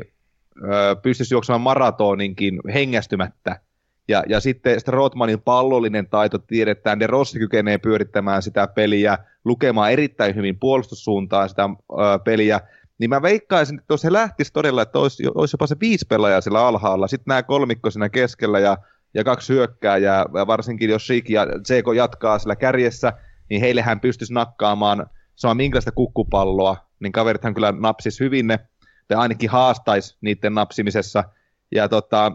ö, 0.63 0.95
pystyisi 0.95 1.33
juoksemaan 1.33 1.61
maratoninkin 1.61 2.59
hengästymättä. 2.73 3.59
Ja, 4.07 4.23
ja 4.27 4.39
sitten 4.39 4.79
Strootmanin 4.79 5.41
pallollinen 5.41 6.07
taito 6.09 6.37
tiedetään, 6.37 6.99
De 6.99 7.07
Rossi 7.07 7.39
kykenee 7.39 7.77
pyörittämään 7.77 8.41
sitä 8.41 8.67
peliä, 8.67 9.17
lukemaan 9.45 9.91
erittäin 9.91 10.35
hyvin 10.35 10.59
puolustussuuntaan 10.59 11.49
sitä 11.49 11.63
ö, 11.63 11.95
peliä, 12.25 12.59
niin 12.99 13.09
mä 13.09 13.21
veikkaisin, 13.21 13.79
että 13.79 13.93
jos 13.93 14.03
he 14.03 14.13
lähtisi 14.13 14.53
todella, 14.53 14.81
että 14.81 14.99
olisi, 14.99 15.23
olisi 15.35 15.53
jopa 15.53 15.67
se 15.67 15.75
viisi 15.79 16.05
pelaajaa 16.09 16.41
sillä 16.41 16.67
alhaalla, 16.67 17.07
sitten 17.07 17.31
nämä 17.31 17.43
kolmikko 17.43 17.89
siinä 17.91 18.09
keskellä 18.09 18.59
ja, 18.59 18.77
ja 19.13 19.23
kaksi 19.23 19.53
hyökkääjää, 19.53 20.25
ja 20.33 20.47
varsinkin 20.47 20.89
jos 20.89 21.07
Shik 21.07 21.29
ja 21.29 21.47
Zeko 21.67 21.93
jatkaa 21.93 22.39
sillä 22.39 22.55
kärjessä, 22.55 23.13
niin 23.49 23.61
heillehän 23.61 23.99
pystyisi 23.99 24.33
nakkaamaan 24.33 25.09
sama 25.35 25.53
minkälaista 25.53 25.91
kukkupalloa, 25.91 26.77
niin 26.99 27.11
kaverithan 27.11 27.53
kyllä 27.53 27.73
napsis 27.79 28.19
hyvin 28.19 28.47
ne, 28.47 28.59
tai 29.07 29.17
ainakin 29.17 29.49
haastaisi 29.49 30.17
niiden 30.21 30.53
napsimisessa. 30.53 31.23
Ja 31.71 31.89
tota, 31.89 32.31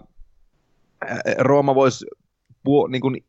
Rooma 1.39 1.75
voisi 1.75 2.07
niin 2.89 3.03
kuin 3.03 3.25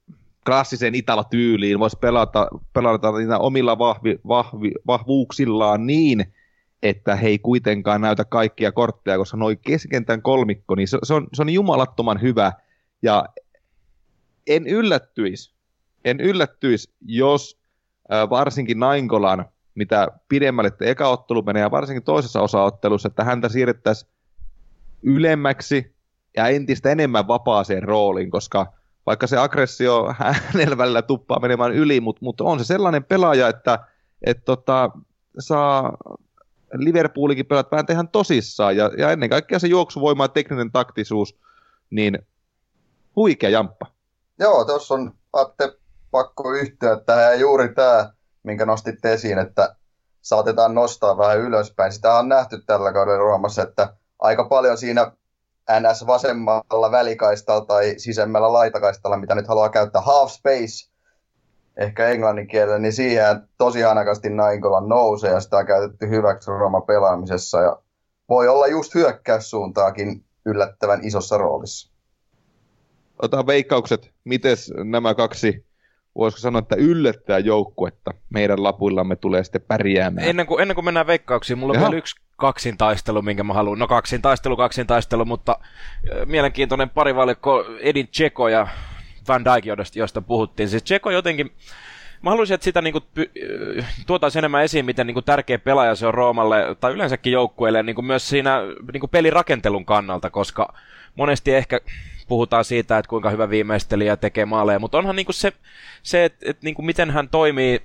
klassiseen 0.46 0.96
Itala-tyyliin, 0.96 1.80
voisi 1.80 1.98
pelata, 2.02 2.48
pelata 2.74 3.12
niitä 3.12 3.40
omilla 3.40 3.78
vahvi, 3.78 4.20
vahvi, 4.28 4.72
vahvuuksillaan 4.88 5.88
niin, 5.88 6.34
että 6.84 7.16
he 7.16 7.28
ei 7.28 7.40
kuitenkaan 7.40 8.02
näytä 8.02 8.26
kaikkia 8.26 8.72
kortteja, 8.72 9.18
koska 9.18 9.38
noin 9.38 9.60
keskentän 9.66 10.22
kolmikko, 10.22 10.76
niin 10.76 10.88
se, 10.88 10.98
se, 11.04 11.14
on, 11.14 11.28
se 11.34 11.42
on 11.42 11.50
jumalattoman 11.50 12.22
hyvä. 12.22 12.54
Ja 13.02 13.26
en 14.48 14.68
yllättyisi, 14.68 15.54
en 16.06 16.20
yllättyisi, 16.20 16.94
jos 17.02 17.60
äh, 18.14 18.30
varsinkin 18.30 18.80
Nainkolan, 18.80 19.46
mitä 19.76 20.08
pidemmälle 20.28 20.72
te 20.72 20.90
eka 20.90 21.08
ottelu 21.08 21.42
menee, 21.42 21.62
ja 21.62 21.72
varsinkin 21.72 22.04
toisessa 22.04 22.42
osaottelussa, 22.42 23.08
että 23.08 23.24
häntä 23.24 23.50
siirrettäisiin 23.50 24.12
ylemmäksi 25.04 25.96
ja 26.38 26.48
entistä 26.48 26.90
enemmän 26.90 27.28
vapaaseen 27.28 27.84
rooliin, 27.84 28.32
koska 28.32 28.74
vaikka 29.06 29.28
se 29.28 29.38
aggressio 29.38 30.16
hänellä 30.54 30.78
välillä 30.78 31.02
tuppaa 31.02 31.40
menemään 31.40 31.72
yli, 31.72 32.02
mutta, 32.02 32.20
mutta 32.24 32.44
on 32.44 32.60
se 32.60 32.66
sellainen 32.66 33.04
pelaaja, 33.04 33.48
että 33.48 33.80
et 34.22 34.46
tota, 34.46 34.90
saa 35.40 35.98
Liverpoolikin 36.74 37.46
pelät 37.46 37.72
vähän 37.72 37.86
tehdään 37.86 38.08
tosissaan, 38.08 38.78
ja, 38.78 38.92
ja 38.98 39.12
ennen 39.12 39.30
kaikkea 39.30 39.60
se 39.60 39.68
juoksuvoima 39.68 40.24
ja 40.24 40.28
tekninen 40.28 40.72
taktisuus, 40.72 41.40
niin 41.90 42.20
huikea 43.16 43.50
jamppa. 43.50 43.86
Joo, 44.40 44.66
tuossa 44.66 44.94
on 44.94 45.14
Atte 45.34 45.74
pakko 46.12 46.54
yhtyä 46.54 47.00
tähän, 47.06 47.24
ja 47.24 47.36
juuri 47.36 47.74
tämä, 47.74 48.14
minkä 48.44 48.66
nostit 48.66 49.06
esiin, 49.06 49.38
että 49.40 49.76
saatetaan 50.22 50.76
nostaa 50.76 51.18
vähän 51.18 51.40
ylöspäin. 51.40 51.92
Sitä 51.92 52.14
on 52.14 52.30
nähty 52.30 52.62
tällä 52.66 52.94
kaudella 52.94 53.20
Roomassa, 53.20 53.62
että 53.62 53.94
aika 54.20 54.44
paljon 54.44 54.78
siinä 54.78 55.12
NS 55.80 56.08
vasemmalla 56.08 56.92
välikaistalla 56.92 57.66
tai 57.66 57.94
sisemmällä 57.98 58.54
laitakaistalla, 58.54 59.18
mitä 59.18 59.36
nyt 59.36 59.48
haluaa 59.48 59.70
käyttää, 59.70 60.02
half 60.02 60.32
space 60.32 60.92
ehkä 61.78 62.08
englannin 62.08 62.48
kielellä, 62.48 62.80
niin 62.80 62.94
siihen 62.94 63.42
tosi 63.58 63.82
hanakasti 63.82 64.30
Nainkola 64.30 64.82
nousee 64.82 65.32
ja 65.32 65.40
sitä 65.40 65.58
on 65.58 65.66
käytetty 65.66 66.10
hyväksi 66.10 66.52
Roma 66.52 66.82
pelaamisessa 66.82 67.62
ja 67.62 67.78
voi 68.30 68.48
olla 68.48 68.68
just 68.68 68.96
hyökkäyssuuntaakin 68.96 70.26
yllättävän 70.46 71.00
isossa 71.04 71.38
roolissa. 71.38 71.92
Otetaan 73.20 73.48
veikkaukset, 73.48 74.12
miten 74.24 74.58
nämä 74.84 75.16
kaksi 75.16 75.66
voisiko 76.16 76.40
sanoa, 76.40 76.60
että 76.60 76.76
yllättää 76.76 77.40
joukkuetta 77.40 78.12
meidän 78.30 78.64
lapuillamme 78.64 79.16
tulee 79.16 79.44
sitten 79.44 79.62
pärjäämään. 79.62 80.28
Ennen 80.28 80.46
kuin, 80.46 80.62
ennen 80.62 80.76
kuin 80.76 80.86
mennään 80.86 81.08
veikkauksiin, 81.08 81.60
mulla 81.60 81.72
on 81.72 81.76
Jaha. 81.76 81.86
vielä 81.86 81.98
yksi 81.98 82.16
kaksintaistelu, 82.42 83.22
minkä 83.22 83.44
mä 83.44 83.54
haluan. 83.54 83.80
No 83.80 83.88
kaksintaistelu, 83.88 84.58
kaksintaistelu, 84.58 85.26
mutta 85.26 85.60
mielenkiintoinen 86.26 86.90
parivalikko 86.90 87.66
Edin 87.80 88.08
Tseko 88.08 88.48
ja 88.48 88.68
Van 89.28 89.46
Dijk, 89.46 89.66
josta 89.96 90.22
puhuttiin. 90.22 90.70
Siis 90.70 90.84
Tseko 90.84 91.12
jotenkin, 91.12 91.52
mä 92.22 92.30
haluaisin, 92.30 92.56
että 92.56 92.66
sitä 92.66 92.82
niin 92.82 92.94
kuin, 92.94 93.04
tuotaisiin 94.08 94.40
enemmän 94.40 94.64
esiin, 94.64 94.86
miten 94.86 95.08
niin 95.08 95.16
kuin, 95.16 95.24
tärkeä 95.24 95.60
pelaaja 95.60 95.96
se 95.96 96.08
on 96.08 96.14
Roomalle 96.14 96.76
tai 96.80 96.92
yleensäkin 96.92 97.34
joukkueelle 97.34 97.84
niin 97.84 97.96
kuin 97.96 98.06
myös 98.06 98.30
siinä 98.30 98.62
niin 98.94 99.00
kuin 99.00 99.10
pelirakentelun 99.10 99.86
kannalta, 99.86 100.30
koska 100.30 100.74
monesti 101.16 101.56
ehkä 101.56 101.80
puhutaan 102.28 102.66
siitä, 102.66 102.98
että 102.98 103.10
kuinka 103.10 103.30
hyvä 103.30 103.50
viimeistelijä 103.50 104.18
tekee 104.18 104.46
maaleja, 104.46 104.80
mutta 104.80 104.98
onhan 104.98 105.16
niin 105.16 105.26
kuin 105.26 105.36
se, 105.36 105.54
se 106.04 106.26
että, 106.26 106.50
että 106.50 106.64
niin 106.64 106.76
kuin 106.76 106.86
miten 106.86 107.12
hän 107.12 107.30
toimii 107.30 107.82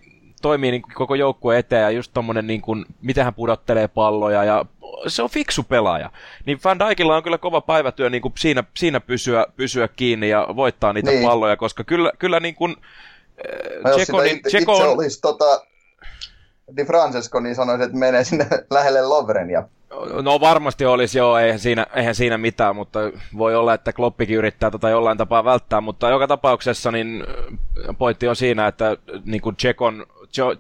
toimii 0.47 0.71
niin 0.71 0.83
koko 0.95 1.15
joukkue 1.15 1.59
eteen 1.59 1.83
ja 1.83 1.91
just 1.91 2.11
tommonen 2.15 2.47
niin 2.47 2.63
kuin, 2.63 2.85
miten 3.03 3.25
hän 3.25 3.35
pudottelee 3.35 3.89
palloja 3.89 4.45
ja 4.45 4.65
se 5.07 5.23
on 5.23 5.31
fiksu 5.31 5.63
pelaaja. 5.63 6.11
Niin 6.47 6.59
Van 6.65 6.79
Dijkilla 6.79 7.17
on 7.17 7.23
kyllä 7.23 7.39
kova 7.39 7.61
päivätyö 7.61 8.11
niin 8.11 8.23
kuin 8.23 8.33
siinä, 8.37 8.65
siinä 8.77 9.01
pysyä, 9.01 9.47
pysyä 9.57 9.89
kiinni 9.89 10.29
ja 10.29 10.47
voittaa 10.57 10.93
niitä 10.93 11.11
niin. 11.11 11.23
palloja, 11.23 11.57
koska 11.57 11.85
kyllä, 11.85 12.13
kyllä 12.19 12.41
niin 12.41 12.55
kuin, 12.55 12.77
no 13.85 13.97
Tseko, 13.97 14.23
niin, 14.23 14.37
itse, 14.37 14.49
Tseko 14.49 14.77
on... 14.77 14.89
olisi 14.89 15.21
tota, 15.21 15.67
Di 16.77 16.85
Francesco, 16.85 17.41
niin 17.41 17.55
sanoisin, 17.55 17.87
että 17.87 17.99
menee 17.99 18.25
sinne 18.25 18.47
lähelle 18.71 19.03
Lovren 19.03 19.51
ja 19.51 19.69
No 20.23 20.41
varmasti 20.41 20.87
olisi, 20.87 21.19
joo, 21.19 21.39
eihän 21.39 21.59
siinä, 21.59 21.87
eihän 21.95 22.15
siinä 22.15 22.39
mitään, 22.39 22.77
mutta 22.77 22.99
voi 23.39 23.55
olla, 23.55 23.75
että 23.75 23.93
Kloppikin 23.93 24.37
yrittää 24.37 24.71
tota 24.71 24.91
jollain 24.91 25.19
tapaa 25.19 25.45
välttää, 25.45 25.81
mutta 25.81 26.11
joka 26.11 26.27
tapauksessa 26.27 26.91
niin 26.91 27.25
pointti 27.99 28.29
on 28.29 28.37
siinä, 28.37 28.67
että 28.67 28.97
niin 29.25 29.41
kuin 29.41 29.57
Tsekon 29.57 30.07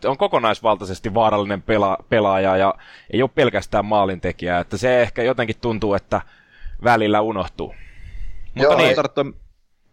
on 0.04 0.16
kokonaisvaltaisesti 0.16 1.14
vaarallinen 1.14 1.62
pela, 1.62 1.98
pelaaja 2.08 2.56
ja 2.56 2.74
ei 3.12 3.22
ole 3.22 3.30
pelkästään 3.34 3.84
maalintekijä, 3.84 4.58
että 4.58 4.76
se 4.76 5.02
ehkä 5.02 5.22
jotenkin 5.22 5.56
tuntuu, 5.60 5.94
että 5.94 6.20
välillä 6.84 7.20
unohtuu. 7.20 7.74
Mutta 8.54 8.62
Joo, 8.62 8.76
niin. 8.76 8.96
Tarttua, 8.96 9.24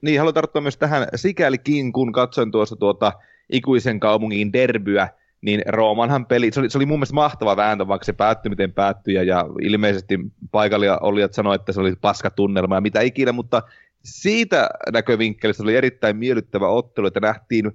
niin, 0.02 0.20
haluan 0.20 0.34
tarttua 0.34 0.62
myös 0.62 0.78
tähän 0.78 1.08
sikälikin, 1.16 1.94
kun 1.94 2.12
katsoin 2.12 2.52
tuossa 2.52 2.76
tuota 2.76 3.12
ikuisen 3.50 4.00
kaupungin 4.00 4.54
derbyä, 4.54 5.10
niin 5.42 5.62
Roomanhan 5.68 6.26
peli, 6.26 6.52
se 6.52 6.60
oli, 6.60 6.70
se 6.70 6.78
oli 6.78 6.86
mun 6.86 7.00
mielestä 7.00 7.16
mahtava 7.16 7.58
vääntö, 7.58 7.88
vaikka 7.88 8.06
se 8.06 8.14
päättyi 8.14 8.50
miten 8.50 8.74
päättyi, 8.74 9.14
ja, 9.14 9.24
ja 9.24 9.46
ilmeisesti 9.62 10.20
paikalla 10.52 10.98
olijat 10.98 11.34
sanoivat, 11.34 11.62
että 11.62 11.72
se 11.72 11.82
oli 11.82 11.96
paska 12.02 12.30
tunnelma 12.30 12.76
ja 12.76 12.82
mitä 12.82 13.02
ikinä, 13.02 13.32
mutta 13.32 13.62
siitä 14.04 14.70
näkövinkkelistä 14.94 15.64
oli 15.64 15.76
erittäin 15.76 16.18
miellyttävä 16.18 16.68
ottelu, 16.68 17.08
että 17.08 17.20
nähtiin 17.20 17.72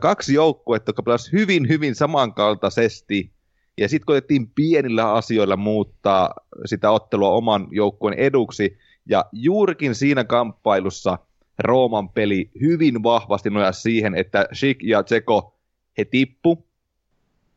kaksi 0.00 0.34
joukkuetta, 0.34 0.88
jotka 0.88 1.02
pelasivat 1.02 1.40
hyvin, 1.40 1.68
hyvin 1.68 1.94
samankaltaisesti, 1.94 3.30
ja 3.78 3.88
sitten 3.88 4.06
koitettiin 4.06 4.50
pienillä 4.54 5.12
asioilla 5.12 5.56
muuttaa 5.56 6.34
sitä 6.64 6.90
ottelua 6.90 7.30
oman 7.30 7.68
joukkueen 7.70 8.18
eduksi, 8.18 8.78
ja 9.06 9.24
juurikin 9.32 9.94
siinä 9.94 10.24
kamppailussa 10.24 11.18
Rooman 11.58 12.08
peli 12.08 12.50
hyvin 12.60 13.02
vahvasti 13.02 13.50
nojasi 13.50 13.82
siihen, 13.82 14.14
että 14.14 14.46
Schick 14.52 14.82
ja 14.82 15.02
Tseko, 15.02 15.58
he 15.98 16.04
tippu 16.04 16.66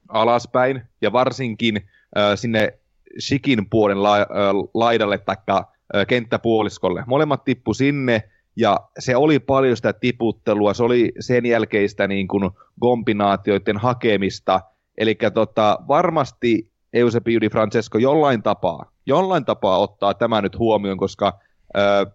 alaspäin, 0.10 0.82
ja 1.02 1.12
varsinkin 1.12 1.78
äh, 2.18 2.38
sinne 2.38 2.80
Schickin 3.20 3.70
puolen 3.70 4.04
la- 4.04 4.18
äh, 4.18 4.28
laidalle 4.74 5.18
tai 5.18 5.36
äh, 5.50 5.64
kenttäpuoliskolle. 6.08 7.04
Molemmat 7.08 7.44
tippu 7.44 7.74
sinne, 7.74 8.30
ja 8.56 8.80
se 9.00 9.16
oli 9.16 9.40
paljon 9.40 9.76
sitä 9.76 9.94
tiputtelua, 9.94 10.74
se 10.74 10.84
oli 10.84 11.12
sen 11.20 11.46
jälkeistä 11.46 12.08
niin 12.08 12.28
kuin 12.28 12.52
kombinaatioiden 12.80 13.78
hakemista. 13.78 14.62
Eli 14.98 15.18
tota, 15.34 15.80
varmasti 15.88 16.72
Eusebi 16.94 17.42
Di 17.42 17.50
Francesco 17.50 17.98
jollain 17.98 18.44
tapaa, 18.44 18.92
jollain 19.06 19.46
tapaa 19.46 19.78
ottaa 19.78 20.14
tämä 20.14 20.42
nyt 20.42 20.60
huomioon, 20.60 20.98
koska 20.98 21.40
ö, 21.78 22.12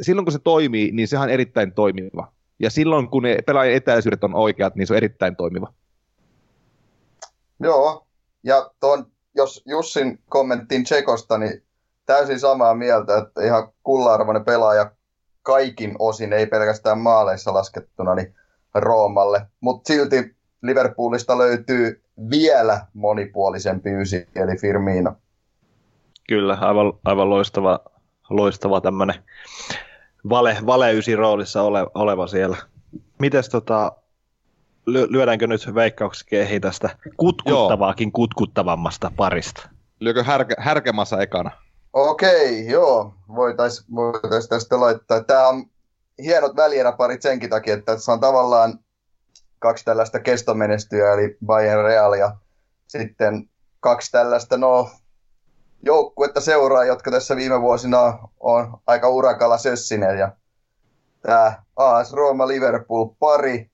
silloin 0.00 0.24
kun 0.24 0.32
se 0.32 0.38
toimii, 0.38 0.92
niin 0.92 1.08
sehän 1.08 1.24
on 1.24 1.30
erittäin 1.30 1.72
toimiva. 1.72 2.32
Ja 2.60 2.70
silloin 2.70 3.08
kun 3.08 3.22
ne 3.22 3.38
pelaajan 3.46 3.74
etäisyydet 3.74 4.24
on 4.24 4.34
oikeat, 4.34 4.74
niin 4.74 4.86
se 4.86 4.92
on 4.92 4.96
erittäin 4.96 5.36
toimiva. 5.36 5.72
Joo, 7.60 8.06
ja 8.42 8.70
tuon, 8.80 9.06
jos 9.34 9.62
Jussin 9.66 10.20
kommenttiin 10.28 10.84
Tsekosta, 10.84 11.38
niin 11.38 11.62
täysin 12.06 12.40
samaa 12.40 12.74
mieltä, 12.74 13.18
että 13.18 13.44
ihan 13.44 13.68
kulla-arvoinen 13.82 14.44
pelaaja 14.44 14.90
kaikin 15.48 15.96
osin, 15.98 16.32
ei 16.32 16.46
pelkästään 16.46 16.98
maaleissa 16.98 17.54
laskettuna, 17.54 18.14
niin 18.14 18.34
Roomalle. 18.74 19.46
Mutta 19.60 19.88
silti 19.88 20.36
Liverpoolista 20.62 21.38
löytyy 21.38 22.02
vielä 22.30 22.86
monipuolisempi 22.94 23.90
ysi, 23.90 24.28
eli 24.34 24.56
Firmino. 24.56 25.12
Kyllä, 26.28 26.58
aivan, 26.60 26.92
aivan 27.04 27.30
loistava, 27.30 27.80
loistava 28.30 28.80
tämmöinen 28.80 29.14
vale, 30.28 30.56
vale 30.66 30.92
ysi 30.92 31.16
roolissa 31.16 31.62
ole, 31.62 31.86
oleva 31.94 32.26
siellä. 32.26 32.56
Mites 33.18 33.48
tota, 33.48 33.92
lyödäänkö 34.86 35.46
nyt 35.46 35.74
veikkauksen 35.74 36.28
kehi 36.30 36.60
tästä 36.60 36.90
kutkuttavaakin 37.16 38.08
Joo. 38.08 38.12
kutkuttavammasta 38.12 39.12
parista? 39.16 39.68
Lyökö 40.00 40.24
härkä, 40.24 40.54
härkämassa 40.58 41.22
ekana? 41.22 41.50
Okei, 42.00 42.68
joo. 42.68 43.14
Voitaisiin 43.28 43.94
voitais 43.94 44.48
tästä 44.48 44.80
laittaa. 44.80 45.24
Tämä 45.24 45.48
on 45.48 45.64
hienot 46.22 46.56
välieräparit 46.56 47.22
senkin 47.22 47.50
takia, 47.50 47.74
että 47.74 47.92
tässä 47.92 48.12
on 48.12 48.20
tavallaan 48.20 48.78
kaksi 49.58 49.84
tällaista 49.84 50.20
kestomenestyä, 50.20 51.12
eli 51.12 51.36
Bayern 51.46 51.84
Real 51.84 52.12
ja 52.12 52.36
sitten 52.88 53.50
kaksi 53.80 54.12
tällaista, 54.12 54.56
no, 54.56 54.90
joukkuetta 55.82 56.40
seuraa, 56.40 56.84
jotka 56.84 57.10
tässä 57.10 57.36
viime 57.36 57.60
vuosina 57.60 58.28
on 58.40 58.78
aika 58.86 59.08
urakalla 59.08 59.58
sössineet. 59.58 60.18
Ja 60.18 60.32
tämä 61.22 61.62
AS 61.76 62.12
Roma 62.12 62.48
Liverpool 62.48 63.06
pari. 63.18 63.70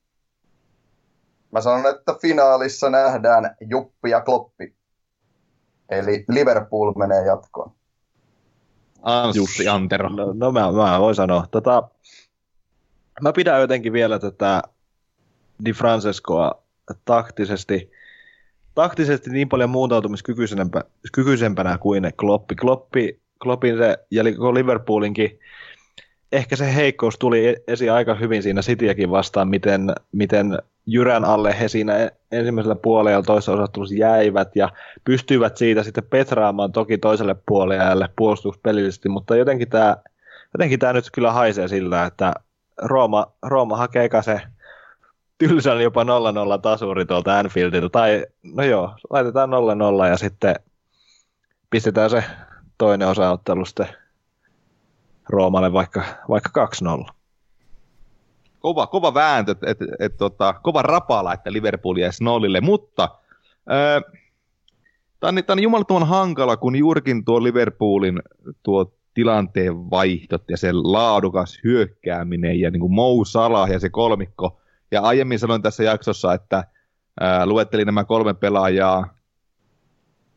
Mä 1.51 1.61
sanon, 1.61 1.95
että 1.95 2.15
finaalissa 2.21 2.89
nähdään 2.89 3.55
Juppi 3.61 4.09
ja 4.09 4.21
Kloppi. 4.21 4.75
Eli 5.89 6.25
Liverpool 6.29 6.93
menee 6.93 7.25
jatkoon. 7.25 7.75
Anssi 9.05 9.39
Jussi 9.39 9.67
Antero. 9.67 10.09
No, 10.09 10.33
no 10.33 10.51
mä, 10.51 10.71
mä 10.71 10.99
voin 10.99 11.15
sanoa. 11.15 11.47
Tota, 11.51 11.89
mä 13.21 13.33
pidän 13.33 13.61
jotenkin 13.61 13.93
vielä 13.93 14.19
tätä 14.19 14.63
Di 15.65 15.73
Francescoa 15.73 16.63
taktisesti, 17.05 17.91
taktisesti 18.75 19.29
niin 19.29 19.49
paljon 19.49 19.69
muuntautumiskykyisempänä 19.69 21.77
kuin 21.77 22.13
Kloppi. 22.17 22.55
Kloppi 22.55 23.19
Kloppin 23.43 23.77
se, 23.77 23.97
ja 24.11 24.23
Liverpoolinkin 24.23 25.39
ehkä 26.31 26.55
se 26.55 26.75
heikkous 26.75 27.17
tuli 27.17 27.47
e- 27.47 27.55
esiin 27.67 27.91
aika 27.91 28.15
hyvin 28.15 28.43
siinä 28.43 28.61
Cityäkin 28.61 29.11
vastaan, 29.11 29.47
miten, 29.47 29.91
miten 30.11 30.59
jyrän 30.85 31.25
alle 31.25 31.59
he 31.59 31.67
siinä 31.67 32.11
ensimmäisellä 32.31 32.75
puolella 32.75 33.23
toisessa 33.23 33.51
osattelussa 33.51 33.95
jäivät 33.95 34.55
ja 34.55 34.69
pystyivät 35.03 35.57
siitä 35.57 35.83
sitten 35.83 36.07
petraamaan 36.09 36.71
toki 36.71 36.97
toiselle 36.97 37.35
puolelle 37.45 38.09
puolustuspelillisesti, 38.15 39.09
mutta 39.09 39.35
jotenkin 39.35 39.69
tämä, 39.69 39.97
jotenkin 40.53 40.79
tämä 40.79 40.93
nyt 40.93 41.09
kyllä 41.13 41.31
haisee 41.31 41.67
sillä, 41.67 42.05
että 42.05 42.33
Rooma, 42.81 43.25
Rooma 43.41 43.77
hakee 43.77 44.09
se 44.21 44.41
tylsän 45.37 45.81
jopa 45.81 46.03
0-0 46.03 46.07
tasuri 46.61 47.05
tuolta 47.05 47.39
Anfieldilta, 47.39 47.89
tai 47.89 48.25
no 48.43 48.63
joo, 48.63 48.95
laitetaan 49.09 49.49
0-0 49.49 50.09
ja 50.09 50.17
sitten 50.17 50.55
pistetään 51.69 52.09
se 52.09 52.23
toinen 52.77 53.07
osaottelu 53.07 53.65
sitten 53.65 53.87
Roomalle 55.29 55.73
vaikka, 55.73 56.03
vaikka 56.29 56.67
2-0. 57.09 57.11
Kova, 58.65 58.87
kova 58.87 59.13
vääntö, 59.13 59.51
et, 59.51 59.81
et, 59.81 59.89
et, 59.99 60.17
tota, 60.17 60.53
kova 60.53 60.81
rapala, 60.81 61.33
että 61.33 61.53
Liverpool 61.53 61.97
jäisi 61.97 62.23
nollille, 62.23 62.61
mutta 62.61 63.09
tämä 65.19 65.33
on, 65.49 65.63
jumalattoman 65.63 66.07
hankala, 66.07 66.57
kun 66.57 66.75
juurikin 66.75 67.25
tuo 67.25 67.43
Liverpoolin 67.43 68.21
tuo 68.63 68.93
tilanteen 69.13 69.89
vaihtot 69.89 70.43
ja 70.49 70.57
se 70.57 70.73
laadukas 70.73 71.59
hyökkääminen 71.63 72.59
ja 72.59 72.71
niin 72.71 72.79
kuin 72.79 72.93
Mou 72.93 73.25
Salah 73.25 73.69
ja 73.69 73.79
se 73.79 73.89
kolmikko. 73.89 74.61
Ja 74.91 75.01
aiemmin 75.01 75.39
sanoin 75.39 75.61
tässä 75.61 75.83
jaksossa, 75.83 76.33
että 76.33 76.63
ää, 77.19 77.45
luettelin 77.45 77.85
nämä 77.85 78.03
kolme 78.03 78.33
pelaajaa, 78.33 79.15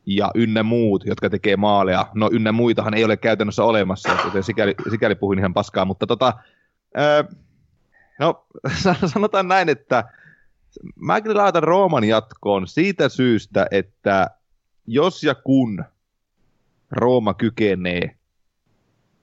ja 0.05 0.31
ynnä 0.35 0.63
muut, 0.63 1.05
jotka 1.05 1.29
tekee 1.29 1.57
maaleja. 1.57 2.05
No 2.13 2.29
ynnä 2.31 2.51
muitahan 2.51 2.93
ei 2.93 3.03
ole 3.03 3.17
käytännössä 3.17 3.63
olemassa, 3.63 4.09
joten 4.25 4.43
sikäli, 4.43 4.75
sikäli 4.91 5.15
puhuin 5.15 5.39
ihan 5.39 5.53
paskaa, 5.53 5.85
mutta 5.85 6.07
tota, 6.07 6.33
ää, 6.95 7.23
no 8.19 8.45
sanotaan 9.13 9.47
näin, 9.47 9.69
että 9.69 10.03
mä 10.95 11.21
kyllä 11.21 11.41
laitan 11.41 11.63
Rooman 11.63 12.03
jatkoon 12.03 12.67
siitä 12.67 13.09
syystä, 13.09 13.67
että 13.71 14.29
jos 14.87 15.23
ja 15.23 15.35
kun 15.35 15.83
Rooma 16.91 17.33
kykenee 17.33 18.15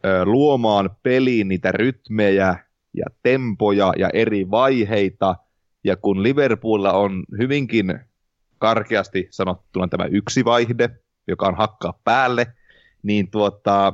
ää, 0.02 0.24
luomaan 0.24 0.90
peliin 1.02 1.48
niitä 1.48 1.72
rytmejä 1.72 2.56
ja 2.94 3.04
tempoja 3.22 3.92
ja 3.98 4.10
eri 4.12 4.50
vaiheita, 4.50 5.36
ja 5.84 5.96
kun 5.96 6.22
Liverpoolilla 6.22 6.92
on 6.92 7.24
hyvinkin 7.38 8.00
karkeasti 8.58 9.28
sanottuna 9.30 9.88
tämä 9.88 10.04
yksi 10.04 10.44
vaihde, 10.44 10.90
joka 11.26 11.46
on 11.46 11.54
hakkaa 11.54 12.00
päälle, 12.04 12.46
niin 13.02 13.30
tuota, 13.30 13.92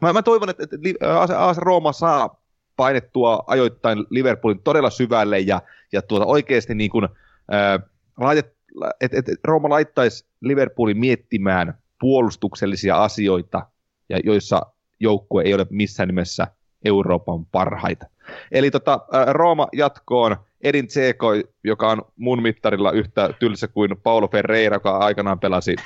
mä, 0.00 0.12
mä 0.12 0.22
toivon, 0.22 0.50
että, 0.50 0.62
että 0.62 1.46
AS 1.46 1.58
Rooma 1.58 1.92
saa 1.92 2.43
painettua 2.76 3.44
ajoittain 3.46 4.04
Liverpoolin 4.10 4.62
todella 4.62 4.90
syvälle 4.90 5.38
ja, 5.38 5.62
ja 5.92 6.02
tuota 6.02 6.26
oikeasti 6.26 6.74
niin 6.74 6.90
kuin, 6.90 7.08
ää, 7.50 7.80
laitet, 8.20 8.56
et, 9.00 9.14
et, 9.14 9.24
Rooma 9.44 9.68
laittaisi 9.68 10.26
Liverpoolin 10.40 10.98
miettimään 10.98 11.78
puolustuksellisia 12.00 13.02
asioita, 13.02 13.66
ja 14.08 14.18
joissa 14.24 14.62
joukkue 15.00 15.42
ei 15.42 15.54
ole 15.54 15.66
missään 15.70 16.08
nimessä 16.08 16.46
Euroopan 16.84 17.46
parhaita. 17.46 18.06
Eli 18.52 18.70
tota, 18.70 19.00
Rooma 19.32 19.68
jatkoon, 19.72 20.36
Edin 20.60 20.86
Tseko, 20.86 21.28
joka 21.64 21.90
on 21.90 22.02
mun 22.16 22.42
mittarilla 22.42 22.92
yhtä 22.92 23.30
tylsä 23.38 23.68
kuin 23.68 23.90
Paulo 24.02 24.28
Ferreira, 24.28 24.76
joka 24.76 24.96
aikanaan 24.96 25.40
pelasi, 25.40 25.76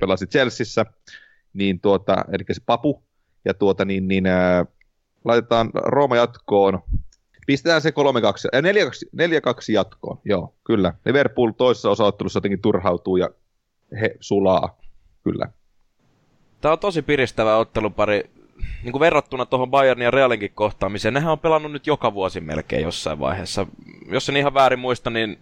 pelasi 0.00 0.26
Chelseassa, 0.26 0.86
niin 1.52 1.80
tuota, 1.80 2.24
eli 2.32 2.44
se 2.52 2.62
papu, 2.66 3.02
ja 3.44 3.54
tuota, 3.54 3.84
niin, 3.84 4.08
niin 4.08 4.26
ää, 4.26 4.66
laitetaan 5.28 5.70
Rooma 5.74 6.16
jatkoon, 6.16 6.82
pistetään 7.46 7.82
se 7.82 7.90
3-2, 7.90 7.92
ja 8.52 8.60
4-2 8.60 8.64
jatkoon, 9.72 10.20
joo, 10.24 10.54
kyllä. 10.64 10.94
Liverpool 11.04 11.50
toisessa 11.50 11.90
osaottelussa 11.90 12.36
jotenkin 12.36 12.62
turhautuu 12.62 13.16
ja 13.16 13.30
he 14.00 14.16
sulaa, 14.20 14.78
kyllä. 15.24 15.48
Tämä 16.60 16.72
on 16.72 16.78
tosi 16.78 17.02
piristävä 17.02 17.56
ottelupari 17.56 18.30
niin 18.82 18.92
kuin 18.92 19.00
verrattuna 19.00 19.46
tuohon 19.46 19.70
Bayernin 19.70 20.04
ja 20.04 20.10
Realinkin 20.10 20.50
kohtaamiseen. 20.54 21.14
Nehän 21.14 21.32
on 21.32 21.38
pelannut 21.38 21.72
nyt 21.72 21.86
joka 21.86 22.14
vuosi 22.14 22.40
melkein 22.40 22.82
jossain 22.82 23.20
vaiheessa. 23.20 23.66
Jos 24.06 24.28
en 24.28 24.36
ihan 24.36 24.54
väärin 24.54 24.78
muista, 24.78 25.10
niin 25.10 25.38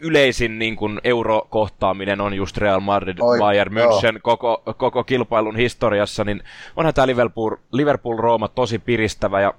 yleisin 0.00 0.58
niin 0.58 0.76
kuin 0.76 1.00
eurokohtaaminen 1.04 2.20
on 2.20 2.34
just 2.34 2.56
Real 2.56 2.80
Madrid, 2.80 3.18
Oi, 3.20 3.38
Bayern 3.38 3.72
München 3.72 4.20
koko, 4.22 4.62
koko 4.76 5.04
kilpailun 5.04 5.56
historiassa, 5.56 6.24
niin 6.24 6.42
onhan 6.76 6.94
tämä 6.94 7.06
Liverpool, 7.06 7.56
Liverpool-Rooma 7.72 8.48
tosi 8.48 8.78
piristävä 8.78 9.40
ja 9.40 9.54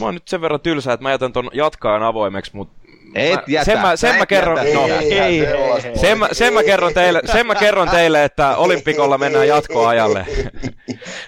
Mä 0.00 0.06
oon 0.06 0.14
nyt 0.14 0.28
sen 0.28 0.40
verran 0.40 0.60
tylsä, 0.60 0.92
että 0.92 1.02
mä 1.02 1.10
jätän 1.10 1.32
ton 1.32 1.50
jatkaan 1.52 2.02
avoimeksi, 2.02 2.56
mutta 2.56 2.86
et 3.14 3.40
jätä, 3.46 3.64
sen 3.64 3.78
mä, 3.78 3.96
sen 3.96 4.16
mä 4.18 4.26
kerron, 4.26 4.58
jätä, 4.66 4.78
no, 4.78 4.86
ei, 4.86 5.20
ei, 5.20 5.46
sen, 5.94 6.18
mä, 6.18 6.28
sen, 6.32 6.54
mä 6.54 6.62
kerron 6.62 6.94
teille, 6.94 7.20
sen 7.24 7.46
mä 7.46 7.54
kerron 7.54 7.90
teille, 7.90 8.24
että 8.24 8.56
Olympikolla 8.56 9.18
mennään 9.18 9.48
jatkoajalle. 9.48 10.26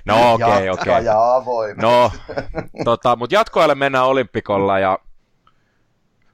No 0.05 0.33
okei, 0.33 0.47
okay, 0.49 0.68
okei. 0.68 0.93
Okay. 0.93 1.74
No, 1.76 2.12
tota, 2.85 3.16
mutta 3.16 3.35
jatkoajalle 3.35 3.74
mennään 3.74 4.05
Olympikolla 4.05 4.79
ja 4.79 4.99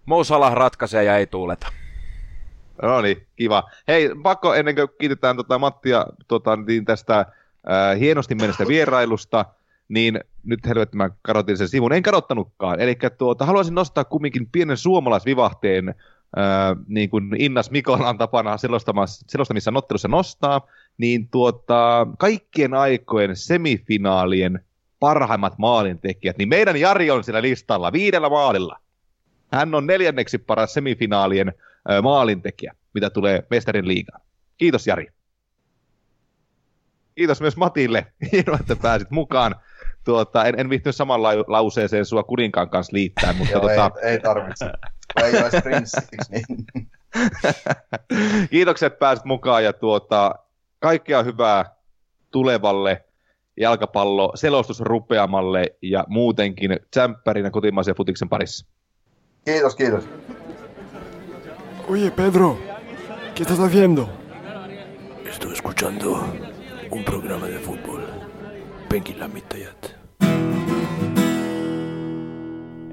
Mo 0.06 0.24
Salah 0.24 0.54
ratkaisee 0.54 1.04
ja 1.04 1.16
ei 1.16 1.26
tuuleta. 1.26 1.66
No 2.82 3.00
niin, 3.00 3.26
kiva. 3.36 3.62
Hei, 3.88 4.10
pakko 4.22 4.54
ennen 4.54 4.74
kuin 4.74 4.88
kiitetään 4.98 5.36
tota 5.36 5.58
Mattia 5.58 6.06
tota, 6.28 6.56
niin 6.56 6.84
tästä 6.84 7.18
äh, 7.18 7.98
hienosti 7.98 8.34
menneestä 8.34 8.66
vierailusta, 8.66 9.44
niin 9.88 10.20
nyt 10.44 10.66
helvetti 10.66 10.96
mä 10.96 11.10
kadotin 11.22 11.56
sen 11.56 11.68
sivun. 11.68 11.92
En 11.92 12.02
kadottanutkaan. 12.02 12.80
Eli 12.80 12.96
tuota, 13.18 13.46
haluaisin 13.46 13.74
nostaa 13.74 14.04
kumminkin 14.04 14.48
pienen 14.52 14.76
suomalaisvivahteen, 14.76 15.94
ää, 16.36 16.76
niin 16.86 17.10
kuin 17.10 17.36
Innas 17.38 17.70
Mikolan 17.70 18.18
tapana 18.18 18.56
selostamissa 19.26 19.70
nottelussa 19.70 20.08
nostaa, 20.08 20.60
niin 20.98 21.28
tuota, 21.28 22.06
kaikkien 22.18 22.74
aikojen 22.74 23.36
semifinaalien 23.36 24.64
parhaimmat 25.00 25.58
maalintekijät, 25.58 26.38
niin 26.38 26.48
meidän 26.48 26.76
Jari 26.76 27.10
on 27.10 27.24
siellä 27.24 27.42
listalla 27.42 27.92
viidellä 27.92 28.28
maalilla. 28.28 28.78
Hän 29.54 29.74
on 29.74 29.86
neljänneksi 29.86 30.38
paras 30.38 30.74
semifinaalien 30.74 31.52
maalintekijä, 32.02 32.74
mitä 32.94 33.10
tulee 33.10 33.46
mestarin 33.50 33.88
liigaan. 33.88 34.20
Kiitos 34.56 34.86
Jari. 34.86 35.06
Kiitos 37.14 37.40
myös 37.40 37.56
Matille. 37.56 38.06
Hienoa, 38.32 38.58
että 38.60 38.76
pääsit 38.76 39.10
mukaan 39.10 39.54
tuota, 40.04 40.44
en, 40.44 40.60
en 40.60 40.70
viihtynyt 40.70 40.96
saman 40.96 41.22
la- 41.22 41.44
lauseeseen 41.46 42.04
sua 42.04 42.22
kuninkaan 42.22 42.70
kanssa 42.70 42.92
liittää, 42.92 43.32
mutta 43.38 43.52
Joo, 43.52 43.60
tota... 43.60 43.90
ei, 44.02 44.10
ei 44.10 44.20
tarvitse. 44.20 44.70
Ei 45.22 45.32
prinssiksi, 45.62 46.32
niin... 46.32 46.46
Kiitokset, 48.50 48.86
että 48.86 48.98
pääsit 48.98 49.24
mukaan 49.24 49.64
ja 49.64 49.72
tuota, 49.72 50.34
kaikkea 50.78 51.22
hyvää 51.22 51.64
tulevalle 52.30 53.04
jalkapallo 53.56 54.32
selostusrupeamalle 54.34 55.76
ja 55.82 56.04
muutenkin 56.08 56.78
tsemppärinä 56.90 57.50
kotimaisen 57.50 57.94
futiksen 57.94 58.28
parissa. 58.28 58.73
Kiitos, 59.44 59.76
kiitos. 59.76 60.04
Oye, 61.88 62.10
Pedro, 62.10 62.58
¿qué 63.34 63.42
estás 63.42 63.58
haciendo? 63.58 64.08
Estoy 65.24 65.52
escuchando 65.52 66.34
un 66.90 67.04
programa 67.04 67.46
de 67.46 67.58
fútbol. 67.58 68.02
Penkin 68.88 69.20
lämmittäjät. 69.20 69.96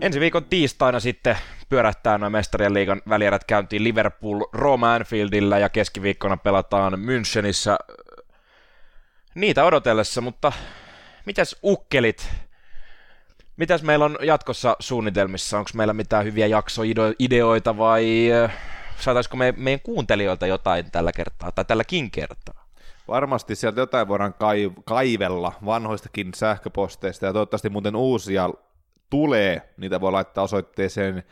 Ensi 0.02 0.20
viikon 0.20 0.46
tiistaina 0.46 1.00
sitten 1.00 1.38
pyörähtää 1.70 2.18
noin 2.18 2.32
mestarien 2.32 2.74
liigan 2.74 3.02
välierät 3.10 3.44
käyntiin 3.44 3.84
Liverpool 3.84 4.42
Roma 4.54 4.94
Anfieldillä 4.94 5.60
ja 5.60 5.70
keskiviikkona 5.70 6.38
pelataan 6.38 6.94
Münchenissä 6.94 7.78
niitä 9.36 9.66
odotellessa, 9.66 10.22
mutta 10.22 10.52
mitäs 11.26 11.56
ukkelit? 11.64 12.30
Mitäs 13.62 13.84
meillä 13.84 14.06
on 14.06 14.18
jatkossa 14.22 14.76
suunnitelmissa? 14.80 15.58
Onko 15.58 15.70
meillä 15.74 15.94
mitään 15.94 16.26
hyviä 16.26 16.48
jaksoideoita 16.48 17.78
vai 17.78 18.30
saataisiko 19.00 19.38
me, 19.38 19.54
meidän 19.58 19.80
kuuntelijoilta 19.80 20.48
jotain 20.48 20.92
tällä 20.92 21.12
kertaa 21.12 21.52
tai 21.52 21.66
tälläkin 21.66 22.12
kertaa? 22.12 22.66
Varmasti 23.08 23.56
sieltä 23.56 23.82
jotain 23.82 24.08
voidaan 24.08 24.34
kaivella 24.86 25.54
vanhoistakin 25.66 26.32
sähköposteista 26.36 27.26
ja 27.26 27.34
toivottavasti 27.34 27.70
muuten 27.70 27.96
uusia 27.96 28.50
tulee, 29.10 29.74
niitä 29.78 30.02
voi 30.02 30.12
laittaa 30.12 30.44
osoitteeseen 30.44 31.24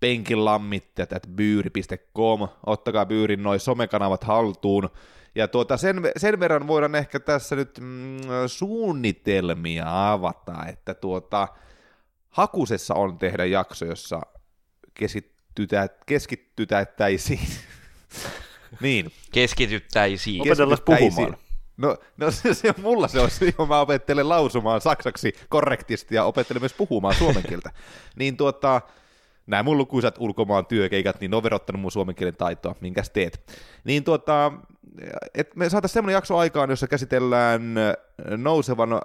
penkilammittajat.byyri.com, 0.00 2.48
ottakaa 2.66 3.06
Byyrin 3.06 3.42
noin 3.42 3.60
somekanavat 3.60 4.24
haltuun, 4.24 4.90
ja 5.34 5.48
tuota, 5.48 5.76
sen, 5.76 6.02
sen 6.16 6.40
verran 6.40 6.66
voidaan 6.66 6.94
ehkä 6.94 7.20
tässä 7.20 7.56
nyt 7.56 7.78
mm, 7.80 8.18
suunnitelmia 8.46 10.12
avata, 10.12 10.66
että 10.68 10.94
tuota, 10.94 11.48
Hakusessa 12.30 12.94
on 12.94 13.18
tehdä 13.18 13.44
jakso, 13.44 13.84
jossa 13.84 14.20
keskitytä, 14.94 15.88
keskitytäisiin. 16.06 17.48
niin. 18.80 19.12
Keskityttäisiin. 19.32 20.42
Opetellaan 20.42 20.78
puhumaan. 20.84 21.36
No, 21.76 21.96
no 22.16 22.30
se, 22.30 22.54
se, 22.54 22.74
mulla 22.82 23.08
se 23.08 23.20
on, 23.20 23.28
jo 23.58 23.66
mä 23.66 23.80
opettelen 23.80 24.28
lausumaan 24.28 24.80
saksaksi 24.80 25.32
korrektisti 25.48 26.14
ja 26.14 26.24
opettelen 26.24 26.62
myös 26.62 26.74
puhumaan 26.74 27.14
suomen 27.14 27.42
kieltä. 27.48 27.70
niin 28.18 28.36
tuota, 28.36 28.80
nämä 29.46 29.62
mun 29.62 29.78
lukuisat 29.78 30.14
ulkomaan 30.18 30.66
työkeikat, 30.66 31.20
niin 31.20 31.30
ne 31.30 31.36
on 31.36 31.42
verottanut 31.42 31.80
mun 31.80 31.92
suomen 31.92 32.14
kielen 32.14 32.36
taitoa, 32.36 32.74
minkäs 32.80 33.10
teet. 33.10 33.58
Niin 33.84 34.04
tuota, 34.04 34.52
että 35.34 35.58
me 35.58 35.68
saataisiin 35.68 35.94
semmoinen 35.94 36.14
jakso 36.14 36.36
aikaan, 36.36 36.70
jossa 36.70 36.86
käsitellään 36.86 37.74
nousevan 38.36 39.00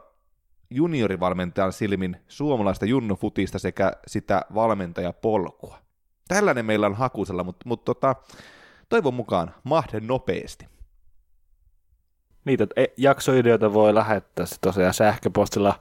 juniorivalmentajan 0.70 1.74
silmin 1.74 2.18
suomalaista 2.28 2.86
junnufutista 2.86 3.59
sekä 3.59 3.91
sitä 4.07 4.41
valmentajapolkua. 4.53 5.78
Tällainen 6.28 6.66
meillä 6.66 6.86
on 6.88 6.95
hakusella, 6.95 7.43
mutta, 7.43 7.70
mutta 7.70 7.86
tota, 7.93 8.16
toivon 8.89 9.13
mukaan 9.13 9.53
mahden 9.63 10.07
nopeasti. 10.07 10.66
Niitä 12.45 12.68
e, 12.76 12.86
jaksoideoita 12.97 13.74
voi 13.74 13.95
lähettää 13.95 14.45
se 14.45 14.55
tosiaan 14.61 14.93
sähköpostilla 14.93 15.80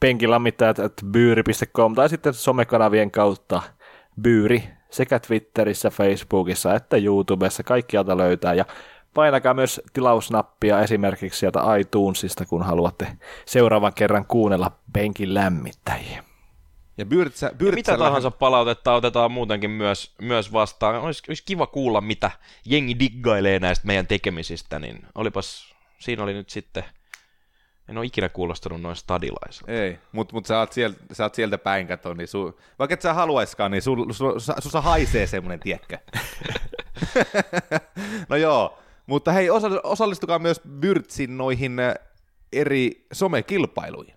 penkilammittajat.byyri.com 0.00 1.94
tai 1.94 2.08
sitten 2.08 2.34
somekanavien 2.34 3.10
kautta 3.10 3.62
Byyri 4.22 4.64
sekä 4.90 5.18
Twitterissä, 5.18 5.90
Facebookissa 5.90 6.74
että 6.74 6.96
YouTubessa. 6.96 7.62
Kaikkialta 7.62 8.16
löytää 8.16 8.54
ja 8.54 8.64
painakaa 9.16 9.54
myös 9.54 9.80
tilausnappia 9.92 10.80
esimerkiksi 10.80 11.40
sieltä 11.40 11.60
iTunesista, 11.80 12.46
kun 12.46 12.62
haluatte 12.62 13.06
seuraavan 13.46 13.94
kerran 13.94 14.26
kuunnella 14.26 14.70
penkin 14.92 15.34
lämmittäjiä. 15.34 16.24
Ja, 16.98 17.06
byrtsä, 17.06 17.52
byrtsä 17.58 17.72
ja 17.72 17.74
mitä 17.74 17.98
tahansa 17.98 18.30
palautetta 18.30 18.94
otetaan 18.94 19.32
muutenkin 19.32 19.70
myös, 19.70 20.14
myös 20.22 20.52
vastaan. 20.52 21.00
Olisi, 21.00 21.22
olisi 21.28 21.42
kiva 21.46 21.66
kuulla, 21.66 22.00
mitä 22.00 22.30
jengi 22.64 22.98
diggailee 22.98 23.58
näistä 23.58 23.86
meidän 23.86 24.06
tekemisistä, 24.06 24.78
niin 24.78 25.06
olipas 25.14 25.74
siinä 25.98 26.22
oli 26.22 26.34
nyt 26.34 26.50
sitten, 26.50 26.84
en 27.88 27.98
ole 27.98 28.06
ikinä 28.06 28.28
kuulostanut 28.28 28.80
noin 28.80 28.96
stadilaiselta. 28.96 29.72
Ei, 29.72 29.98
mutta 30.12 30.34
mut 30.34 30.46
sä, 30.46 30.58
oot 30.58 30.72
sieltä, 30.72 30.98
sä 31.12 31.24
oot 31.24 31.34
sieltä 31.34 31.58
päin 31.58 31.86
kato, 31.86 32.14
niin 32.14 32.28
su, 32.28 32.60
vaikka 32.78 32.94
et 32.94 33.02
sä 33.02 33.14
haluaiskaan, 33.14 33.70
niin 33.70 33.82
su, 33.82 33.96
su, 34.12 34.40
su, 34.40 34.52
su, 34.60 34.70
su 34.70 34.80
haisee 34.80 35.26
semmoinen, 35.26 35.60
tiekkö. 35.60 35.98
no 38.28 38.36
joo, 38.36 38.78
mutta 39.06 39.32
hei, 39.32 39.50
osa, 39.50 39.68
osallistukaa 39.82 40.38
myös 40.38 40.60
Byrtsin 40.80 41.38
noihin 41.38 41.78
äh, 41.80 41.94
eri 42.52 43.06
somekilpailuihin. 43.12 44.16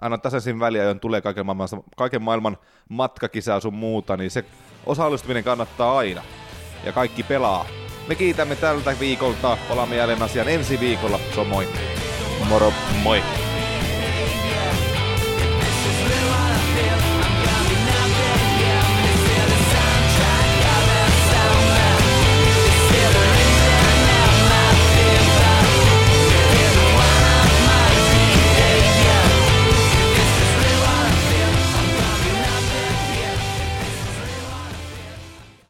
Aina 0.00 0.18
tasaisin 0.18 0.60
väliajoin 0.60 1.00
tulee 1.00 1.20
kaiken 1.20 1.46
maailman, 1.46 1.68
kaiken 1.96 2.22
maailman 2.22 2.56
matkakisaa 2.88 3.60
sun 3.60 3.74
muuta, 3.74 4.16
niin 4.16 4.30
se 4.30 4.44
osallistuminen 4.86 5.44
kannattaa 5.44 5.98
aina. 5.98 6.22
Ja 6.84 6.92
kaikki 6.92 7.22
pelaa 7.22 7.66
me 8.08 8.14
kiitämme 8.14 8.56
tältä 8.56 8.96
viikolta. 9.00 9.58
Palaamme 9.68 9.96
jälleen 9.96 10.22
asian 10.22 10.48
ensi 10.48 10.80
viikolla. 10.80 11.20
So 11.34 11.44
moi. 11.44 11.68
Moro. 12.48 12.72
Moi. 13.02 13.22